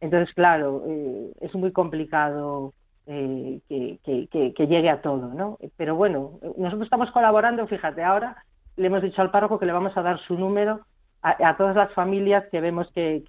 Entonces, 0.00 0.34
claro, 0.34 0.82
eh, 0.86 1.32
es 1.40 1.54
muy 1.54 1.72
complicado 1.72 2.72
eh, 3.06 3.60
que, 3.68 3.98
que, 4.04 4.54
que, 4.54 4.66
llegue 4.66 4.90
a 4.90 5.02
todo, 5.02 5.34
¿no? 5.34 5.58
Pero 5.76 5.96
bueno, 5.96 6.38
nosotros 6.56 6.84
estamos 6.84 7.10
colaborando, 7.10 7.66
fíjate, 7.66 8.02
ahora 8.02 8.44
le 8.76 8.86
hemos 8.86 9.02
dicho 9.02 9.20
al 9.20 9.30
párroco 9.30 9.58
que 9.58 9.66
le 9.66 9.72
vamos 9.72 9.96
a 9.96 10.02
dar 10.02 10.18
su 10.20 10.34
número 10.34 10.80
a, 11.22 11.56
todas 11.56 11.74
las 11.74 11.92
familias 11.92 12.44
que 12.50 12.60
vemos 12.60 12.90
que, 12.94 13.22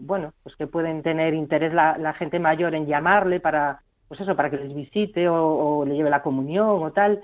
bueno, 0.00 0.32
pues 0.42 0.56
que 0.56 0.66
pueden 0.66 1.02
tener 1.02 1.34
interés 1.34 1.72
la, 1.74 2.14
gente 2.18 2.38
mayor 2.38 2.74
en 2.74 2.86
llamarle 2.86 3.40
para, 3.40 3.82
pues 4.08 4.20
eso, 4.20 4.34
para 4.34 4.50
que 4.50 4.56
les 4.56 4.74
visite 4.74 5.28
o 5.28 5.84
le 5.86 5.94
lleve 5.94 6.10
la 6.10 6.22
comunión 6.22 6.82
o 6.82 6.90
tal. 6.92 7.22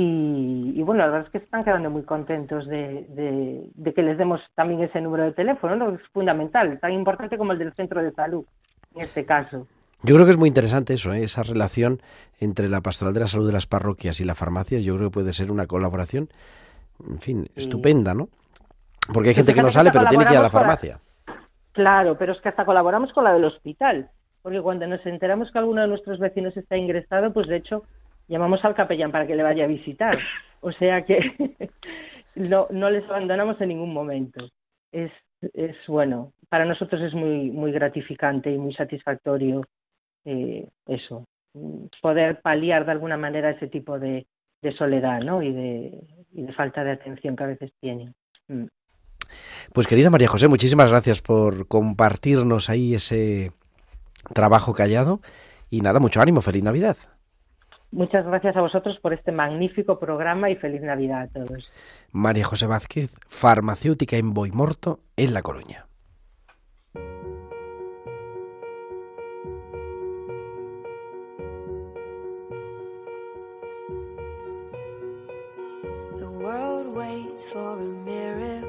Y, 0.00 0.80
bueno, 0.82 1.00
la 1.00 1.06
verdad 1.06 1.26
es 1.26 1.32
que 1.32 1.38
están 1.38 1.64
quedando 1.64 1.90
muy 1.90 2.02
contentos 2.02 2.68
de, 2.68 3.68
que 3.94 4.02
les 4.02 4.18
demos 4.18 4.40
también 4.54 4.82
ese 4.82 5.00
número 5.00 5.24
de 5.24 5.32
teléfono, 5.32 5.74
¿no? 5.76 5.90
Es 5.90 6.00
fundamental, 6.12 6.78
tan 6.78 6.92
importante 6.92 7.36
como 7.38 7.52
el 7.52 7.58
del 7.58 7.72
centro 7.72 8.02
de 8.02 8.12
salud, 8.12 8.44
en 8.94 9.02
este 9.02 9.24
caso. 9.24 9.66
Yo 10.04 10.14
creo 10.14 10.24
que 10.24 10.30
es 10.30 10.38
muy 10.38 10.46
interesante 10.46 10.94
eso, 10.94 11.12
¿eh? 11.12 11.24
esa 11.24 11.42
relación 11.42 12.00
entre 12.38 12.68
la 12.68 12.80
pastoral 12.80 13.12
de 13.12 13.20
la 13.20 13.26
salud 13.26 13.46
de 13.46 13.52
las 13.52 13.66
parroquias 13.66 14.20
y 14.20 14.24
la 14.24 14.36
farmacia. 14.36 14.78
Yo 14.78 14.94
creo 14.94 15.08
que 15.08 15.14
puede 15.14 15.32
ser 15.32 15.50
una 15.50 15.66
colaboración, 15.66 16.28
en 17.04 17.18
fin, 17.18 17.48
estupenda, 17.56 18.14
¿no? 18.14 18.28
Porque 19.12 19.30
hay 19.30 19.34
gente 19.34 19.54
que 19.54 19.62
no 19.62 19.70
sale, 19.70 19.90
pero 19.92 20.06
tiene 20.06 20.24
que 20.24 20.32
ir 20.32 20.38
a 20.38 20.42
la 20.42 20.50
farmacia. 20.50 21.00
Claro, 21.72 22.18
pero 22.18 22.32
es 22.32 22.40
que 22.40 22.48
hasta 22.48 22.64
colaboramos 22.64 23.12
con 23.12 23.24
la 23.24 23.32
del 23.32 23.44
hospital. 23.44 24.10
Porque 24.42 24.60
cuando 24.60 24.86
nos 24.86 25.04
enteramos 25.06 25.50
que 25.50 25.58
alguno 25.58 25.82
de 25.82 25.88
nuestros 25.88 26.18
vecinos 26.18 26.56
está 26.56 26.76
ingresado, 26.76 27.32
pues 27.32 27.46
de 27.48 27.56
hecho 27.56 27.84
llamamos 28.28 28.64
al 28.64 28.74
capellán 28.74 29.12
para 29.12 29.26
que 29.26 29.36
le 29.36 29.42
vaya 29.42 29.64
a 29.64 29.68
visitar. 29.68 30.16
O 30.60 30.72
sea 30.72 31.04
que 31.04 31.18
no, 32.34 32.66
no 32.70 32.90
les 32.90 33.04
abandonamos 33.04 33.60
en 33.60 33.68
ningún 33.68 33.92
momento. 33.92 34.48
Es, 34.92 35.12
es 35.54 35.76
bueno, 35.86 36.32
para 36.48 36.64
nosotros 36.64 37.00
es 37.02 37.14
muy, 37.14 37.50
muy 37.50 37.72
gratificante 37.72 38.50
y 38.50 38.58
muy 38.58 38.74
satisfactorio 38.74 39.62
eh, 40.24 40.66
eso, 40.86 41.24
poder 42.02 42.40
paliar 42.40 42.84
de 42.84 42.92
alguna 42.92 43.16
manera 43.16 43.50
ese 43.50 43.68
tipo 43.68 43.98
de, 43.98 44.26
de 44.62 44.72
soledad 44.72 45.20
¿no? 45.20 45.42
y, 45.42 45.52
de, 45.52 46.00
y 46.32 46.42
de 46.42 46.52
falta 46.52 46.84
de 46.84 46.92
atención 46.92 47.36
que 47.36 47.44
a 47.44 47.48
veces 47.48 47.72
tienen. 47.80 48.14
Mm. 48.48 48.66
Pues 49.72 49.86
querida 49.86 50.10
María 50.10 50.28
José, 50.28 50.48
muchísimas 50.48 50.90
gracias 50.90 51.20
por 51.20 51.66
compartirnos 51.68 52.70
ahí 52.70 52.94
ese 52.94 53.52
trabajo 54.34 54.74
callado 54.74 55.20
y 55.70 55.80
nada, 55.80 56.00
mucho 56.00 56.20
ánimo, 56.20 56.40
feliz 56.40 56.62
Navidad. 56.62 56.96
Muchas 57.90 58.26
gracias 58.26 58.54
a 58.56 58.60
vosotros 58.60 58.98
por 59.00 59.14
este 59.14 59.32
magnífico 59.32 59.98
programa 59.98 60.50
y 60.50 60.56
feliz 60.56 60.82
Navidad 60.82 61.22
a 61.22 61.28
todos. 61.28 61.70
María 62.12 62.44
José 62.44 62.66
Vázquez, 62.66 63.10
farmacéutica 63.28 64.16
en 64.16 64.34
Boimorto, 64.34 65.00
en 65.16 65.32
La 65.32 65.42
Coruña. 65.42 65.88
for 77.52 77.78
a 77.78 78.67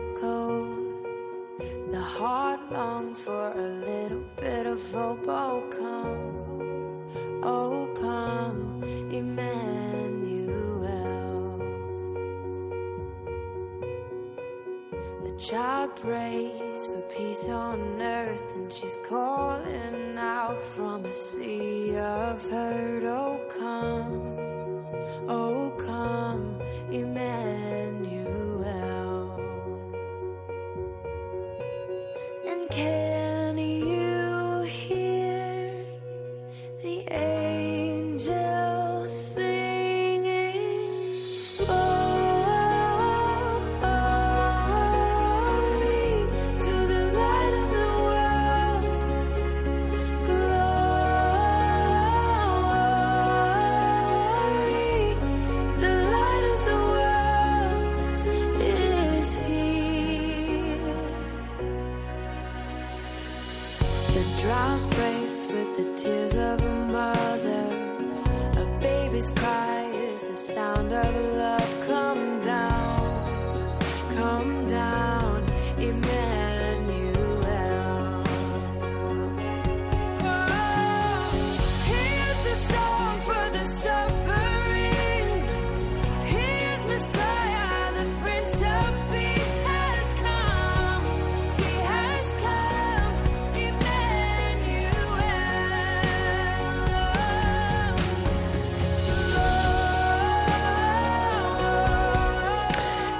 little 3.56 4.24
bit 4.36 4.66
of 4.66 4.92
hope. 4.92 5.26
Oh, 5.26 5.64
come, 5.72 7.42
Oh, 7.42 7.88
come, 7.96 8.84
Emmanuel. 9.10 10.52
The 15.24 15.32
child 15.38 15.96
prays 15.96 16.88
for 16.88 17.02
peace 17.04 17.48
on 17.48 18.02
earth, 18.02 18.44
and 18.54 18.72
she's 18.72 18.98
calling 19.08 20.18
out 20.18 20.62
from 20.62 21.06
a 21.06 21.14
sea 21.14 21.96
of 21.96 22.44
hurt. 22.52 23.04
Oh, 23.06 23.40
come, 23.58 24.36
oh, 25.30 25.72
come, 25.78 26.60
Emmanuel. 26.92 28.29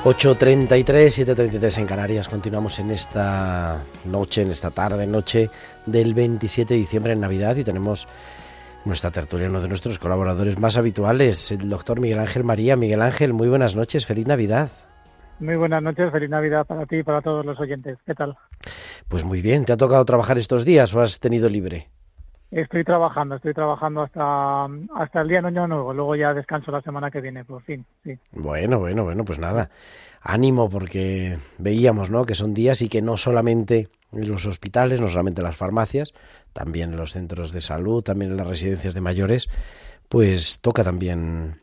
8.33, 0.10 1.24
7.33 1.24 1.78
en 1.78 1.86
Canarias. 1.86 2.28
Continuamos 2.28 2.80
en 2.80 2.90
esta 2.90 3.78
noche, 4.06 4.42
en 4.42 4.50
esta 4.50 4.72
tarde, 4.72 5.06
noche 5.06 5.52
del 5.86 6.16
27 6.16 6.74
de 6.74 6.80
diciembre 6.80 7.14
en 7.14 7.20
Navidad 7.20 7.56
y 7.58 7.64
tenemos 7.64 8.08
nuestra 8.86 9.12
tertulia, 9.12 9.48
uno 9.48 9.62
de 9.62 9.68
nuestros 9.68 10.00
colaboradores 10.00 10.58
más 10.58 10.78
habituales, 10.78 11.52
el 11.52 11.70
doctor 11.70 12.00
Miguel 12.00 12.18
Ángel 12.18 12.44
María. 12.44 12.76
Miguel 12.76 13.04
Ángel, 13.04 13.34
muy 13.34 13.50
buenas 13.50 13.76
noches, 13.76 14.08
feliz 14.08 14.26
Navidad. 14.26 14.72
Muy 15.40 15.58
buenas 15.58 15.84
noches, 15.84 16.12
feliz 16.12 16.30
Navidad 16.32 16.66
para 16.66 16.88
ti 16.88 16.98
y 16.98 17.04
para 17.04 17.22
todos 17.22 17.46
los 17.46 17.60
oyentes. 17.60 18.00
¿Qué 18.04 18.16
tal? 18.16 18.36
Pues 19.10 19.24
muy 19.24 19.44
bien, 19.44 19.64
¿te 19.64 19.74
ha 19.74 19.78
tocado 19.78 20.04
trabajar 20.06 20.40
estos 20.40 20.66
días 20.66 20.96
o 20.96 21.02
has 21.02 21.20
tenido 21.20 21.48
libre? 21.50 21.88
Estoy 22.52 22.84
trabajando, 22.84 23.36
estoy 23.36 23.54
trabajando 23.54 24.02
hasta, 24.02 24.66
hasta 24.96 25.22
el 25.22 25.28
día 25.28 25.42
de 25.42 25.48
Año 25.50 25.68
Nuevo, 25.68 25.94
luego 25.94 26.16
ya 26.16 26.34
descanso 26.34 26.72
la 26.72 26.82
semana 26.82 27.12
que 27.12 27.22
viene, 27.22 27.46
por 27.46 27.62
fin, 27.62 27.86
sí. 28.04 28.18
Bueno, 28.32 28.80
bueno, 28.80 29.04
bueno, 29.04 29.24
pues 29.24 29.38
nada, 29.38 29.70
ánimo 30.22 30.68
porque 30.68 31.38
veíamos, 31.60 32.10
¿no? 32.10 32.26
Que 32.26 32.34
son 32.34 32.56
días 32.56 32.82
y 32.82 32.90
que 32.90 33.04
no 33.04 33.18
solamente 33.18 33.90
en 34.12 34.28
los 34.28 34.48
hospitales, 34.48 35.00
no 35.00 35.10
solamente 35.10 35.42
en 35.42 35.46
las 35.46 35.58
farmacias, 35.58 36.14
también 36.52 36.92
en 36.92 36.98
los 36.98 37.12
centros 37.12 37.52
de 37.52 37.62
salud, 37.62 38.04
también 38.04 38.32
en 38.32 38.38
las 38.38 38.48
residencias 38.48 38.96
de 38.96 39.02
mayores, 39.02 39.48
pues 40.10 40.60
toca 40.60 40.84
también 40.84 41.62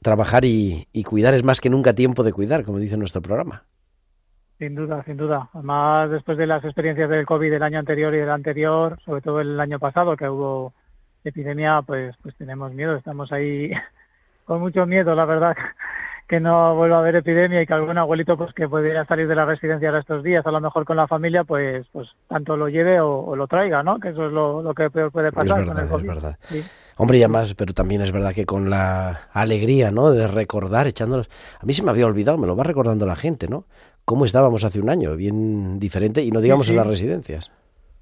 trabajar 0.00 0.44
y, 0.44 0.86
y 0.92 1.02
cuidar. 1.02 1.34
Es 1.34 1.42
más 1.42 1.60
que 1.60 1.70
nunca 1.70 1.92
tiempo 1.92 2.22
de 2.22 2.32
cuidar, 2.32 2.64
como 2.64 2.78
dice 2.78 2.96
nuestro 2.96 3.20
programa. 3.20 3.64
Sin 4.58 4.74
duda, 4.74 5.02
sin 5.04 5.16
duda. 5.16 5.48
Además, 5.52 6.10
después 6.10 6.38
de 6.38 6.46
las 6.46 6.64
experiencias 6.64 7.10
del 7.10 7.26
COVID 7.26 7.50
del 7.50 7.62
año 7.62 7.78
anterior 7.78 8.14
y 8.14 8.18
del 8.18 8.30
anterior, 8.30 8.98
sobre 9.04 9.20
todo 9.20 9.40
el 9.40 9.58
año 9.58 9.78
pasado, 9.80 10.16
que 10.16 10.28
hubo 10.28 10.72
epidemia, 11.24 11.82
pues, 11.82 12.14
pues 12.22 12.36
tenemos 12.36 12.72
miedo. 12.72 12.94
Estamos 12.94 13.32
ahí 13.32 13.70
con 14.44 14.60
mucho 14.60 14.86
miedo, 14.86 15.14
la 15.14 15.24
verdad, 15.24 15.56
que 16.28 16.38
no 16.38 16.76
vuelva 16.76 16.96
a 16.96 16.98
haber 17.00 17.16
epidemia 17.16 17.62
y 17.62 17.66
que 17.66 17.74
algún 17.74 17.98
abuelito, 17.98 18.36
pues 18.36 18.54
que 18.54 18.68
pudiera 18.68 19.04
salir 19.06 19.26
de 19.26 19.34
la 19.34 19.44
residencia 19.44 19.88
ahora 19.88 20.00
estos 20.00 20.22
días, 20.22 20.46
a 20.46 20.52
lo 20.52 20.60
mejor 20.60 20.84
con 20.84 20.96
la 20.96 21.08
familia, 21.08 21.42
pues, 21.42 21.86
pues 21.92 22.08
tanto 22.28 22.56
lo 22.56 22.68
lleve 22.68 23.00
o, 23.00 23.20
o 23.20 23.36
lo 23.36 23.48
traiga, 23.48 23.82
¿no? 23.82 23.98
Que 23.98 24.10
eso 24.10 24.26
es 24.26 24.32
lo, 24.32 24.62
lo 24.62 24.72
que 24.72 24.88
peor 24.88 25.10
puede 25.10 25.32
pasar 25.32 25.60
es 25.60 25.66
verdad, 25.66 25.74
con 25.74 25.82
el 25.82 25.90
COVID. 25.90 26.08
Es 26.08 26.14
verdad. 26.14 26.38
Sí. 26.42 26.64
Hombre, 26.96 27.18
y 27.18 27.22
además, 27.22 27.54
pero 27.54 27.74
también 27.74 28.02
es 28.02 28.12
verdad 28.12 28.32
que 28.32 28.46
con 28.46 28.70
la 28.70 29.28
alegría, 29.32 29.90
¿no? 29.90 30.12
De 30.12 30.28
recordar, 30.28 30.86
echándolos. 30.86 31.28
A 31.60 31.66
mí 31.66 31.72
se 31.72 31.82
me 31.82 31.90
había 31.90 32.06
olvidado, 32.06 32.38
me 32.38 32.46
lo 32.46 32.54
va 32.54 32.62
recordando 32.62 33.04
la 33.04 33.16
gente, 33.16 33.48
¿no? 33.48 33.64
Cómo 34.04 34.24
estábamos 34.24 34.64
hace 34.64 34.80
un 34.80 34.90
año, 34.90 35.16
bien 35.16 35.78
diferente, 35.78 36.22
y 36.22 36.30
no 36.30 36.40
digamos 36.40 36.66
Sí, 36.66 36.72
sí. 36.72 36.74
en 36.74 36.76
las 36.78 36.86
residencias. 36.86 37.50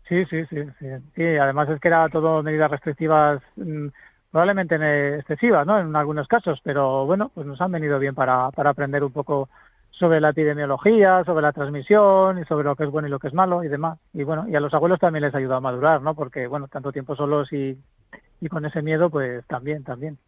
Sí, 0.09 0.25
sí, 0.27 0.45
sí, 0.51 0.57
sí. 0.79 0.87
Sí, 1.15 1.23
además 1.23 1.69
es 1.71 1.81
que 1.81 1.89
era 1.89 2.09
todo 2.09 2.43
medidas 2.43 2.71
restrictivas 2.71 3.41
mm, 3.57 3.87
probablemente 4.31 4.77
eh, 4.81 5.19
excesivas, 5.21 5.67
¿no? 5.67 5.79
En 5.79 5.95
algunos 5.95 6.27
casos, 6.27 6.61
pero 6.65 7.07
bueno, 7.07 7.31
pues 7.35 7.47
nos 7.47 7.61
han 7.61 7.73
venido 7.73 7.99
bien 7.99 8.15
para, 8.15 8.51
para 8.51 8.71
aprender 8.71 9.05
un 9.05 9.13
poco 9.13 9.49
sobre 9.91 10.21
la 10.21 10.31
epidemiología, 10.31 11.23
sobre 11.25 11.43
la 11.43 11.53
transmisión 11.53 12.39
y 12.39 12.45
sobre 12.47 12.65
lo 12.65 12.75
que 12.75 12.85
es 12.85 12.91
bueno 12.91 13.07
y 13.07 13.11
lo 13.11 13.19
que 13.21 13.29
es 13.29 13.35
malo 13.35 13.63
y 13.63 13.69
demás. 13.69 13.99
Y 14.13 14.25
bueno, 14.25 14.49
y 14.49 14.57
a 14.57 14.61
los 14.61 14.75
abuelos 14.75 14.99
también 14.99 15.23
les 15.25 15.35
ayuda 15.35 15.59
a 15.59 15.61
madurar, 15.61 16.03
¿no? 16.03 16.15
Porque, 16.15 16.47
bueno, 16.49 16.67
tanto 16.67 16.91
tiempo 16.93 17.15
solos 17.15 17.53
y, 17.53 17.79
y 18.41 18.49
con 18.49 18.65
ese 18.67 18.83
miedo, 18.83 19.09
pues 19.11 19.47
también, 19.47 19.85
también. 19.85 20.19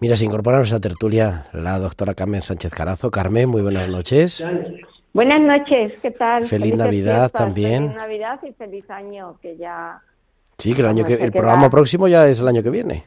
Mira, 0.00 0.16
se 0.16 0.24
incorpora 0.26 0.56
a 0.56 0.60
nuestra 0.60 0.80
tertulia 0.80 1.46
la 1.52 1.78
doctora 1.78 2.14
Carmen 2.14 2.42
Sánchez 2.42 2.74
Carazo. 2.74 3.10
Carmen, 3.10 3.48
muy 3.48 3.62
buenas 3.62 3.88
noches. 3.88 4.44
Buenas 5.14 5.40
noches, 5.40 5.92
¿qué 6.02 6.10
tal? 6.10 6.44
Feliz 6.44 6.76
Navidad 6.76 7.30
fiestas, 7.30 7.40
también. 7.40 7.84
Feliz 7.84 7.96
Navidad 7.96 8.40
y 8.42 8.52
feliz 8.52 8.90
año, 8.90 9.38
que 9.40 9.56
ya... 9.56 10.00
Sí, 10.58 10.74
que 10.74 10.80
el, 10.80 10.88
año 10.88 11.04
que, 11.04 11.14
el 11.14 11.30
programa 11.30 11.70
próximo 11.70 12.08
ya 12.08 12.26
es 12.26 12.40
el 12.40 12.48
año 12.48 12.64
que 12.64 12.70
viene. 12.70 13.06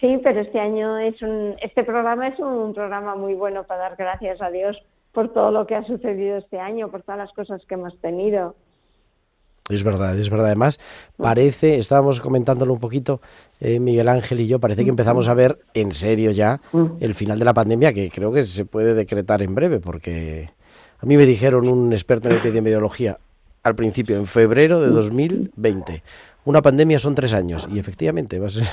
Sí, 0.00 0.18
pero 0.24 0.40
este 0.40 0.58
año 0.58 0.98
es 0.98 1.22
un... 1.22 1.54
Este 1.62 1.84
programa 1.84 2.26
es 2.26 2.40
un 2.40 2.74
programa 2.74 3.14
muy 3.14 3.34
bueno 3.34 3.62
para 3.62 3.82
dar 3.82 3.96
gracias 3.96 4.42
a 4.42 4.50
Dios 4.50 4.76
por 5.12 5.32
todo 5.32 5.52
lo 5.52 5.64
que 5.64 5.76
ha 5.76 5.84
sucedido 5.84 6.38
este 6.38 6.58
año, 6.58 6.90
por 6.90 7.02
todas 7.02 7.18
las 7.18 7.32
cosas 7.32 7.64
que 7.68 7.74
hemos 7.74 7.96
tenido. 8.00 8.56
Es 9.70 9.84
verdad, 9.84 10.18
es 10.18 10.30
verdad. 10.30 10.46
Además, 10.46 10.80
parece, 11.16 11.78
estábamos 11.78 12.20
comentándolo 12.20 12.72
un 12.72 12.80
poquito, 12.80 13.20
eh, 13.60 13.78
Miguel 13.78 14.08
Ángel 14.08 14.40
y 14.40 14.48
yo, 14.48 14.58
parece 14.58 14.82
que 14.82 14.90
empezamos 14.90 15.28
a 15.28 15.34
ver 15.34 15.60
en 15.74 15.92
serio 15.92 16.32
ya 16.32 16.60
el 16.98 17.14
final 17.14 17.38
de 17.38 17.44
la 17.44 17.54
pandemia, 17.54 17.92
que 17.92 18.10
creo 18.10 18.32
que 18.32 18.42
se 18.42 18.64
puede 18.64 18.94
decretar 18.94 19.40
en 19.42 19.54
breve, 19.54 19.78
porque 19.78 20.48
a 21.00 21.06
mí 21.06 21.16
me 21.16 21.26
dijeron 21.26 21.68
un 21.68 21.92
experto 21.92 22.28
en 22.28 22.36
epidemiología 22.36 23.18
al 23.62 23.74
principio, 23.74 24.16
en 24.16 24.26
febrero 24.26 24.80
de 24.80 24.88
2020, 24.88 26.02
una 26.44 26.62
pandemia 26.62 26.98
son 26.98 27.14
tres 27.14 27.34
años, 27.34 27.68
y 27.70 27.78
efectivamente 27.78 28.38
va 28.38 28.46
a 28.46 28.50
ser- 28.50 28.66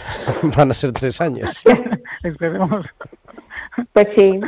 van 0.57 0.71
a 0.71 0.73
ser 0.73 0.91
tres 0.93 1.19
años. 1.21 1.61
Esperemos. 2.23 2.85
Pues 3.91 4.07
sí, 4.15 4.39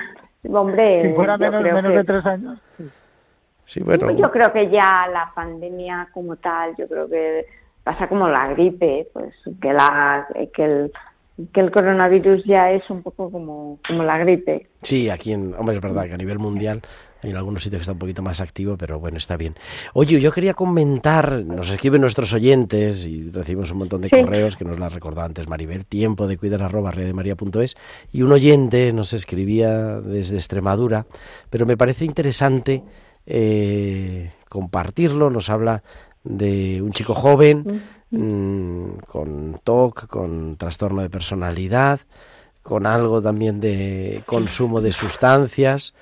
hombre... 0.50 1.10
Si 1.10 1.14
fuera 1.16 1.34
yo 1.34 1.40
menos, 1.40 1.62
creo 1.62 1.76
menos 1.76 1.92
que- 1.92 1.98
de 1.98 2.04
tres 2.04 2.26
años. 2.26 2.60
Sí, 3.66 3.82
bueno, 3.82 4.10
Yo 4.12 4.32
creo 4.32 4.54
que 4.54 4.70
ya 4.70 5.08
la 5.12 5.30
pandemia 5.36 6.08
como 6.14 6.38
tal, 6.38 6.74
yo 6.78 6.88
creo 6.88 7.10
que 7.10 7.46
pasa 7.84 8.08
como 8.08 8.30
la 8.30 8.48
gripe, 8.54 9.10
pues 9.12 9.34
que 9.62 9.74
la 9.74 10.26
que 10.54 10.64
el 10.64 10.92
que 11.54 11.60
el 11.60 11.70
coronavirus 11.72 12.46
ya 12.46 12.72
es 12.72 12.90
un 12.90 13.04
poco 13.04 13.30
como 13.30 13.80
como 13.86 14.04
la 14.04 14.18
gripe. 14.20 14.68
Sí, 14.84 15.10
aquí 15.10 15.34
en, 15.34 15.54
hombre, 15.56 15.76
es 15.76 15.82
verdad 15.82 16.06
que 16.06 16.14
a 16.14 16.18
nivel 16.18 16.40
mundial 16.40 16.82
en 17.24 17.36
algunos 17.36 17.64
sitios 17.64 17.80
que 17.80 17.82
está 17.82 17.94
un 17.94 18.00
poquito 18.00 18.22
más 18.22 18.42
activo, 18.42 18.78
pero 18.78 19.00
bueno, 19.00 19.18
está 19.18 19.38
bien. 19.38 19.56
Oye, 19.94 20.20
yo 20.20 20.32
quería 20.32 20.54
comentar, 20.54 21.44
nos 21.46 21.70
escriben 21.70 22.02
nuestros 22.02 22.32
oyentes 22.34 23.06
y 23.06 23.30
recibimos 23.32 23.72
un 23.72 23.80
montón 23.80 24.02
de 24.02 24.10
Sí. 24.10 24.22
correos 24.22 24.56
que 24.56 24.66
nos 24.66 24.78
lo 24.78 24.86
ha 24.86 24.90
recordado 24.90 25.26
antes 25.26 25.48
Maribel, 25.48 25.86
tiempo 25.86 26.28
de 26.28 26.38
cuidar 26.38 26.64
arroba 26.64 26.92
redemaria.es 26.92 27.76
y 28.12 28.22
un 28.22 28.32
oyente 28.32 28.94
nos 28.94 29.14
escribía 29.14 30.00
desde 30.00 30.36
Extremadura, 30.36 31.06
pero 31.50 31.66
me 31.66 31.76
parece 31.78 32.06
interesante 32.06 32.84
eh, 33.26 34.32
compartirlo, 34.50 35.30
nos 35.30 35.50
habla 35.50 35.84
de 36.24 36.82
un 36.82 36.92
chico 36.94 37.14
joven 37.14 37.82
mm, 38.12 38.90
con 39.08 39.60
TOC, 39.64 40.08
con 40.08 40.56
trastorno 40.58 41.02
de 41.02 41.10
personalidad, 41.10 42.00
con 42.64 42.86
algo 42.86 43.22
también 43.22 43.60
de 43.60 44.24
consumo 44.26 44.82
de 44.82 44.92
sustancias 44.92 45.94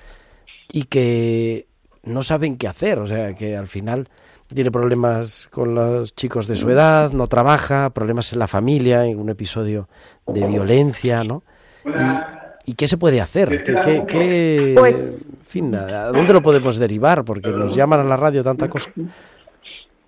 y 0.72 0.84
que 0.84 1.66
no 2.04 2.22
saben 2.22 2.56
qué 2.56 2.68
hacer, 2.68 2.98
o 2.98 3.06
sea, 3.06 3.34
que 3.34 3.56
al 3.56 3.66
final 3.66 4.08
tiene 4.54 4.70
problemas 4.70 5.48
con 5.50 5.74
los 5.74 6.14
chicos 6.14 6.46
de 6.46 6.54
su 6.56 6.70
edad, 6.70 7.10
no 7.12 7.26
trabaja, 7.26 7.90
problemas 7.90 8.32
en 8.32 8.38
la 8.38 8.46
familia, 8.46 9.04
en 9.04 9.18
un 9.18 9.28
episodio 9.28 9.88
de 10.26 10.46
violencia, 10.46 11.24
¿no? 11.24 11.42
¿Y, 11.84 12.70
y 12.70 12.74
qué 12.74 12.86
se 12.86 12.96
puede 12.96 13.20
hacer? 13.20 13.62
¿Qué, 13.64 13.74
qué- 13.84 14.04
qué- 14.08 14.74
Pues- 14.78 14.94
en 14.94 15.36
fin, 15.48 15.74
¿a 15.74 16.06
dónde 16.08 16.32
lo 16.32 16.42
podemos 16.42 16.76
derivar? 16.76 17.24
Porque 17.24 17.48
nos 17.50 17.74
llaman 17.74 18.00
a 18.00 18.04
la 18.04 18.16
radio 18.16 18.42
tanta 18.44 18.68
cosa. 18.68 18.90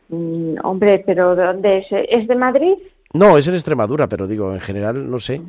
Mm, 0.08 0.54
hombre, 0.64 1.02
pero 1.06 1.34
¿de 1.36 1.44
dónde 1.44 1.78
es? 1.78 1.86
¿Es 1.90 2.26
de 2.28 2.34
Madrid? 2.34 2.74
No, 3.14 3.38
es 3.38 3.46
en 3.48 3.54
Extremadura, 3.54 4.08
pero 4.08 4.26
digo, 4.26 4.52
en 4.54 4.60
general, 4.60 5.10
no 5.10 5.18
sé. 5.18 5.40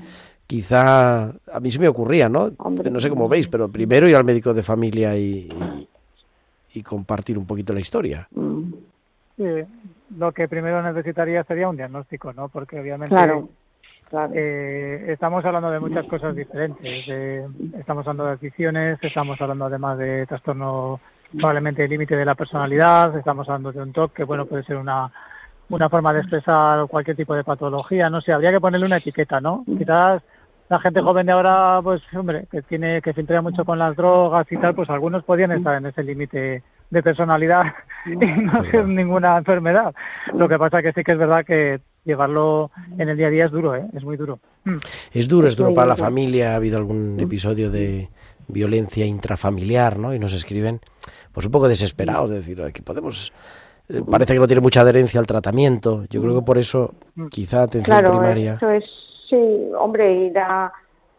Quizá 0.49 1.25
a 1.29 1.59
mí 1.61 1.69
se 1.69 1.77
me 1.77 1.87
ocurría, 1.87 2.27
¿no? 2.27 2.49
No 2.89 2.99
sé 2.99 3.07
cómo 3.07 3.29
veis, 3.29 3.47
pero 3.47 3.69
primero 3.69 4.07
ir 4.07 4.15
al 4.15 4.23
médico 4.23 4.51
de 4.51 4.63
familia 4.63 5.15
y, 5.15 5.47
y, 5.47 5.87
y 6.73 6.81
compartir 6.81 7.37
un 7.37 7.45
poquito 7.45 7.71
la 7.71 7.81
historia. 7.81 8.27
Sí, 9.37 9.43
lo 10.17 10.31
que 10.31 10.47
primero 10.47 10.81
necesitaría 10.81 11.43
sería 11.43 11.69
un 11.69 11.77
diagnóstico, 11.77 12.33
¿no? 12.33 12.49
Porque 12.49 12.79
obviamente 12.79 13.13
Claro, 13.13 13.47
claro. 14.09 14.31
eh, 14.35 15.05
estamos 15.09 15.45
hablando 15.45 15.69
de 15.69 15.79
muchas 15.79 16.07
cosas 16.07 16.35
diferentes. 16.35 17.05
de- 17.05 17.45
estamos 17.77 18.07
hablando 18.07 18.25
de 18.25 18.31
adicciones, 18.31 18.97
estamos 19.03 19.39
hablando 19.39 19.65
además 19.65 19.99
de 19.99 20.25
trastorno 20.25 20.99
probablemente 21.33 21.87
límite 21.87 22.15
de 22.15 22.25
la 22.25 22.33
personalidad, 22.33 23.15
estamos 23.15 23.47
hablando 23.47 23.71
de 23.71 23.83
un 23.83 23.93
TOC 23.93 24.13
que, 24.13 24.23
bueno, 24.23 24.47
puede 24.47 24.63
ser 24.63 24.77
una, 24.77 25.11
una 25.69 25.89
forma 25.89 26.11
de 26.11 26.21
expresar 26.21 26.87
cualquier 26.87 27.15
tipo 27.15 27.35
de 27.35 27.43
patología. 27.43 28.09
No 28.09 28.19
sé, 28.19 28.33
habría 28.33 28.49
que 28.51 28.59
ponerle 28.59 28.87
una 28.87 28.97
etiqueta, 28.97 29.39
¿no? 29.39 29.63
Quizás 29.77 30.23
la 30.69 30.79
gente 30.79 31.01
joven 31.01 31.25
de 31.25 31.31
ahora, 31.31 31.79
pues, 31.83 32.01
hombre, 32.15 32.45
que 32.51 32.61
tiene 32.61 33.01
que 33.01 33.13
filtrar 33.13 33.41
mucho 33.41 33.65
con 33.65 33.79
las 33.79 33.95
drogas 33.95 34.45
y 34.51 34.57
tal, 34.57 34.75
pues 34.75 34.89
algunos 34.89 35.23
podrían 35.23 35.51
estar 35.51 35.75
en 35.75 35.87
ese 35.87 36.03
límite 36.03 36.61
de 36.89 37.03
personalidad 37.03 37.63
y 38.05 38.15
no 38.15 38.63
ser 38.65 38.87
ninguna 38.87 39.37
enfermedad. 39.37 39.93
Lo 40.33 40.47
que 40.47 40.57
pasa 40.59 40.81
que 40.81 40.93
sí 40.93 41.03
que 41.03 41.13
es 41.13 41.17
verdad 41.17 41.43
que 41.45 41.79
llevarlo 42.05 42.71
en 42.97 43.09
el 43.09 43.17
día 43.17 43.27
a 43.27 43.29
día 43.31 43.45
es 43.45 43.51
duro, 43.51 43.75
¿eh? 43.75 43.85
Es 43.95 44.03
muy 44.03 44.15
duro. 44.15 44.39
Mm. 44.63 44.77
Es 45.13 45.27
duro, 45.27 45.47
es 45.47 45.55
duro 45.55 45.73
para 45.73 45.87
la 45.87 45.95
familia. 45.95 46.53
Ha 46.53 46.55
habido 46.55 46.77
algún 46.77 47.19
episodio 47.19 47.69
de 47.71 48.09
violencia 48.47 49.05
intrafamiliar, 49.05 49.97
¿no? 49.99 50.13
Y 50.13 50.19
nos 50.19 50.33
escriben, 50.33 50.79
pues 51.31 51.45
un 51.45 51.51
poco 51.51 51.67
desesperados, 51.67 52.29
de 52.29 52.37
decir, 52.37 52.61
"Ay, 52.61 52.71
que 52.73 52.81
podemos. 52.81 53.31
eh, 53.89 54.01
Parece 54.09 54.33
que 54.33 54.39
no 54.39 54.45
tiene 54.47 54.61
mucha 54.61 54.81
adherencia 54.81 55.19
al 55.19 55.25
tratamiento. 55.27 56.05
Yo 56.09 56.21
creo 56.21 56.39
que 56.39 56.45
por 56.45 56.57
eso, 56.59 56.93
quizá 57.31 57.63
atención 57.63 57.97
Claro, 57.99 58.11
primaria. 58.17 58.53
eso 58.55 58.69
es, 58.69 58.83
sí, 59.29 59.37
hombre, 59.77 60.13
ir 60.27 60.37
a- 60.39 60.71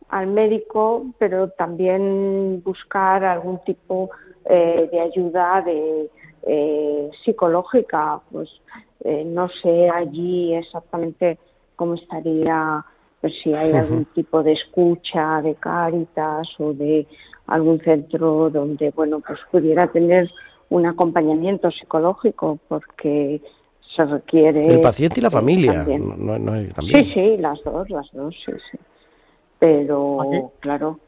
al 0.08 0.26
médico, 0.26 1.06
pero 1.18 1.50
también 1.50 2.62
buscar 2.64 3.24
algún 3.24 3.58
tipo 3.64 4.10
eh, 4.46 4.88
de 4.90 5.00
ayuda 5.00 5.62
de 5.62 6.10
eh, 6.42 7.10
psicológica. 7.24 8.20
Pues 8.32 8.48
eh, 9.04 9.24
no 9.24 9.48
sé 9.48 9.88
allí 9.90 10.54
exactamente 10.54 11.38
cómo 11.76 11.94
estaría, 11.94 12.84
pues 13.20 13.34
si 13.42 13.52
hay 13.54 13.72
algún 13.72 14.06
tipo 14.06 14.42
de 14.42 14.52
escucha 14.52 15.42
de 15.42 15.54
Cáritas 15.56 16.48
o 16.58 16.72
de 16.72 17.06
algún 17.46 17.78
centro 17.80 18.50
donde, 18.50 18.90
bueno, 18.90 19.20
pues 19.20 19.38
pudiera 19.50 19.86
tener 19.88 20.30
un 20.70 20.86
acompañamiento 20.86 21.70
psicológico, 21.70 22.58
porque 22.68 23.40
se 23.94 24.04
requiere 24.04 24.66
El 24.74 24.80
paciente 24.80 25.20
y 25.20 25.22
la 25.22 25.30
familia. 25.30 25.72
también. 25.84 26.08
no- 26.08 26.38
no- 26.38 26.38
no- 26.38 26.74
también. 26.74 27.04
Sí, 27.06 27.12
sí, 27.12 27.36
las 27.38 27.62
dos, 27.64 27.88
las 27.90 28.10
dos, 28.12 28.34
sí, 28.44 28.52
sí. 28.70 28.78
Pero, 29.58 30.22
Aquí- 30.22 30.42
claro. 30.60 30.98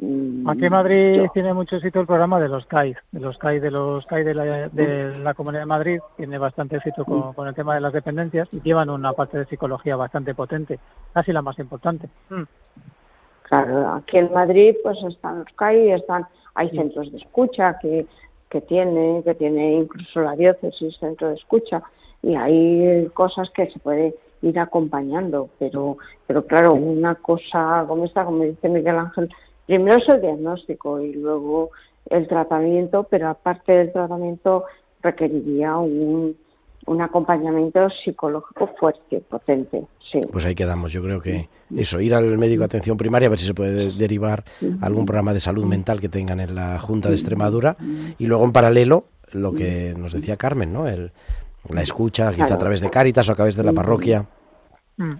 mm, 0.00 0.48
Aquí 0.48 0.64
en 0.66 0.72
Madrid 0.72 1.14
yo- 1.16 1.28
tiene 1.32 1.54
mucho 1.54 1.76
éxito 1.76 2.00
el 2.00 2.06
programa 2.06 2.38
de 2.40 2.48
los 2.48 2.66
CAI, 2.66 2.94
de 3.12 3.20
los 3.20 3.38
CAI 3.38 3.60
de 3.60 3.70
los 3.70 4.04
CAI 4.06 4.24
de 4.24 4.34
la, 4.34 4.68
de 4.68 5.18
la 5.20 5.34
Comunidad 5.34 5.62
de 5.62 5.66
Madrid, 5.66 6.00
tiene 6.16 6.38
bastante 6.38 6.76
éxito 6.76 7.04
con, 7.04 7.32
con 7.32 7.48
el 7.48 7.54
tema 7.54 7.74
de 7.74 7.80
las 7.80 7.92
dependencias 7.92 8.48
y 8.52 8.60
llevan 8.60 8.90
una 8.90 9.12
parte 9.12 9.38
de 9.38 9.46
psicología 9.46 9.96
bastante 9.96 10.34
potente, 10.34 10.78
casi 11.14 11.32
la 11.32 11.40
más 11.42 11.58
importante. 11.58 12.08
Mm. 12.30 12.42
Claro, 13.42 13.94
aquí 13.94 14.18
en 14.18 14.32
Madrid 14.32 14.74
pues 14.82 14.98
están 15.04 15.38
los 15.38 15.48
CAI, 15.56 15.92
están, 15.92 16.26
hay 16.54 16.68
centros 16.70 17.10
de 17.10 17.18
escucha 17.18 17.78
que, 17.80 18.06
que 18.50 18.60
tiene, 18.60 19.22
que 19.24 19.34
tiene 19.34 19.74
incluso 19.76 20.20
la 20.20 20.36
diócesis 20.36 20.96
centro 20.98 21.28
de 21.28 21.34
escucha 21.36 21.82
y 22.22 22.34
hay 22.34 23.08
cosas 23.14 23.50
que 23.50 23.70
se 23.70 23.78
puede 23.78 24.14
ir 24.42 24.58
acompañando, 24.58 25.48
pero, 25.58 25.98
pero 26.26 26.44
claro, 26.46 26.74
una 26.74 27.14
cosa 27.16 27.84
como 27.88 28.04
esta, 28.04 28.24
como 28.24 28.44
dice 28.44 28.68
Miguel 28.68 28.96
Ángel, 28.96 29.28
primero 29.66 29.98
es 29.98 30.08
el 30.08 30.20
diagnóstico 30.20 31.00
y 31.00 31.12
luego 31.14 31.70
el 32.10 32.26
tratamiento, 32.28 33.06
pero 33.10 33.28
aparte 33.28 33.72
del 33.72 33.92
tratamiento 33.92 34.64
requeriría 35.02 35.76
un, 35.76 36.36
un 36.86 37.00
acompañamiento 37.02 37.88
psicológico 37.90 38.70
fuerte, 38.78 39.20
potente, 39.28 39.84
sí. 40.10 40.20
Pues 40.32 40.44
ahí 40.46 40.54
quedamos. 40.54 40.92
Yo 40.92 41.02
creo 41.02 41.20
que 41.20 41.48
eso, 41.76 42.00
ir 42.00 42.14
al 42.14 42.38
médico 42.38 42.60
de 42.60 42.66
atención 42.66 42.96
primaria, 42.96 43.26
a 43.26 43.30
ver 43.30 43.38
si 43.38 43.46
se 43.46 43.54
puede 43.54 43.72
de- 43.74 43.92
derivar 43.92 44.44
a 44.80 44.86
algún 44.86 45.04
programa 45.04 45.34
de 45.34 45.40
salud 45.40 45.64
mental 45.66 46.00
que 46.00 46.08
tengan 46.08 46.40
en 46.40 46.54
la 46.54 46.78
Junta 46.78 47.08
de 47.08 47.14
Extremadura. 47.16 47.76
Y 48.18 48.26
luego, 48.26 48.44
en 48.44 48.52
paralelo, 48.52 49.04
lo 49.32 49.52
que 49.52 49.94
nos 49.98 50.12
decía 50.12 50.36
Carmen, 50.36 50.72
¿no? 50.72 50.88
El, 50.88 51.12
la 51.70 51.82
escucha, 51.82 52.30
quizá 52.32 52.54
a 52.54 52.58
través 52.58 52.80
de 52.80 52.90
Cáritas 52.90 53.28
o 53.28 53.32
a 53.32 53.34
través 53.34 53.56
de 53.56 53.64
la 53.64 53.72
parroquia. 53.72 54.24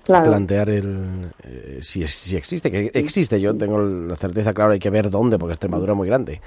Claro. 0.04 0.24
Plantear 0.24 0.70
el. 0.70 1.30
eh, 1.44 1.78
si, 1.82 2.02
es- 2.02 2.10
si 2.14 2.36
existe, 2.36 2.68
que 2.70 2.90
existe. 2.94 3.40
Yo 3.40 3.56
tengo 3.56 3.78
la 3.80 4.16
certeza, 4.16 4.52
claro, 4.52 4.72
hay 4.72 4.80
que 4.80 4.90
ver 4.90 5.08
dónde, 5.08 5.38
porque 5.38 5.52
Extremadura 5.52 5.92
es 5.92 5.96
muy 5.96 6.08
grande. 6.08 6.40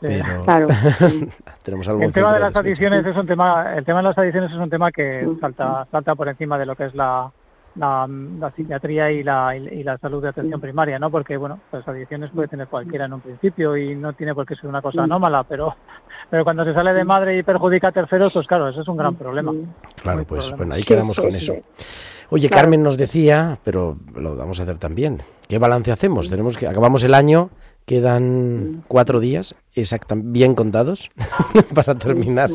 Pero 0.00 0.44
Claro. 0.44 0.68
tenemos 1.62 1.88
algo 1.88 2.02
El 2.02 2.12
tema 2.12 2.32
de 2.34 2.40
las 2.40 2.54
adicciones 2.54 3.04
es 3.06 3.16
un 3.16 3.26
tema, 3.26 3.74
el 3.74 3.84
tema 3.84 3.98
de 4.00 4.04
las 4.04 4.18
adicciones 4.18 4.52
es 4.52 4.58
un 4.58 4.70
tema 4.70 4.92
que 4.92 5.26
salta, 5.40 5.86
salta 5.90 6.14
por 6.14 6.28
encima 6.28 6.58
de 6.58 6.66
lo 6.66 6.76
que 6.76 6.84
es 6.86 6.94
la, 6.94 7.30
la, 7.78 8.06
la 8.08 8.50
psiquiatría 8.52 9.10
y 9.10 9.22
la, 9.22 9.56
y 9.56 9.82
la 9.82 9.96
salud 9.98 10.22
de 10.22 10.28
atención 10.28 10.60
primaria, 10.60 10.98
¿no? 10.98 11.10
Porque, 11.10 11.36
bueno, 11.36 11.60
las 11.72 11.86
adicciones 11.86 12.30
puede 12.34 12.48
tener 12.48 12.68
cualquiera 12.68 13.06
en 13.06 13.12
un 13.14 13.20
principio 13.20 13.76
y 13.76 13.94
no 13.94 14.12
tiene 14.12 14.34
por 14.34 14.46
qué 14.46 14.54
ser 14.56 14.66
una 14.66 14.82
cosa 14.82 15.04
anómala, 15.04 15.44
pero, 15.44 15.74
pero 16.30 16.44
cuando 16.44 16.64
se 16.64 16.74
sale 16.74 16.92
de 16.92 17.04
madre 17.04 17.38
y 17.38 17.42
perjudica 17.42 17.88
a 17.88 17.92
terceros, 17.92 18.32
pues 18.32 18.46
claro, 18.46 18.68
eso 18.68 18.82
es 18.82 18.88
un 18.88 18.96
gran 18.96 19.14
problema. 19.14 19.52
Claro, 20.02 20.24
pues 20.24 20.52
bueno, 20.56 20.74
ahí 20.74 20.82
quedamos 20.82 21.18
con 21.18 21.34
eso. 21.34 21.54
Oye, 22.30 22.50
Carmen 22.50 22.82
nos 22.82 22.98
decía, 22.98 23.58
pero 23.64 23.96
lo 24.14 24.36
vamos 24.36 24.60
a 24.60 24.64
hacer 24.64 24.78
también. 24.78 25.18
¿Qué 25.48 25.58
balance 25.58 25.90
hacemos? 25.90 26.28
Tenemos 26.28 26.56
que 26.58 26.66
acabamos 26.66 27.02
el 27.04 27.14
año, 27.14 27.50
quedan 27.88 28.84
cuatro 28.86 29.18
días, 29.18 29.56
exactamente 29.74 30.30
bien 30.30 30.54
contados 30.54 31.10
para 31.74 31.94
terminar 31.94 32.50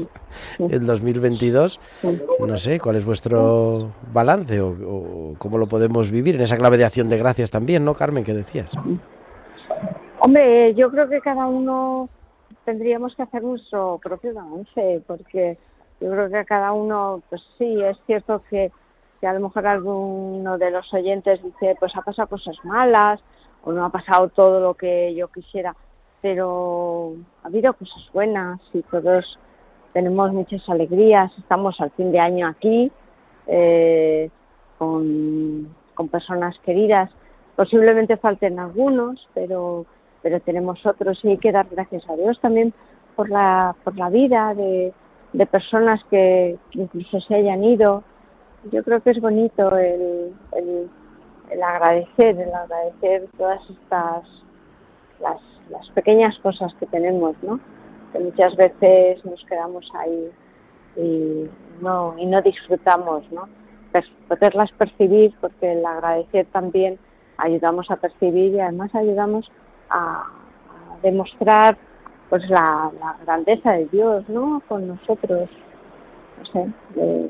el 0.59 0.85
2022. 0.85 1.79
No 2.39 2.57
sé, 2.57 2.79
¿cuál 2.79 2.97
es 2.97 3.05
vuestro 3.05 3.91
balance 4.13 4.61
o, 4.61 4.69
o, 4.69 5.33
cómo 5.39 5.57
lo 5.57 5.65
podemos 5.65 6.11
vivir 6.11 6.35
en 6.35 6.41
esa 6.41 6.55
clave 6.55 6.77
de 6.77 6.85
acción 6.85 7.09
de 7.09 7.17
gracias 7.17 7.49
también, 7.49 7.83
¿no, 7.83 7.95
Carmen? 7.95 8.23
¿Qué 8.23 8.35
decías? 8.35 8.77
Hombre, 10.19 10.75
yo 10.75 10.91
creo 10.91 11.09
que 11.09 11.19
cada 11.19 11.47
uno 11.47 12.09
tendríamos 12.63 13.15
que 13.15 13.23
hacer 13.23 13.41
nuestro 13.41 13.99
propio 14.03 14.35
balance, 14.35 15.01
porque 15.07 15.57
yo 15.99 16.11
creo 16.11 16.29
que 16.29 16.45
cada 16.45 16.73
uno, 16.73 17.23
pues 17.29 17.41
sí, 17.57 17.81
es 17.81 17.97
cierto 18.05 18.43
que 18.51 18.71
que 19.19 19.27
a 19.27 19.33
lo 19.33 19.39
mejor 19.39 19.65
alguno 19.65 20.57
de 20.57 20.69
los 20.69 20.93
oyentes 20.93 21.41
dice, 21.41 21.77
pues 21.79 21.95
ha 21.95 22.01
pasado 22.01 22.27
cosas 22.27 22.57
malas 22.65 23.21
o 23.63 23.71
no 23.71 23.85
ha 23.85 23.89
pasado 23.89 24.29
todo 24.29 24.59
lo 24.59 24.73
que 24.73 25.13
yo 25.15 25.27
quisiera, 25.29 25.75
pero 26.21 27.13
ha 27.43 27.47
habido 27.47 27.73
cosas 27.73 28.09
buenas 28.13 28.59
y 28.73 28.81
todos 28.83 29.39
tenemos 29.93 30.33
muchas 30.33 30.67
alegrías, 30.69 31.31
estamos 31.37 31.79
al 31.79 31.91
fin 31.91 32.11
de 32.11 32.19
año 32.19 32.47
aquí 32.47 32.91
eh, 33.47 34.29
con, 34.77 35.73
con 35.93 36.07
personas 36.09 36.57
queridas, 36.59 37.09
posiblemente 37.55 38.17
falten 38.17 38.59
algunos, 38.59 39.27
pero 39.33 39.85
pero 40.21 40.39
tenemos 40.39 40.85
otros 40.85 41.19
y 41.25 41.31
hay 41.31 41.37
que 41.37 41.51
dar 41.51 41.67
gracias 41.69 42.09
a 42.09 42.15
Dios 42.15 42.39
también 42.39 42.73
por 43.15 43.29
la 43.29 43.75
por 43.83 43.97
la 43.97 44.09
vida 44.09 44.53
de, 44.55 44.93
de 45.33 45.45
personas 45.45 46.01
que, 46.09 46.57
incluso 46.71 47.19
se 47.21 47.35
hayan 47.35 47.63
ido. 47.63 48.03
Yo 48.71 48.83
creo 48.83 49.01
que 49.01 49.11
es 49.11 49.19
bonito 49.19 49.75
el, 49.75 50.33
el, 50.53 50.89
agradecer, 51.63 52.39
el 52.39 52.53
agradecer 52.53 53.27
todas 53.37 53.61
estas, 53.69 54.23
las, 55.19 55.41
las 55.69 55.89
pequeñas 55.91 56.37
cosas 56.39 56.73
que 56.75 56.85
tenemos, 56.87 57.35
¿no? 57.41 57.59
Que 58.11 58.19
muchas 58.19 58.55
veces 58.55 59.23
nos 59.25 59.43
quedamos 59.45 59.89
ahí 59.95 60.31
y 60.95 61.49
no, 61.81 62.15
y 62.17 62.25
no 62.25 62.41
disfrutamos, 62.41 63.29
¿no? 63.31 63.47
poderlas 64.27 64.71
percibir, 64.71 65.35
porque 65.39 65.73
el 65.73 65.85
agradecer 65.85 66.47
también 66.47 66.97
ayudamos 67.37 67.91
a 67.91 67.97
percibir 67.97 68.55
y 68.55 68.59
además 68.59 68.93
ayudamos 68.95 69.51
a, 69.89 70.23
demostrar 71.03 71.77
pues 72.29 72.49
la, 72.49 72.89
la, 72.99 73.17
grandeza 73.25 73.73
de 73.73 73.85
Dios, 73.87 74.27
¿no? 74.29 74.61
Con 74.67 74.87
nosotros, 74.87 75.49
no 76.39 76.45
sé, 76.45 76.73
de, 76.95 77.29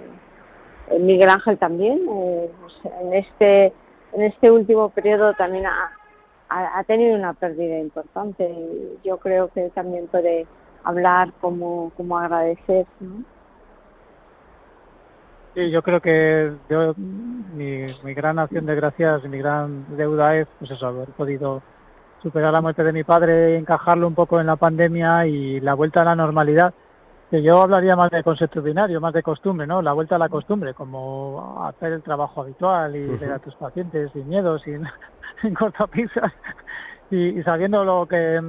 eh, 0.91 0.99
Miguel 0.99 1.29
Ángel 1.29 1.57
también, 1.57 1.99
eh, 2.07 2.51
pues, 2.61 2.93
en 3.01 3.13
este 3.13 3.73
en 4.13 4.21
este 4.23 4.51
último 4.51 4.89
periodo 4.89 5.33
también 5.33 5.65
ha, 5.65 5.91
ha, 6.49 6.83
tenido 6.83 7.15
una 7.15 7.33
pérdida 7.33 7.79
importante. 7.79 8.43
Y 8.49 9.07
yo 9.07 9.17
creo 9.17 9.49
que 9.49 9.69
también 9.69 10.07
puede 10.07 10.45
hablar 10.83 11.31
como, 11.41 11.91
como 11.97 12.17
agradecer. 12.17 12.85
¿no? 12.99 13.23
Sí, 15.53 15.69
yo 15.69 15.83
creo 15.83 16.01
que 16.01 16.51
yo, 16.69 16.93
mi, 16.97 18.13
gran 18.13 18.39
acción 18.39 18.65
de 18.65 18.75
gracias, 18.75 19.23
mi 19.25 19.37
gran 19.37 19.85
deuda 19.95 20.35
es 20.37 20.47
pues 20.57 20.71
eso, 20.71 20.87
haber 20.87 21.09
podido 21.09 21.61
superar 22.23 22.51
la 22.53 22.61
muerte 22.61 22.83
de 22.83 22.93
mi 22.93 23.03
padre, 23.03 23.57
encajarlo 23.57 24.07
un 24.07 24.15
poco 24.15 24.39
en 24.39 24.47
la 24.47 24.55
pandemia 24.55 25.27
y 25.27 25.59
la 25.59 25.75
vuelta 25.75 26.01
a 26.01 26.05
la 26.05 26.15
normalidad 26.15 26.73
que 27.33 27.41
yo 27.41 27.63
hablaría 27.63 27.95
más 27.95 28.11
de 28.11 28.21
concepto 28.21 28.61
binario, 28.61 29.01
más 29.01 29.11
de 29.11 29.23
costumbre, 29.23 29.65
¿no? 29.65 29.81
La 29.81 29.93
vuelta 29.93 30.17
a 30.17 30.19
la 30.19 30.29
costumbre, 30.29 30.75
como 30.75 31.65
hacer 31.65 31.91
el 31.91 32.03
trabajo 32.03 32.41
habitual 32.41 32.95
y 32.95 33.07
ver 33.17 33.31
a 33.31 33.39
tus 33.39 33.55
pacientes 33.55 34.11
sin 34.11 34.29
miedo, 34.29 34.59
sin, 34.59 34.83
sin 35.41 35.55
cortapisas 35.55 36.31
y, 37.09 37.39
y 37.39 37.41
sabiendo 37.41 37.83
lo 37.83 38.05
que 38.07 38.39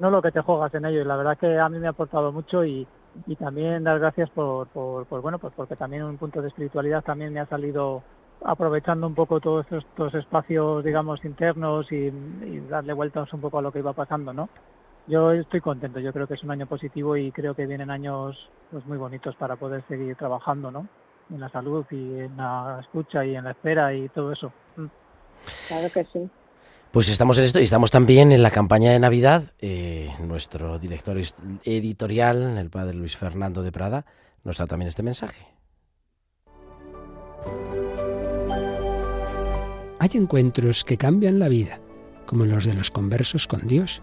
no 0.00 0.10
lo 0.10 0.20
que 0.20 0.32
te 0.32 0.40
juegas 0.40 0.74
en 0.74 0.84
ello. 0.84 1.02
Y 1.02 1.04
la 1.04 1.14
verdad 1.14 1.38
que 1.38 1.60
a 1.60 1.68
mí 1.68 1.78
me 1.78 1.86
ha 1.86 1.90
aportado 1.90 2.32
mucho 2.32 2.64
y, 2.64 2.84
y 3.28 3.36
también 3.36 3.84
dar 3.84 4.00
gracias 4.00 4.28
por, 4.30 4.66
por, 4.66 5.06
por, 5.06 5.20
bueno, 5.20 5.38
pues 5.38 5.52
porque 5.54 5.76
también 5.76 6.02
un 6.02 6.18
punto 6.18 6.42
de 6.42 6.48
espiritualidad 6.48 7.04
también 7.04 7.32
me 7.32 7.38
ha 7.38 7.46
salido 7.46 8.02
aprovechando 8.42 9.06
un 9.06 9.14
poco 9.14 9.38
todos 9.38 9.64
estos, 9.70 10.12
espacios, 10.12 10.82
digamos, 10.82 11.24
internos 11.24 11.86
y, 11.92 12.06
y 12.06 12.66
darle 12.68 12.94
vueltas 12.94 13.32
un 13.32 13.40
poco 13.40 13.60
a 13.60 13.62
lo 13.62 13.70
que 13.70 13.78
iba 13.78 13.92
pasando, 13.92 14.32
¿no? 14.32 14.48
Yo 15.06 15.32
estoy 15.32 15.60
contento, 15.60 16.00
yo 16.00 16.12
creo 16.12 16.26
que 16.26 16.34
es 16.34 16.42
un 16.42 16.50
año 16.50 16.66
positivo 16.66 17.16
y 17.16 17.30
creo 17.30 17.54
que 17.54 17.66
vienen 17.66 17.90
años 17.90 18.36
pues 18.70 18.86
muy 18.86 18.96
bonitos 18.96 19.36
para 19.36 19.56
poder 19.56 19.84
seguir 19.86 20.16
trabajando, 20.16 20.70
¿no? 20.70 20.88
En 21.30 21.40
la 21.40 21.50
salud 21.50 21.84
y 21.90 22.20
en 22.20 22.36
la 22.36 22.78
escucha 22.80 23.24
y 23.24 23.36
en 23.36 23.44
la 23.44 23.50
espera 23.50 23.92
y 23.94 24.08
todo 24.08 24.32
eso. 24.32 24.52
Mm. 24.76 24.86
Claro 25.68 25.88
que 25.92 26.04
sí. 26.04 26.30
Pues 26.90 27.10
estamos 27.10 27.36
en 27.38 27.44
esto 27.44 27.60
y 27.60 27.64
estamos 27.64 27.90
también 27.90 28.32
en 28.32 28.42
la 28.42 28.50
campaña 28.50 28.92
de 28.92 29.00
Navidad. 29.00 29.52
Eh, 29.58 30.10
nuestro 30.20 30.78
director 30.78 31.18
editorial, 31.64 32.56
el 32.56 32.70
padre 32.70 32.94
Luis 32.94 33.16
Fernando 33.16 33.62
de 33.62 33.72
Prada, 33.72 34.06
nos 34.42 34.56
da 34.56 34.66
también 34.66 34.88
este 34.88 35.02
mensaje. 35.02 35.46
Hay 39.98 40.10
encuentros 40.14 40.84
que 40.84 40.96
cambian 40.96 41.38
la 41.38 41.48
vida, 41.48 41.80
como 42.26 42.44
los 42.44 42.64
de 42.64 42.74
los 42.74 42.90
conversos 42.90 43.46
con 43.46 43.66
Dios 43.66 44.02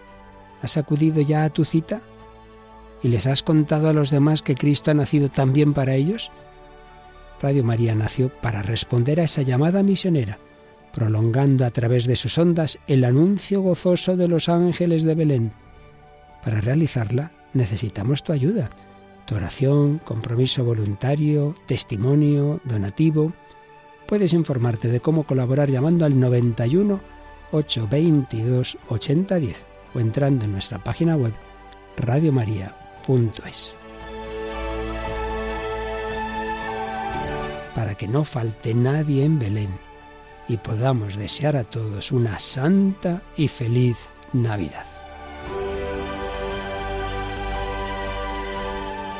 ¿Has 0.61 0.77
acudido 0.77 1.21
ya 1.21 1.43
a 1.43 1.49
tu 1.49 1.65
cita? 1.65 2.01
¿Y 3.03 3.07
les 3.07 3.25
has 3.25 3.41
contado 3.41 3.89
a 3.89 3.93
los 3.93 4.11
demás 4.11 4.41
que 4.41 4.55
Cristo 4.55 4.91
ha 4.91 4.93
nacido 4.93 5.29
también 5.29 5.73
para 5.73 5.95
ellos? 5.95 6.31
Radio 7.41 7.63
María 7.63 7.95
nació 7.95 8.29
para 8.29 8.61
responder 8.61 9.19
a 9.19 9.23
esa 9.23 9.41
llamada 9.41 9.81
misionera, 9.81 10.37
prolongando 10.93 11.65
a 11.65 11.71
través 11.71 12.05
de 12.05 12.15
sus 12.15 12.37
ondas 12.37 12.79
el 12.85 13.03
anuncio 13.03 13.61
gozoso 13.61 14.15
de 14.15 14.27
los 14.27 14.49
ángeles 14.49 15.03
de 15.03 15.15
Belén. 15.15 15.51
Para 16.43 16.61
realizarla 16.61 17.31
necesitamos 17.53 18.23
tu 18.23 18.33
ayuda, 18.33 18.69
tu 19.25 19.35
oración, 19.35 19.97
compromiso 19.97 20.63
voluntario, 20.63 21.55
testimonio, 21.65 22.59
donativo. 22.65 23.33
Puedes 24.07 24.33
informarte 24.33 24.89
de 24.89 24.99
cómo 24.99 25.23
colaborar 25.23 25.71
llamando 25.71 26.05
al 26.05 26.19
91 26.19 26.99
822 27.51 28.77
8010 28.89 29.70
o 29.93 29.99
entrando 29.99 30.45
en 30.45 30.53
nuestra 30.53 30.77
página 30.79 31.15
web 31.15 31.33
radiomaria.es. 31.97 33.77
Para 37.75 37.95
que 37.95 38.07
no 38.07 38.23
falte 38.23 38.73
nadie 38.73 39.23
en 39.23 39.39
Belén 39.39 39.69
y 40.47 40.57
podamos 40.57 41.15
desear 41.15 41.55
a 41.55 41.63
todos 41.63 42.11
una 42.11 42.39
santa 42.39 43.21
y 43.37 43.47
feliz 43.47 43.97
Navidad. 44.33 44.85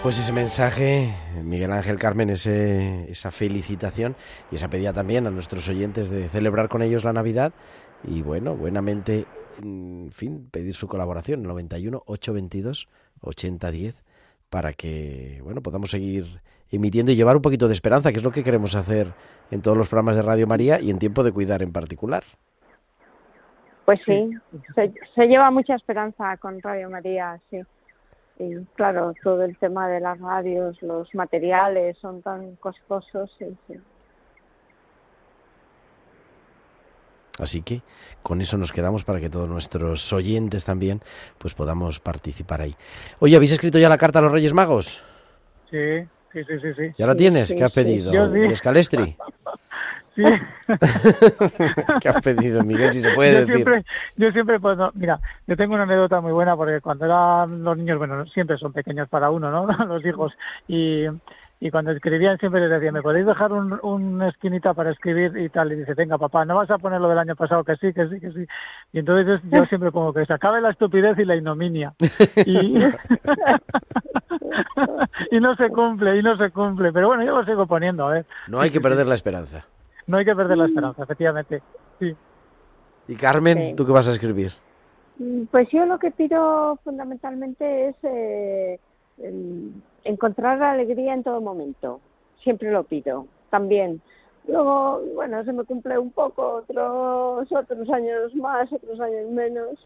Pues 0.03 0.17
ese 0.17 0.31
mensaje, 0.31 1.13
Miguel 1.43 1.71
Ángel 1.71 1.99
Carmen, 1.99 2.31
ese, 2.31 3.09
esa 3.11 3.29
felicitación 3.29 4.15
y 4.51 4.55
esa 4.55 4.67
pedida 4.67 4.93
también 4.93 5.27
a 5.27 5.29
nuestros 5.29 5.69
oyentes 5.69 6.09
de 6.09 6.27
celebrar 6.27 6.69
con 6.69 6.81
ellos 6.81 7.03
la 7.03 7.13
Navidad 7.13 7.53
y 8.03 8.23
bueno, 8.23 8.55
buenamente 8.55 9.27
en 9.61 10.11
fin, 10.11 10.47
pedir 10.51 10.75
su 10.75 10.87
colaboración, 10.87 11.43
91 11.43 12.03
822 12.05 12.87
8010, 13.21 13.95
para 14.49 14.73
que, 14.73 15.39
bueno, 15.43 15.61
podamos 15.61 15.91
seguir 15.91 16.25
emitiendo 16.71 17.11
y 17.11 17.15
llevar 17.15 17.35
un 17.35 17.41
poquito 17.41 17.67
de 17.67 17.73
esperanza, 17.73 18.11
que 18.11 18.17
es 18.17 18.23
lo 18.23 18.31
que 18.31 18.43
queremos 18.43 18.75
hacer 18.75 19.13
en 19.51 19.61
todos 19.61 19.77
los 19.77 19.87
programas 19.87 20.15
de 20.15 20.21
Radio 20.21 20.47
María 20.47 20.79
y 20.79 20.89
en 20.89 20.99
Tiempo 20.99 21.23
de 21.23 21.31
Cuidar 21.31 21.61
en 21.61 21.71
particular. 21.71 22.23
Pues 23.85 23.99
sí, 24.05 24.31
se, 24.75 25.27
lleva 25.27 25.51
mucha 25.51 25.75
esperanza 25.75 26.37
con 26.37 26.61
Radio 26.61 26.89
María, 26.89 27.39
sí. 27.49 27.61
Y 28.39 28.55
claro, 28.75 29.13
todo 29.21 29.43
el 29.43 29.57
tema 29.57 29.87
de 29.89 29.99
las 29.99 30.19
radios, 30.19 30.81
los 30.81 31.13
materiales 31.13 31.97
son 31.97 32.21
tan 32.21 32.55
costosos, 32.55 33.29
sí, 33.37 33.45
sí. 33.67 33.75
Así 37.41 37.61
que 37.61 37.81
con 38.21 38.39
eso 38.39 38.57
nos 38.57 38.71
quedamos 38.71 39.03
para 39.03 39.19
que 39.19 39.29
todos 39.29 39.49
nuestros 39.49 40.13
oyentes 40.13 40.63
también 40.63 41.01
pues 41.37 41.53
podamos 41.55 41.99
participar 41.99 42.61
ahí. 42.61 42.75
Oye, 43.19 43.35
¿habéis 43.35 43.51
escrito 43.51 43.79
ya 43.79 43.89
la 43.89 43.97
carta 43.97 44.19
a 44.19 44.21
los 44.21 44.31
Reyes 44.31 44.53
Magos? 44.53 45.01
Sí, 45.69 46.01
sí, 46.31 46.43
sí, 46.43 46.59
sí. 46.61 46.73
sí. 46.77 46.83
¿Ya 46.97 47.07
la 47.07 47.15
tienes? 47.15 47.53
¿Qué 47.53 47.63
has 47.63 47.71
pedido? 47.71 48.11
¿El 48.11 48.51
escalestri? 48.51 49.15
Sí. 50.15 50.23
¿Qué 52.01 52.09
has 52.09 52.21
pedido, 52.21 52.63
Miguel? 52.63 52.91
Si 52.91 52.99
se 52.99 53.11
puede 53.11 53.31
yo 53.31 53.39
decir. 53.39 53.55
Siempre, 53.55 53.85
yo 54.17 54.31
siempre, 54.31 54.59
pues, 54.59 54.77
no, 54.77 54.91
mira, 54.93 55.19
yo 55.47 55.55
tengo 55.55 55.73
una 55.73 55.83
anécdota 55.83 56.19
muy 56.19 56.33
buena 56.33 56.55
porque 56.55 56.81
cuando 56.81 57.05
eran 57.05 57.63
los 57.63 57.77
niños, 57.77 57.97
bueno, 57.97 58.25
siempre 58.27 58.57
son 58.57 58.73
pequeños 58.73 59.07
para 59.07 59.29
uno, 59.29 59.49
¿no? 59.49 59.65
Los 59.85 60.05
hijos. 60.05 60.33
Y, 60.67 61.05
y 61.63 61.69
cuando 61.71 61.91
escribían 61.91 62.39
siempre 62.39 62.59
les 62.59 62.71
decía, 62.71 62.91
¿me 62.91 63.03
podéis 63.03 63.25
dejar 63.27 63.51
un, 63.53 63.79
una 63.83 64.29
esquinita 64.29 64.73
para 64.73 64.89
escribir 64.89 65.37
y 65.37 65.47
tal? 65.49 65.71
Y 65.71 65.75
dice, 65.75 65.93
venga, 65.93 66.17
papá, 66.17 66.43
¿no 66.43 66.55
vas 66.55 66.71
a 66.71 66.79
poner 66.79 66.99
lo 66.99 67.07
del 67.07 67.19
año 67.19 67.35
pasado? 67.35 67.63
Que 67.63 67.75
sí, 67.75 67.93
que 67.93 68.07
sí, 68.09 68.19
que 68.19 68.31
sí. 68.31 68.45
Y 68.93 68.97
entonces 68.99 69.39
yo, 69.51 69.63
siempre 69.67 69.91
pongo 69.91 70.11
que 70.11 70.25
se 70.25 70.33
acabe 70.33 70.59
la 70.59 70.71
estupidez 70.71 71.19
y 71.19 71.25
la 71.25 71.35
ignominia. 71.35 71.93
Y, 72.45 72.77
y 75.31 75.39
no 75.39 75.55
se 75.55 75.69
cumple, 75.69 76.17
y 76.17 76.23
no 76.23 76.37
se 76.37 76.49
cumple. 76.51 76.91
Pero 76.91 77.07
bueno, 77.07 77.23
yo 77.23 77.37
lo 77.37 77.45
sigo 77.45 77.65
poniendo, 77.67 78.13
¿eh? 78.13 78.25
No 78.47 78.59
hay 78.59 78.71
que 78.71 78.81
perder 78.81 79.07
la 79.07 79.15
esperanza. 79.15 79.65
No 80.07 80.17
hay 80.17 80.25
que 80.25 80.35
perder 80.35 80.57
la 80.57 80.65
esperanza, 80.65 81.03
efectivamente. 81.03 81.61
Sí. 81.99 82.15
Y 83.07 83.15
Carmen, 83.15 83.57
Sí. 83.57 83.73
¿tú 83.75 83.85
qué 83.85 83.91
vas 83.91 84.07
a 84.07 84.11
escribir? 84.11 84.51
Mm, 85.19 85.43
Pues 85.51 85.69
yo 85.71 85.85
lo 85.85 85.99
que 85.99 86.11
pido 86.11 86.77
fundamentalmente 86.83 87.89
es 87.89 87.95
eh, 88.03 88.79
el- 89.19 89.73
encontrar 90.03 90.57
la 90.59 90.71
alegría 90.71 91.13
en 91.13 91.23
todo 91.23 91.41
momento. 91.41 91.99
Siempre 92.43 92.71
lo 92.71 92.83
pido, 92.83 93.27
también. 93.49 94.01
Luego, 94.47 95.01
bueno, 95.15 95.43
se 95.43 95.53
me 95.53 95.63
cumple 95.63 95.97
un 95.99 96.11
poco, 96.11 96.63
otros, 96.67 97.51
otros 97.51 97.89
años 97.91 98.33
más, 98.35 98.71
otros 98.73 98.99
años 98.99 99.29
menos. 99.31 99.77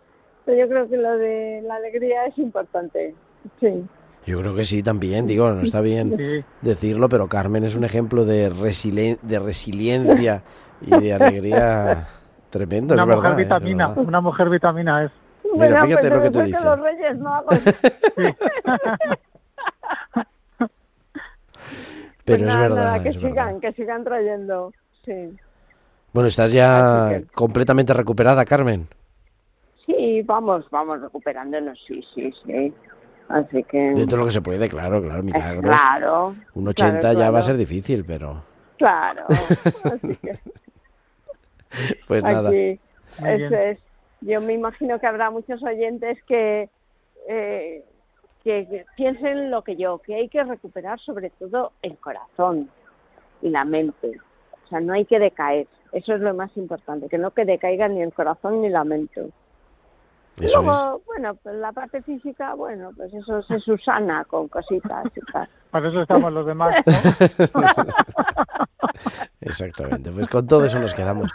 Pero 0.46 0.60
yo 0.60 0.70
creo 0.70 0.88
que 0.90 0.98
lo 0.98 1.18
de 1.18 1.62
la 1.66 1.76
alegría 1.76 2.26
es 2.28 2.38
importante. 2.38 3.14
Sí. 3.60 3.84
Yo 4.26 4.40
creo 4.42 4.56
que 4.56 4.64
sí 4.64 4.82
también, 4.82 5.28
digo, 5.28 5.50
no 5.52 5.62
está 5.62 5.82
bien 5.82 6.16
Sí. 6.18 6.44
decirlo, 6.62 7.10
pero 7.10 7.28
Carmen 7.28 7.64
es 7.64 7.76
un 7.76 7.84
ejemplo 7.84 8.26
de, 8.26 8.50
resili- 8.52 9.20
de 9.22 9.40
resiliencia 9.40 10.42
y 10.82 10.92
de 11.00 11.14
alegría 11.14 12.08
tremendo, 12.50 12.94
Una 12.94 13.04
es 13.04 13.08
mujer 13.10 13.22
verdad. 13.36 13.40
¿eh? 13.40 13.42
Es 13.42 13.48
vitamina, 13.50 13.88
verdad. 13.90 14.04
una 14.08 14.22
mujer 14.22 14.50
vitamina 14.50 15.04
es. 15.06 15.12
Mira, 15.44 15.56
Bueno, 15.58 15.86
fíjate 15.86 16.08
pues 16.10 16.14
lo 16.14 16.22
que 16.24 16.32
te 16.32 16.44
dice. 16.44 16.64
los 16.64 16.80
reyes 16.80 17.18
no 17.20 17.34
hago 17.36 17.50
Pero 22.26 22.40
Pues 22.40 22.42
es 22.42 22.48
nada, 22.56 22.62
verdad, 22.68 22.84
nada, 22.86 23.04
que 23.04 23.10
es 23.10 23.16
sigan, 23.16 23.34
verdad. 23.34 23.60
que 23.62 23.72
sigan 23.74 24.04
trayendo. 24.04 24.74
Sí. 25.06 25.38
Bueno, 26.12 26.28
estás 26.28 26.52
ya 26.52 27.08
que- 27.10 27.26
completamente 27.34 27.94
recuperada, 27.94 28.44
Carmen. 28.46 28.88
Sí, 29.86 30.22
vamos, 30.24 30.68
vamos 30.72 31.00
recuperándonos, 31.02 31.78
sí, 31.88 32.04
sí, 32.16 32.34
sí. 32.46 32.74
Así 33.30 33.64
que. 33.64 33.78
Dentro 33.78 34.18
de 34.18 34.24
lo 34.24 34.26
que 34.26 34.32
se 34.32 34.42
puede, 34.42 34.68
claro, 34.70 35.02
claro, 35.02 35.20
eh, 35.20 35.24
milagros. 35.24 35.64
claro. 35.76 36.36
Un 36.56 36.68
80 36.68 37.00
claro, 37.00 37.14
ya 37.20 37.26
va 37.26 37.28
a 37.28 37.32
claro. 37.42 37.46
ser 37.46 37.58
difícil, 37.58 38.04
pero 38.06 38.44
Claro. 38.78 39.26
Así 39.84 40.16
que 40.18 40.34
pues 42.08 42.24
nada. 42.24 42.50
aquí, 42.50 42.80
Muy 43.20 43.30
eso 43.32 43.56
es. 43.56 43.80
Yo 44.22 44.42
me 44.42 44.54
imagino 44.54 45.00
que 45.00 45.08
habrá 45.08 45.30
muchos 45.30 45.62
oyentes 45.64 46.18
que, 46.28 46.70
eh, 47.30 47.84
que, 48.46 48.86
piensen 48.96 49.50
lo 49.50 49.64
que 49.64 49.76
yo, 49.76 49.98
que 49.98 50.14
hay 50.14 50.30
que 50.30 50.44
recuperar 50.44 51.00
sobre 51.00 51.32
todo 51.32 51.72
el 51.82 51.98
corazón 51.98 52.70
y 53.42 53.50
la 53.50 53.66
mente. 53.66 54.22
O 54.64 54.68
sea, 54.68 54.80
no 54.80 54.94
hay 54.94 55.06
que 55.06 55.18
decaer. 55.18 55.68
Eso 55.92 56.14
es 56.14 56.22
lo 56.22 56.34
más 56.36 56.56
importante, 56.56 57.10
que 57.10 57.18
no 57.18 57.32
que 57.32 57.44
decaiga 57.44 57.88
ni 57.88 58.04
el 58.04 58.14
corazón 58.14 58.62
ni 58.62 58.70
la 58.70 58.84
mente. 58.84 59.32
Eso 60.40 60.62
Luego, 60.62 60.72
es. 61.00 61.06
bueno, 61.06 61.36
pues 61.36 61.56
la 61.56 61.72
parte 61.72 62.02
física, 62.02 62.56
bueno, 62.56 62.92
pues 62.96 63.14
eso 63.14 63.42
se 63.44 63.58
susana 63.60 64.26
con 64.26 64.50
cositas 64.50 65.06
y 65.16 65.32
tal. 65.32 65.48
Para 65.72 65.90
eso 65.90 66.02
estamos 66.02 66.34
los 66.34 66.46
demás. 66.46 66.76
¿no? 66.86 67.62
Exactamente, 69.42 70.12
pues 70.12 70.28
con 70.28 70.48
todo 70.48 70.66
eso 70.66 70.80
nos 70.80 70.94
quedamos. 70.94 71.32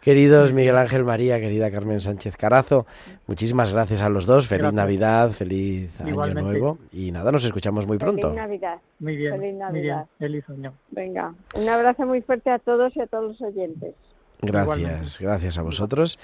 Queridos 0.00 0.52
Miguel 0.52 0.76
Ángel 0.76 1.04
María, 1.04 1.40
querida 1.40 1.70
Carmen 1.70 2.00
Sánchez 2.00 2.36
Carazo, 2.36 2.86
muchísimas 3.26 3.72
gracias 3.72 4.02
a 4.02 4.08
los 4.08 4.26
dos. 4.26 4.46
Feliz 4.46 4.62
Gracias. 4.62 4.76
Navidad, 4.76 5.30
feliz 5.30 6.00
Año. 6.00 6.34
Nuevo. 6.34 6.78
Y 6.92 7.10
nada, 7.10 7.32
nos 7.32 7.44
escuchamos 7.44 7.86
muy 7.86 7.98
pronto. 7.98 8.28
Feliz 8.28 8.36
Navidad. 8.36 8.78
Muy 9.00 9.16
bien, 9.16 9.32
Feliz 9.32 9.40
muy 9.40 9.48
bien. 9.48 9.58
Navidad. 9.58 10.06
Feliz 10.18 10.44
año. 10.50 10.72
Venga, 10.90 11.34
un 11.54 11.68
abrazo 11.68 12.06
muy 12.06 12.22
fuerte 12.22 12.50
a 12.50 12.58
todos 12.60 12.96
y 12.96 13.00
a 13.00 13.06
todos 13.06 13.24
los 13.32 13.42
oyentes. 13.42 13.94
Gracias, 14.42 15.18
gracias 15.18 15.58
a 15.58 15.62
vosotros. 15.62 16.18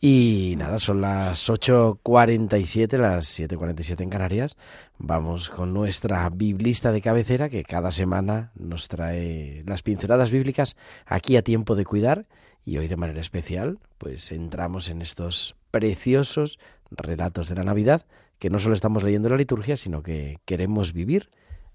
Y 0.00 0.54
nada, 0.58 0.78
son 0.78 1.00
las 1.00 1.48
8.47, 1.50 2.96
las 2.98 3.38
7.47 3.38 4.00
en 4.02 4.10
Canarias. 4.10 4.56
Vamos 4.96 5.50
con 5.50 5.74
nuestra 5.74 6.28
biblista 6.30 6.92
de 6.92 7.02
cabecera 7.02 7.48
que 7.48 7.64
cada 7.64 7.90
semana 7.90 8.52
nos 8.54 8.88
trae 8.88 9.62
las 9.66 9.82
pinceladas 9.82 10.30
bíblicas 10.30 10.76
aquí 11.04 11.36
a 11.36 11.42
tiempo 11.42 11.74
de 11.74 11.84
cuidar. 11.84 12.26
Y 12.64 12.78
hoy 12.78 12.88
de 12.88 12.96
manera 12.96 13.20
especial, 13.20 13.78
pues 13.98 14.30
entramos 14.30 14.88
en 14.90 15.02
estos 15.02 15.56
preciosos 15.70 16.58
relatos 16.90 17.48
de 17.48 17.54
la 17.54 17.64
Navidad 17.64 18.06
que 18.38 18.50
no 18.50 18.58
solo 18.58 18.74
estamos 18.74 19.02
leyendo 19.02 19.28
en 19.28 19.32
la 19.32 19.38
liturgia, 19.38 19.76
sino 19.76 20.02
que 20.02 20.38
queremos 20.44 20.92
vivir 20.92 21.30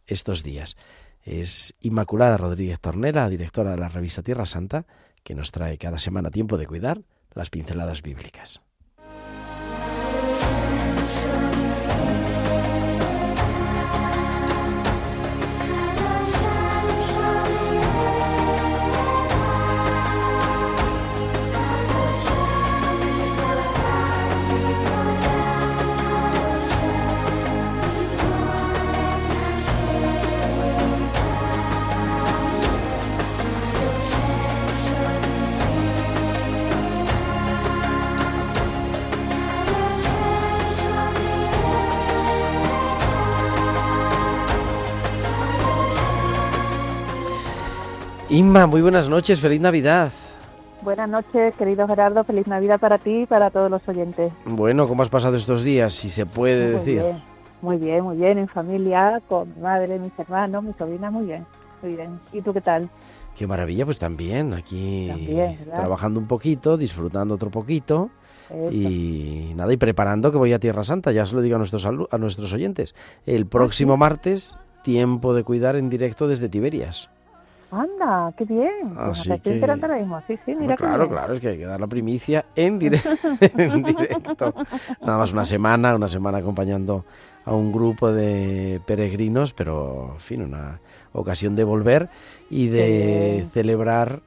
estos 0.07 0.43
días. 0.43 0.77
Es 1.23 1.75
Inmaculada 1.81 2.37
Rodríguez 2.37 2.79
Tornera, 2.79 3.29
directora 3.29 3.71
de 3.71 3.77
la 3.77 3.89
revista 3.89 4.23
Tierra 4.23 4.45
Santa, 4.45 4.85
que 5.23 5.35
nos 5.35 5.51
trae 5.51 5.77
cada 5.77 5.97
semana 5.97 6.31
tiempo 6.31 6.57
de 6.57 6.67
cuidar 6.67 7.01
las 7.33 7.49
pinceladas 7.49 8.01
bíblicas. 8.01 8.61
Inma, 48.33 48.65
muy 48.65 48.81
buenas 48.81 49.09
noches, 49.09 49.39
feliz 49.39 49.61
Navidad. 49.61 50.11
Buenas 50.81 51.07
noches, 51.07 51.53
querido 51.55 51.87
Gerardo. 51.87 52.23
Feliz 52.23 52.47
Navidad 52.47 52.79
para 52.79 52.97
ti 52.97 53.21
y 53.21 53.25
para 53.27 53.51
todos 53.51 53.69
los 53.69 53.87
oyentes. 53.87 54.33
Bueno, 54.45 54.87
¿cómo 54.87 55.03
has 55.03 55.09
pasado 55.09 55.35
estos 55.35 55.61
días? 55.61 55.93
Si 55.93 56.09
se 56.09 56.25
puede 56.25 56.65
Muy 56.71 56.79
decir. 56.79 57.01
bien, 57.03 57.23
muy 57.61 57.77
bien, 57.77 58.03
muy 58.03 58.17
bien. 58.17 58.39
En 58.39 58.47
familia, 58.47 59.21
con 59.29 59.53
mi 59.53 59.61
madre, 59.61 59.99
mis 59.99 60.17
hermanos, 60.17 60.63
mi 60.63 60.73
sobrina, 60.73 61.11
muy 61.11 61.27
bien. 61.27 61.45
Muy 61.83 61.95
bien. 61.95 62.19
¿Y 62.31 62.41
tú 62.41 62.51
qué 62.53 62.61
tal? 62.61 62.89
Qué 63.35 63.45
maravilla, 63.45 63.85
pues 63.85 63.99
también, 63.99 64.55
aquí 64.55 65.11
trabajando 65.69 66.19
un 66.19 66.27
poquito, 66.27 66.75
disfrutando 66.75 67.35
otro 67.35 67.51
poquito 67.51 68.09
Eso. 68.49 68.71
y 68.71 69.53
nada, 69.55 69.71
y 69.73 69.77
preparando 69.77 70.31
que 70.31 70.39
voy 70.39 70.53
a 70.53 70.59
Tierra 70.59 70.83
Santa, 70.83 71.11
ya 71.11 71.23
se 71.23 71.35
lo 71.35 71.41
digo 71.43 71.55
a 71.55 71.59
nuestros, 71.59 71.85
a 71.85 72.17
nuestros 72.17 72.51
oyentes. 72.51 72.95
El 73.27 73.45
próximo 73.45 73.95
martes, 73.95 74.57
tiempo 74.83 75.35
de 75.35 75.43
cuidar 75.43 75.75
en 75.75 75.91
directo 75.91 76.27
desde 76.27 76.49
Tiberias. 76.49 77.09
Anda, 77.81 78.33
qué 78.37 78.45
bien. 78.45 78.93
Pues 78.95 79.21
Así 79.29 79.39
que- 79.39 79.53
enterando 79.53 79.85
ahora 79.87 79.99
mismo. 79.99 80.21
Sí, 80.27 80.37
sí, 80.45 80.55
mira 80.55 80.75
claro, 80.75 81.05
bien. 81.05 81.09
claro, 81.11 81.33
es 81.33 81.39
que 81.39 81.47
hay 81.49 81.57
que 81.57 81.65
dar 81.65 81.79
la 81.79 81.87
primicia 81.87 82.45
en, 82.55 82.79
dire- 82.79 83.01
en 83.57 83.83
directo. 83.83 84.53
Nada 85.01 85.17
más 85.17 85.33
una 85.33 85.43
semana, 85.43 85.95
una 85.95 86.07
semana 86.07 86.37
acompañando 86.39 87.05
a 87.45 87.53
un 87.53 87.71
grupo 87.71 88.11
de 88.13 88.79
peregrinos, 88.85 89.53
pero 89.53 90.11
en 90.13 90.19
fin, 90.19 90.41
una 90.43 90.79
ocasión 91.13 91.55
de 91.55 91.63
volver 91.63 92.09
y 92.49 92.67
de 92.67 93.45
celebrar 93.53 94.21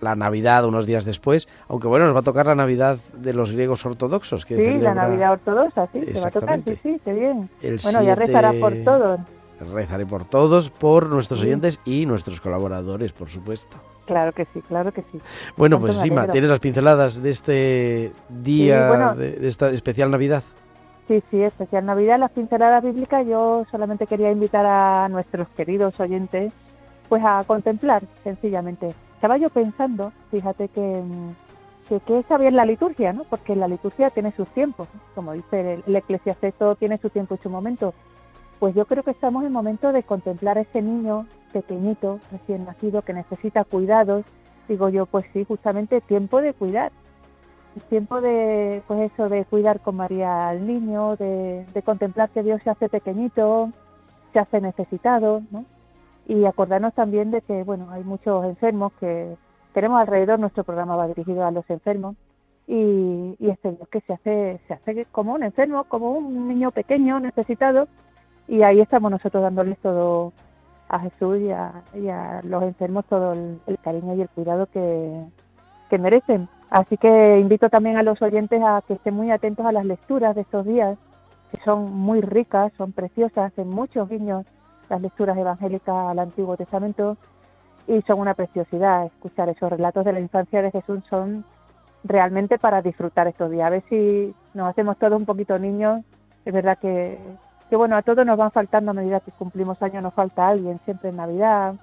la 0.00 0.16
Navidad 0.16 0.64
unos 0.66 0.84
días 0.86 1.04
después, 1.04 1.46
aunque 1.68 1.86
bueno, 1.86 2.06
nos 2.06 2.14
va 2.16 2.20
a 2.20 2.24
tocar 2.24 2.46
la 2.46 2.56
Navidad 2.56 2.98
de 3.16 3.32
los 3.34 3.52
griegos 3.52 3.86
ortodoxos. 3.86 4.44
Que 4.44 4.56
Sí, 4.56 4.78
la 4.78 4.94
Navidad 4.94 5.32
ortodoxa, 5.32 5.86
sí, 5.92 6.00
te 6.00 6.20
va 6.20 6.26
a 6.26 6.30
tocar, 6.30 6.60
sí, 6.64 6.76
sí, 6.82 7.00
qué 7.04 7.12
bien. 7.12 7.48
El 7.62 7.76
bueno, 7.82 8.02
ya 8.02 8.14
7 8.16 8.26
rezará 8.26 8.52
por 8.58 8.74
todos. 8.84 9.20
Rezaré 9.60 10.04
por 10.06 10.24
todos, 10.24 10.70
por 10.70 11.08
nuestros 11.08 11.42
oyentes 11.42 11.80
y 11.84 12.04
nuestros 12.06 12.40
colaboradores, 12.40 13.12
por 13.12 13.28
supuesto. 13.28 13.76
Claro 14.06 14.32
que 14.32 14.44
sí, 14.46 14.60
claro 14.62 14.92
que 14.92 15.02
sí. 15.12 15.20
Bueno, 15.56 15.78
pues 15.78 15.96
Sima. 15.96 16.26
¿tienes 16.28 16.50
las 16.50 16.58
pinceladas 16.58 17.22
de 17.22 17.30
este 17.30 18.12
día, 18.28 18.82
Sí, 18.82 18.88
bueno. 18.88 19.14
de, 19.14 19.32
de 19.32 19.48
esta 19.48 19.70
especial 19.70 20.10
Navidad? 20.10 20.42
Sí, 21.06 21.22
sí, 21.30 21.42
especial 21.42 21.86
Navidad, 21.86 22.18
las 22.18 22.32
pinceladas 22.32 22.82
bíblicas. 22.82 23.24
Yo 23.26 23.64
solamente 23.70 24.06
quería 24.08 24.30
invitar 24.32 24.66
a 24.66 25.08
nuestros 25.08 25.46
queridos 25.50 25.98
oyentes 26.00 26.52
pues 27.08 27.22
a 27.24 27.44
contemplar, 27.46 28.02
sencillamente. 28.24 28.94
Estaba 29.14 29.36
yo 29.36 29.50
pensando, 29.50 30.12
fíjate 30.30 30.68
que, 30.68 31.02
que, 31.88 32.00
que 32.00 32.18
es 32.20 32.26
saber 32.26 32.52
la 32.54 32.64
liturgia, 32.64 33.12
¿no? 33.12 33.24
Porque 33.24 33.54
la 33.54 33.68
liturgia 33.68 34.10
tiene 34.10 34.32
sus 34.32 34.48
tiempos, 34.48 34.88
como 35.14 35.32
dice 35.34 35.74
el, 35.74 35.84
el 35.86 35.96
eclesiasteto, 35.96 36.74
tiene 36.76 36.98
su 36.98 37.10
tiempo 37.10 37.34
y 37.34 37.38
su 37.42 37.50
momento. 37.50 37.92
Pues 38.62 38.76
yo 38.76 38.84
creo 38.84 39.02
que 39.02 39.10
estamos 39.10 39.44
en 39.44 39.50
momento 39.50 39.90
de 39.90 40.04
contemplar 40.04 40.56
a 40.56 40.60
ese 40.60 40.82
niño 40.82 41.26
pequeñito, 41.52 42.20
recién 42.30 42.64
nacido, 42.64 43.02
que 43.02 43.12
necesita 43.12 43.64
cuidados. 43.64 44.24
Digo 44.68 44.88
yo, 44.88 45.06
pues 45.06 45.24
sí, 45.32 45.44
justamente 45.44 46.00
tiempo 46.00 46.40
de 46.40 46.54
cuidar. 46.54 46.92
Tiempo 47.88 48.20
de, 48.20 48.80
pues 48.86 49.10
eso, 49.10 49.28
de 49.28 49.44
cuidar 49.46 49.80
con 49.80 49.96
María 49.96 50.48
al 50.48 50.64
niño, 50.64 51.16
de, 51.16 51.66
de 51.74 51.82
contemplar 51.82 52.30
que 52.30 52.44
Dios 52.44 52.62
se 52.62 52.70
hace 52.70 52.88
pequeñito, 52.88 53.72
se 54.32 54.38
hace 54.38 54.60
necesitado, 54.60 55.42
¿no? 55.50 55.64
Y 56.28 56.44
acordarnos 56.44 56.94
también 56.94 57.32
de 57.32 57.40
que, 57.40 57.64
bueno, 57.64 57.90
hay 57.90 58.04
muchos 58.04 58.44
enfermos 58.44 58.92
que 59.00 59.34
tenemos 59.72 60.00
alrededor, 60.00 60.38
nuestro 60.38 60.62
programa 60.62 60.94
va 60.94 61.08
dirigido 61.08 61.44
a 61.44 61.50
los 61.50 61.68
enfermos, 61.68 62.14
y, 62.68 63.34
y 63.40 63.50
este 63.50 63.72
Dios 63.72 63.88
que 63.88 64.02
se 64.02 64.12
hace, 64.12 64.60
se 64.68 64.74
hace 64.74 65.04
como 65.06 65.34
un 65.34 65.42
enfermo, 65.42 65.82
como 65.88 66.12
un 66.12 66.46
niño 66.46 66.70
pequeño, 66.70 67.18
necesitado, 67.18 67.88
y 68.52 68.62
ahí 68.64 68.82
estamos 68.82 69.10
nosotros 69.10 69.42
dándoles 69.42 69.78
todo 69.78 70.34
a 70.90 70.98
Jesús 70.98 71.38
y 71.40 71.50
a, 71.50 71.72
y 71.94 72.10
a 72.10 72.42
los 72.44 72.62
enfermos 72.64 73.06
todo 73.06 73.32
el, 73.32 73.78
cariño 73.82 74.14
y 74.14 74.20
el 74.20 74.28
cuidado 74.28 74.66
que, 74.66 75.24
merecen. 75.98 76.48
Así 76.68 76.98
que 76.98 77.38
invito 77.38 77.70
también 77.70 77.96
a 77.96 78.02
los 78.02 78.20
oyentes 78.20 78.62
a 78.62 78.82
que 78.86 78.94
estén 78.94 79.14
muy 79.14 79.30
atentos 79.30 79.64
a 79.64 79.72
las 79.72 79.86
lecturas 79.86 80.34
de 80.34 80.42
estos 80.42 80.66
días, 80.66 80.98
que 81.50 81.58
son 81.64 81.92
muy 81.92 82.20
ricas, 82.20 82.72
son 82.76 82.92
preciosas, 82.92 83.56
en 83.56 83.70
muchos 83.70 84.08
guiños 84.10 84.44
las 84.90 85.00
lecturas 85.00 85.38
evangélicas 85.38 85.94
al 85.94 86.18
Antiguo 86.18 86.56
Testamento 86.58 87.16
y 87.86 88.02
son 88.02 88.20
una 88.20 88.34
preciosidad. 88.34 89.06
Escuchar 89.06 89.48
esos 89.48 89.70
relatos 89.70 90.04
de 90.04 90.12
la 90.12 90.20
infancia 90.20 90.60
de 90.60 90.70
Jesús 90.70 91.02
son 91.08 91.44
realmente 92.04 92.58
para 92.58 92.82
disfrutar 92.82 93.28
estos 93.28 93.50
días. 93.50 93.66
A 93.66 93.70
ver 93.70 93.82
si 93.88 94.34
nos 94.52 94.68
hacemos 94.68 94.98
todos 94.98 95.18
un 95.18 95.24
poquito 95.24 95.58
niños. 95.58 96.04
Es 96.44 96.52
verdad 96.52 96.76
que, 96.78 97.18
que 97.72 97.76
bueno, 97.76 97.96
a 97.96 98.02
todos 98.02 98.26
nos 98.26 98.36
van 98.36 98.50
faltando 98.50 98.90
a 98.90 98.92
medida 98.92 99.20
que 99.20 99.30
cumplimos 99.30 99.80
años, 99.80 100.02
nos 100.02 100.12
falta 100.12 100.46
alguien, 100.46 100.78
siempre 100.84 101.08
en 101.08 101.16
Navidad, 101.16 101.74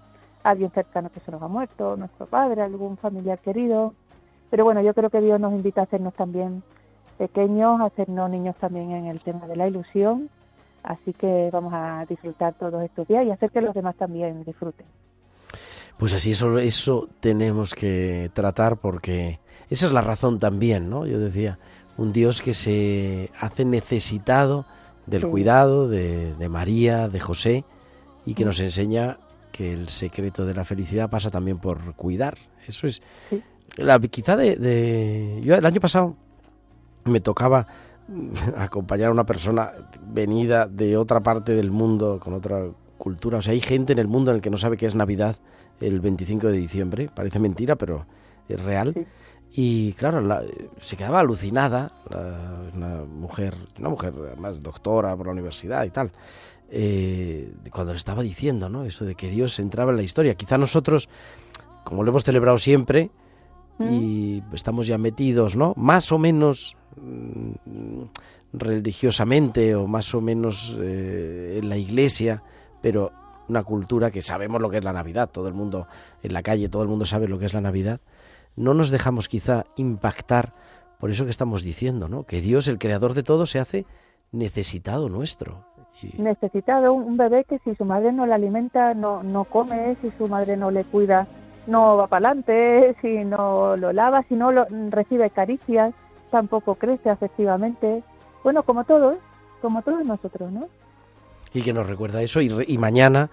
alguien 0.43 0.69
cercano 0.69 1.09
que 1.09 1.19
se 1.19 1.31
nos 1.31 1.41
ha 1.41 1.47
muerto, 1.47 1.97
nuestro 1.97 2.27
padre, 2.27 2.61
algún 2.61 2.95
familiar 2.97 3.39
querido. 3.39 3.95
Pero 4.51 4.65
bueno, 4.65 4.83
yo 4.83 4.93
creo 4.93 5.09
que 5.09 5.19
Dios 5.19 5.39
nos 5.39 5.51
invita 5.51 5.81
a 5.81 5.85
hacernos 5.85 6.13
también 6.13 6.61
pequeños, 7.17 7.81
a 7.81 7.85
hacernos 7.85 8.29
niños 8.29 8.55
también 8.57 8.91
en 8.91 9.07
el 9.07 9.19
tema 9.21 9.47
de 9.47 9.55
la 9.55 9.67
ilusión. 9.67 10.29
Así 10.83 11.11
que 11.11 11.49
vamos 11.51 11.73
a 11.73 12.05
disfrutar 12.07 12.53
todos 12.53 12.83
estos 12.83 13.07
días 13.07 13.25
y 13.25 13.31
hacer 13.31 13.49
que 13.49 13.59
los 13.59 13.73
demás 13.73 13.95
también 13.95 14.43
disfruten. 14.43 14.85
Pues 15.97 16.13
así, 16.13 16.29
eso, 16.29 16.59
eso 16.59 17.09
tenemos 17.19 17.73
que 17.73 18.29
tratar 18.35 18.77
porque 18.77 19.39
esa 19.71 19.87
es 19.87 19.91
la 19.91 20.01
razón 20.01 20.37
también, 20.37 20.87
¿no? 20.87 21.07
Yo 21.07 21.17
decía, 21.17 21.57
un 21.97 22.13
Dios 22.13 22.43
que 22.43 22.53
se 22.53 23.31
hace 23.39 23.65
necesitado 23.65 24.67
del 25.09 25.21
Sí. 25.21 25.27
cuidado 25.27 25.87
de, 25.87 26.33
de 26.35 26.49
María, 26.49 27.07
de 27.09 27.19
José, 27.19 27.65
y 28.25 28.33
que 28.35 28.45
nos 28.45 28.59
enseña 28.59 29.17
que 29.51 29.73
el 29.73 29.89
secreto 29.89 30.45
de 30.45 30.53
la 30.53 30.63
felicidad 30.63 31.09
pasa 31.09 31.31
también 31.31 31.57
por 31.57 31.95
cuidar. 31.95 32.37
Eso 32.67 32.85
es. 32.87 33.01
Sí. 33.29 33.41
La, 33.77 33.99
quizá 33.99 34.35
de, 34.35 34.55
de- 34.55 35.41
Yo 35.43 35.55
el 35.55 35.65
año 35.65 35.79
pasado 35.79 36.15
me 37.05 37.19
tocaba 37.21 37.65
acompañar 38.57 39.09
a 39.09 39.11
una 39.11 39.25
persona 39.25 39.71
venida 40.07 40.67
de 40.67 40.97
otra 40.97 41.21
parte 41.21 41.53
del 41.53 41.71
mundo, 41.71 42.19
con 42.19 42.33
otra 42.33 42.65
cultura. 42.97 43.37
O 43.37 43.41
sea, 43.41 43.53
hay 43.53 43.61
gente 43.61 43.93
en 43.93 43.99
el 43.99 44.07
mundo 44.07 44.31
en 44.31 44.37
el 44.37 44.41
que 44.41 44.49
no 44.49 44.57
sabe 44.57 44.77
qué 44.77 44.85
es 44.85 44.95
Navidad 44.95 45.37
el 45.79 45.99
25 46.01 46.47
de 46.47 46.57
diciembre. 46.57 47.09
Parece 47.13 47.39
mentira, 47.39 47.75
pero 47.75 48.05
es 48.47 48.61
real. 48.61 48.93
Y 49.53 49.93
claro, 49.93 50.21
la- 50.21 50.43
se 50.79 50.95
quedaba 50.95 51.19
alucinada, 51.19 51.91
la- 52.09 52.69
una 52.75 53.03
mujer, 53.03 53.55
una 53.79 53.89
mujer 53.89 54.13
además 54.27 54.61
doctora 54.61 55.15
por 55.17 55.25
la 55.25 55.31
universidad 55.33 55.83
y 55.85 55.89
tal, 55.89 56.11
eh, 56.71 57.51
cuando 57.71 57.93
le 57.93 57.97
estaba 57.97 58.21
diciendo, 58.21 58.69
¿no? 58.69 58.85
Eso 58.85 59.05
de 59.05 59.15
que 59.15 59.29
Dios 59.29 59.59
entraba 59.59 59.91
en 59.91 59.97
la 59.97 60.03
historia. 60.03 60.35
Quizá 60.35 60.57
nosotros, 60.57 61.09
como 61.83 62.03
lo 62.03 62.11
hemos 62.11 62.23
celebrado 62.23 62.57
siempre, 62.57 63.09
y 63.81 64.43
estamos 64.53 64.87
ya 64.87 64.97
metidos, 64.97 65.55
¿no? 65.55 65.73
Más 65.77 66.11
o 66.11 66.17
menos 66.19 66.75
mm, 66.97 68.01
religiosamente 68.51 69.73
o 69.75 69.87
más 69.87 70.13
o 70.13 70.21
menos 70.21 70.75
eh, 70.79 71.59
en 71.61 71.69
la 71.69 71.77
iglesia, 71.77 72.43
pero 72.81 73.11
una 73.47 73.63
cultura 73.63 74.11
que 74.11 74.21
sabemos 74.21 74.61
lo 74.61 74.69
que 74.69 74.77
es 74.77 74.83
la 74.83 74.91
Navidad, 74.93 75.29
todo 75.31 75.47
el 75.47 75.53
mundo 75.53 75.87
en 76.21 76.33
la 76.33 76.43
calle, 76.43 76.69
todo 76.69 76.83
el 76.83 76.89
mundo 76.89 77.05
sabe 77.05 77.27
lo 77.27 77.39
que 77.39 77.45
es 77.45 77.53
la 77.53 77.61
Navidad, 77.61 77.99
no 78.59 78.73
nos 78.73 78.89
dejamos 78.89 79.27
quizá 79.27 79.65
impactar 79.77 80.53
por 80.99 81.11
eso 81.11 81.23
que 81.23 81.31
estamos 81.31 81.63
diciendo, 81.63 82.09
¿no? 82.09 82.23
Que 82.23 82.41
Dios, 82.41 82.67
el 82.67 82.77
creador 82.77 83.13
de 83.13 83.23
todo, 83.23 83.45
se 83.45 83.59
hace 83.59 83.85
necesitado 84.31 85.09
nuestro. 85.09 85.63
necesitado 86.17 86.93
un 86.93 87.17
bebé 87.17 87.45
que 87.45 87.59
si 87.59 87.73
su 87.75 87.83
madre 87.83 88.11
no 88.13 88.25
le 88.25 88.33
alimenta 88.33 88.93
no 88.93 89.21
no 89.21 89.43
come 89.43 89.97
si 90.01 90.11
su 90.11 90.29
madre 90.29 90.55
no 90.55 90.71
le 90.71 90.85
cuida 90.85 91.27
no 91.67 91.97
va 91.97 92.07
para 92.07 92.29
adelante 92.29 92.95
si 93.01 93.25
no 93.25 93.75
lo 93.75 93.91
lava 93.91 94.23
si 94.29 94.35
no 94.35 94.51
lo, 94.51 94.65
recibe 94.91 95.29
caricias 95.29 95.93
tampoco 96.31 96.75
crece 96.75 97.09
afectivamente 97.09 98.01
bueno 98.43 98.63
como 98.63 98.85
todos 98.85 99.17
como 99.61 99.81
todos 99.81 100.05
nosotros 100.05 100.51
no 100.53 100.67
y 101.53 101.61
que 101.61 101.73
nos 101.73 101.87
recuerda 101.87 102.21
eso. 102.21 102.41
Y, 102.41 102.51
y 102.67 102.77
mañana, 102.77 103.29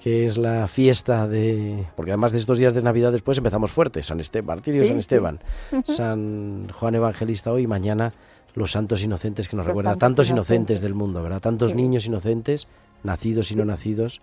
que 0.00 0.26
es 0.26 0.38
la 0.38 0.66
fiesta 0.68 1.28
de... 1.28 1.86
Porque 1.96 2.12
además 2.12 2.32
de 2.32 2.38
estos 2.38 2.58
días 2.58 2.74
de 2.74 2.82
Navidad 2.82 3.12
después 3.12 3.38
empezamos 3.38 3.70
fuerte. 3.70 4.02
San 4.02 4.20
Esteban, 4.20 4.46
martirio 4.46 4.82
Sí, 4.82 4.88
San 4.88 4.96
sí. 4.96 5.00
Esteban. 5.00 5.40
San 5.84 6.68
Juan 6.72 6.94
Evangelista 6.94 7.52
hoy, 7.52 7.66
mañana 7.66 8.12
los 8.54 8.72
santos 8.72 9.02
inocentes 9.04 9.48
que 9.48 9.56
nos 9.56 9.64
Los 9.64 9.68
recuerda 9.68 9.94
tantos 9.96 10.28
inocentes. 10.28 10.56
inocentes 10.56 10.80
del 10.80 10.94
mundo, 10.94 11.22
¿verdad? 11.22 11.40
Tantos 11.40 11.70
Sí. 11.70 11.76
niños 11.76 12.06
inocentes, 12.06 12.66
nacidos 13.04 13.52
y 13.52 13.56
no 13.56 13.64
nacidos, 13.64 14.20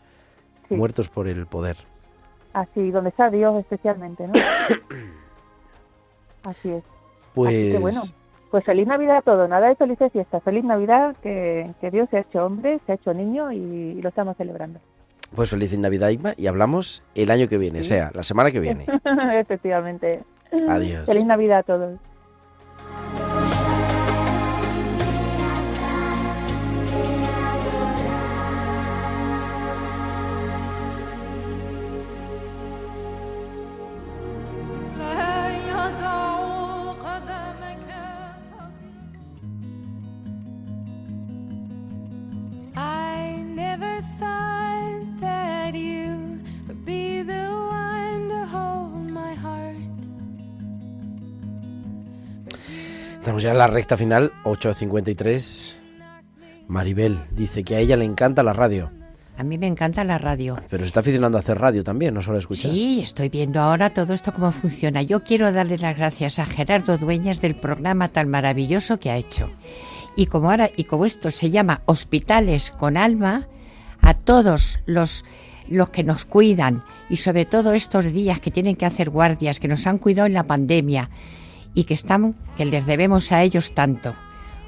muertos 0.69 1.07
por 1.09 1.27
el 1.29 1.45
poder. 1.47 1.77
así 2.53 2.91
donde 2.91 3.09
está 3.11 3.29
Dios 3.29 3.57
especialmente 3.59 4.27
no 4.27 4.33
así 6.45 6.69
es 6.71 6.83
Pues 7.33 7.49
Así 7.55 7.71
que 7.71 7.77
bueno, 7.79 8.01
pues 8.51 8.63
feliz 8.63 8.87
Navidad 8.87 9.17
a 9.17 9.21
todos, 9.21 9.49
nada 9.49 9.67
de 9.67 9.75
felices 9.75 10.11
fiestas, 10.11 10.41
feliz 10.43 10.63
Navidad, 10.63 11.15
que, 11.21 11.71
que 11.81 11.91
Dios 11.91 12.09
se 12.09 12.17
ha 12.17 12.21
hecho 12.21 12.45
hombre, 12.45 12.79
se 12.85 12.91
ha 12.93 12.95
hecho 12.95 13.13
niño 13.13 13.51
y, 13.51 13.57
y 13.57 14.01
lo 14.01 14.09
estamos 14.09 14.35
celebrando. 14.37 14.79
Pues 15.35 15.49
feliz 15.49 15.77
Navidad, 15.77 16.09
Igma, 16.09 16.33
y 16.37 16.47
hablamos 16.47 17.03
el 17.15 17.29
año 17.31 17.47
que 17.49 17.57
viene, 17.57 17.83
Sí. 17.83 17.89
sea, 17.89 18.11
la 18.13 18.23
semana 18.23 18.49
que 18.51 18.59
viene. 18.61 18.85
Efectivamente. 19.39 20.21
Adiós. 20.69 21.05
Feliz 21.05 21.25
Navidad 21.25 21.59
a 21.59 21.63
todos. 21.63 21.99
Ya 53.47 53.53
en 53.53 53.59
la 53.59 53.67
recta 53.67 53.95
final, 53.95 54.33
8.53. 54.43 55.75
Maribel 56.67 57.17
dice 57.31 57.63
que 57.63 57.77
a 57.77 57.79
ella 57.79 57.95
le 57.95 58.03
encanta 58.03 58.43
la 58.43 58.51
radio, 58.51 58.91
A 59.37 59.43
mí 59.43 59.57
me 59.57 59.67
encanta 59.67 60.03
la 60.03 60.17
radio. 60.17 60.59
pero 60.69 60.83
se 60.83 60.87
está 60.87 60.99
aficionando 60.99 61.37
a 61.37 61.41
hacer 61.41 61.57
radio 61.57 61.81
también, 61.81 62.13
no 62.13 62.21
solo 62.21 62.39
escuchar. 62.39 62.71
Sí, 62.71 62.99
estoy 63.01 63.29
viendo 63.29 63.61
ahora 63.61 63.93
todo 63.93 64.13
esto 64.13 64.33
cómo 64.33 64.51
funciona. 64.51 65.01
Yo 65.01 65.23
quiero 65.23 65.53
darle 65.53 65.77
las 65.77 65.95
gracias 65.95 66.39
a 66.39 66.45
Gerardo 66.45 66.97
Dueñas 66.97 67.39
del 67.39 67.55
programa 67.55 68.09
tan 68.09 68.27
maravilloso 68.27 68.99
que 68.99 69.11
ha 69.11 69.15
hecho. 69.15 69.49
Y 70.17 70.25
como 70.25 70.51
ahora 70.51 70.69
y 70.75 70.83
como 70.83 71.05
esto 71.05 71.31
se 71.31 71.49
llama 71.49 71.83
Hospitales 71.85 72.71
con 72.71 72.97
Alma, 72.97 73.47
a 74.01 74.13
todos 74.13 74.81
los 74.85 75.23
los 75.69 75.89
que 75.89 76.03
nos 76.03 76.25
cuidan 76.25 76.83
y 77.09 77.17
sobre 77.17 77.45
todo 77.45 77.73
estos 77.73 78.11
días 78.11 78.41
que 78.41 78.51
tienen 78.51 78.75
que 78.75 78.85
hacer 78.85 79.09
guardias, 79.09 79.59
que 79.61 79.67
nos 79.69 79.85
han 79.87 79.99
cuidado 79.99 80.25
en 80.27 80.33
la 80.33 80.43
pandemia 80.43 81.09
y 81.73 81.85
que 81.85 81.93
están 81.93 82.35
que 82.57 82.65
les 82.65 82.85
debemos 82.85 83.31
a 83.31 83.43
ellos 83.43 83.73
tanto. 83.73 84.15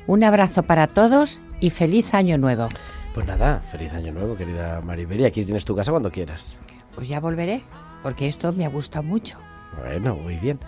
Un 0.07 0.23
abrazo 0.23 0.63
para 0.63 0.87
todos 0.87 1.41
y 1.59 1.69
feliz 1.69 2.13
año 2.13 2.37
nuevo. 2.37 2.67
Pues 3.13 3.27
nada, 3.27 3.61
feliz 3.71 3.91
año 3.93 4.11
nuevo, 4.11 4.35
querida 4.35 4.81
Maribel. 4.81 5.21
Y 5.21 5.25
aquí 5.25 5.43
tienes 5.43 5.65
tu 5.65 5.75
casa 5.75 5.91
cuando 5.91 6.11
quieras. 6.11 6.55
Pues 6.95 7.09
ya 7.09 7.19
volveré, 7.19 7.63
porque 8.03 8.27
esto 8.27 8.53
me 8.53 8.65
ha 8.65 8.69
gustado 8.69 9.03
mucho. 9.03 9.37
Bueno, 9.77 10.15
muy 10.15 10.35
bien. 10.37 10.59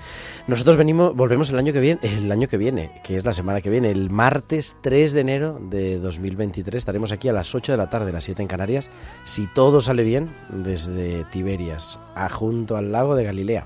Nosotros 0.47 0.77
venimos, 0.77 1.15
volvemos 1.15 1.49
el 1.49 1.57
año 1.57 1.73
que 1.73 1.79
viene, 1.79 1.99
el 2.03 2.32
año 2.32 2.47
que 2.47 2.57
viene, 2.57 2.91
que 3.03 3.17
es 3.17 3.25
la 3.25 3.34
semana 3.34 3.61
que 3.61 3.69
viene, 3.69 3.89
el 3.91 4.09
martes 4.09 4.75
3 4.82 5.11
de 5.13 5.21
enero 5.21 5.59
de 5.69 5.99
2023. 5.99 6.77
Estaremos 6.77 7.11
aquí 7.11 7.27
a 7.27 7.34
las 7.34 7.53
8 7.53 7.71
de 7.71 7.77
la 7.77 7.89
tarde, 7.89 8.11
las 8.11 8.23
7 8.23 8.41
en 8.41 8.47
Canarias, 8.47 8.89
si 9.25 9.47
todo 9.47 9.82
sale 9.82 10.03
bien, 10.03 10.36
desde 10.49 11.25
Tiberias, 11.25 11.99
a 12.15 12.29
junto 12.29 12.77
al 12.77 12.91
lago 12.91 13.15
de 13.15 13.23
Galilea. 13.23 13.65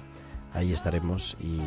ahí 0.54 0.72
estaremos 0.72 1.36
y 1.42 1.60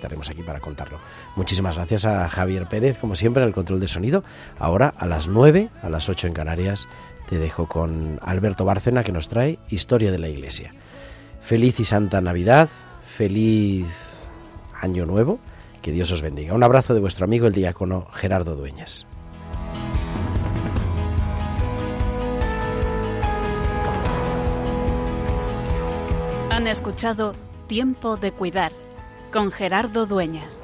estaremos 0.00 0.30
aquí 0.30 0.42
para 0.42 0.60
contarlo. 0.60 0.98
Muchísimas 1.36 1.76
gracias 1.76 2.06
a 2.06 2.26
Javier 2.28 2.66
Pérez, 2.66 2.96
como 2.98 3.14
siempre, 3.14 3.44
el 3.44 3.52
control 3.52 3.80
de 3.80 3.88
sonido. 3.88 4.24
Ahora 4.58 4.94
a 4.96 5.04
las 5.04 5.28
9, 5.28 5.68
a 5.82 5.88
las 5.90 6.08
8 6.08 6.26
en 6.26 6.32
Canarias, 6.32 6.88
te 7.28 7.38
dejo 7.38 7.68
con 7.68 8.18
Alberto 8.22 8.64
Bárcena 8.64 9.04
que 9.04 9.12
nos 9.12 9.28
trae 9.28 9.58
Historia 9.68 10.10
de 10.10 10.18
la 10.18 10.28
Iglesia. 10.28 10.72
Feliz 11.42 11.78
y 11.80 11.84
Santa 11.84 12.22
Navidad, 12.22 12.70
feliz 13.06 13.86
Año 14.80 15.04
Nuevo, 15.04 15.38
que 15.82 15.92
Dios 15.92 16.10
os 16.12 16.22
bendiga. 16.22 16.54
Un 16.54 16.62
abrazo 16.62 16.94
de 16.94 17.00
vuestro 17.00 17.24
amigo 17.26 17.46
el 17.46 17.52
diácono 17.52 18.06
Gerardo 18.12 18.56
Dueñas. 18.56 19.06
Han 26.50 26.66
escuchado 26.66 27.34
Tiempo 27.66 28.16
de 28.16 28.32
Cuidar 28.32 28.72
con 29.30 29.52
Gerardo 29.52 30.06
Dueñas. 30.06 30.62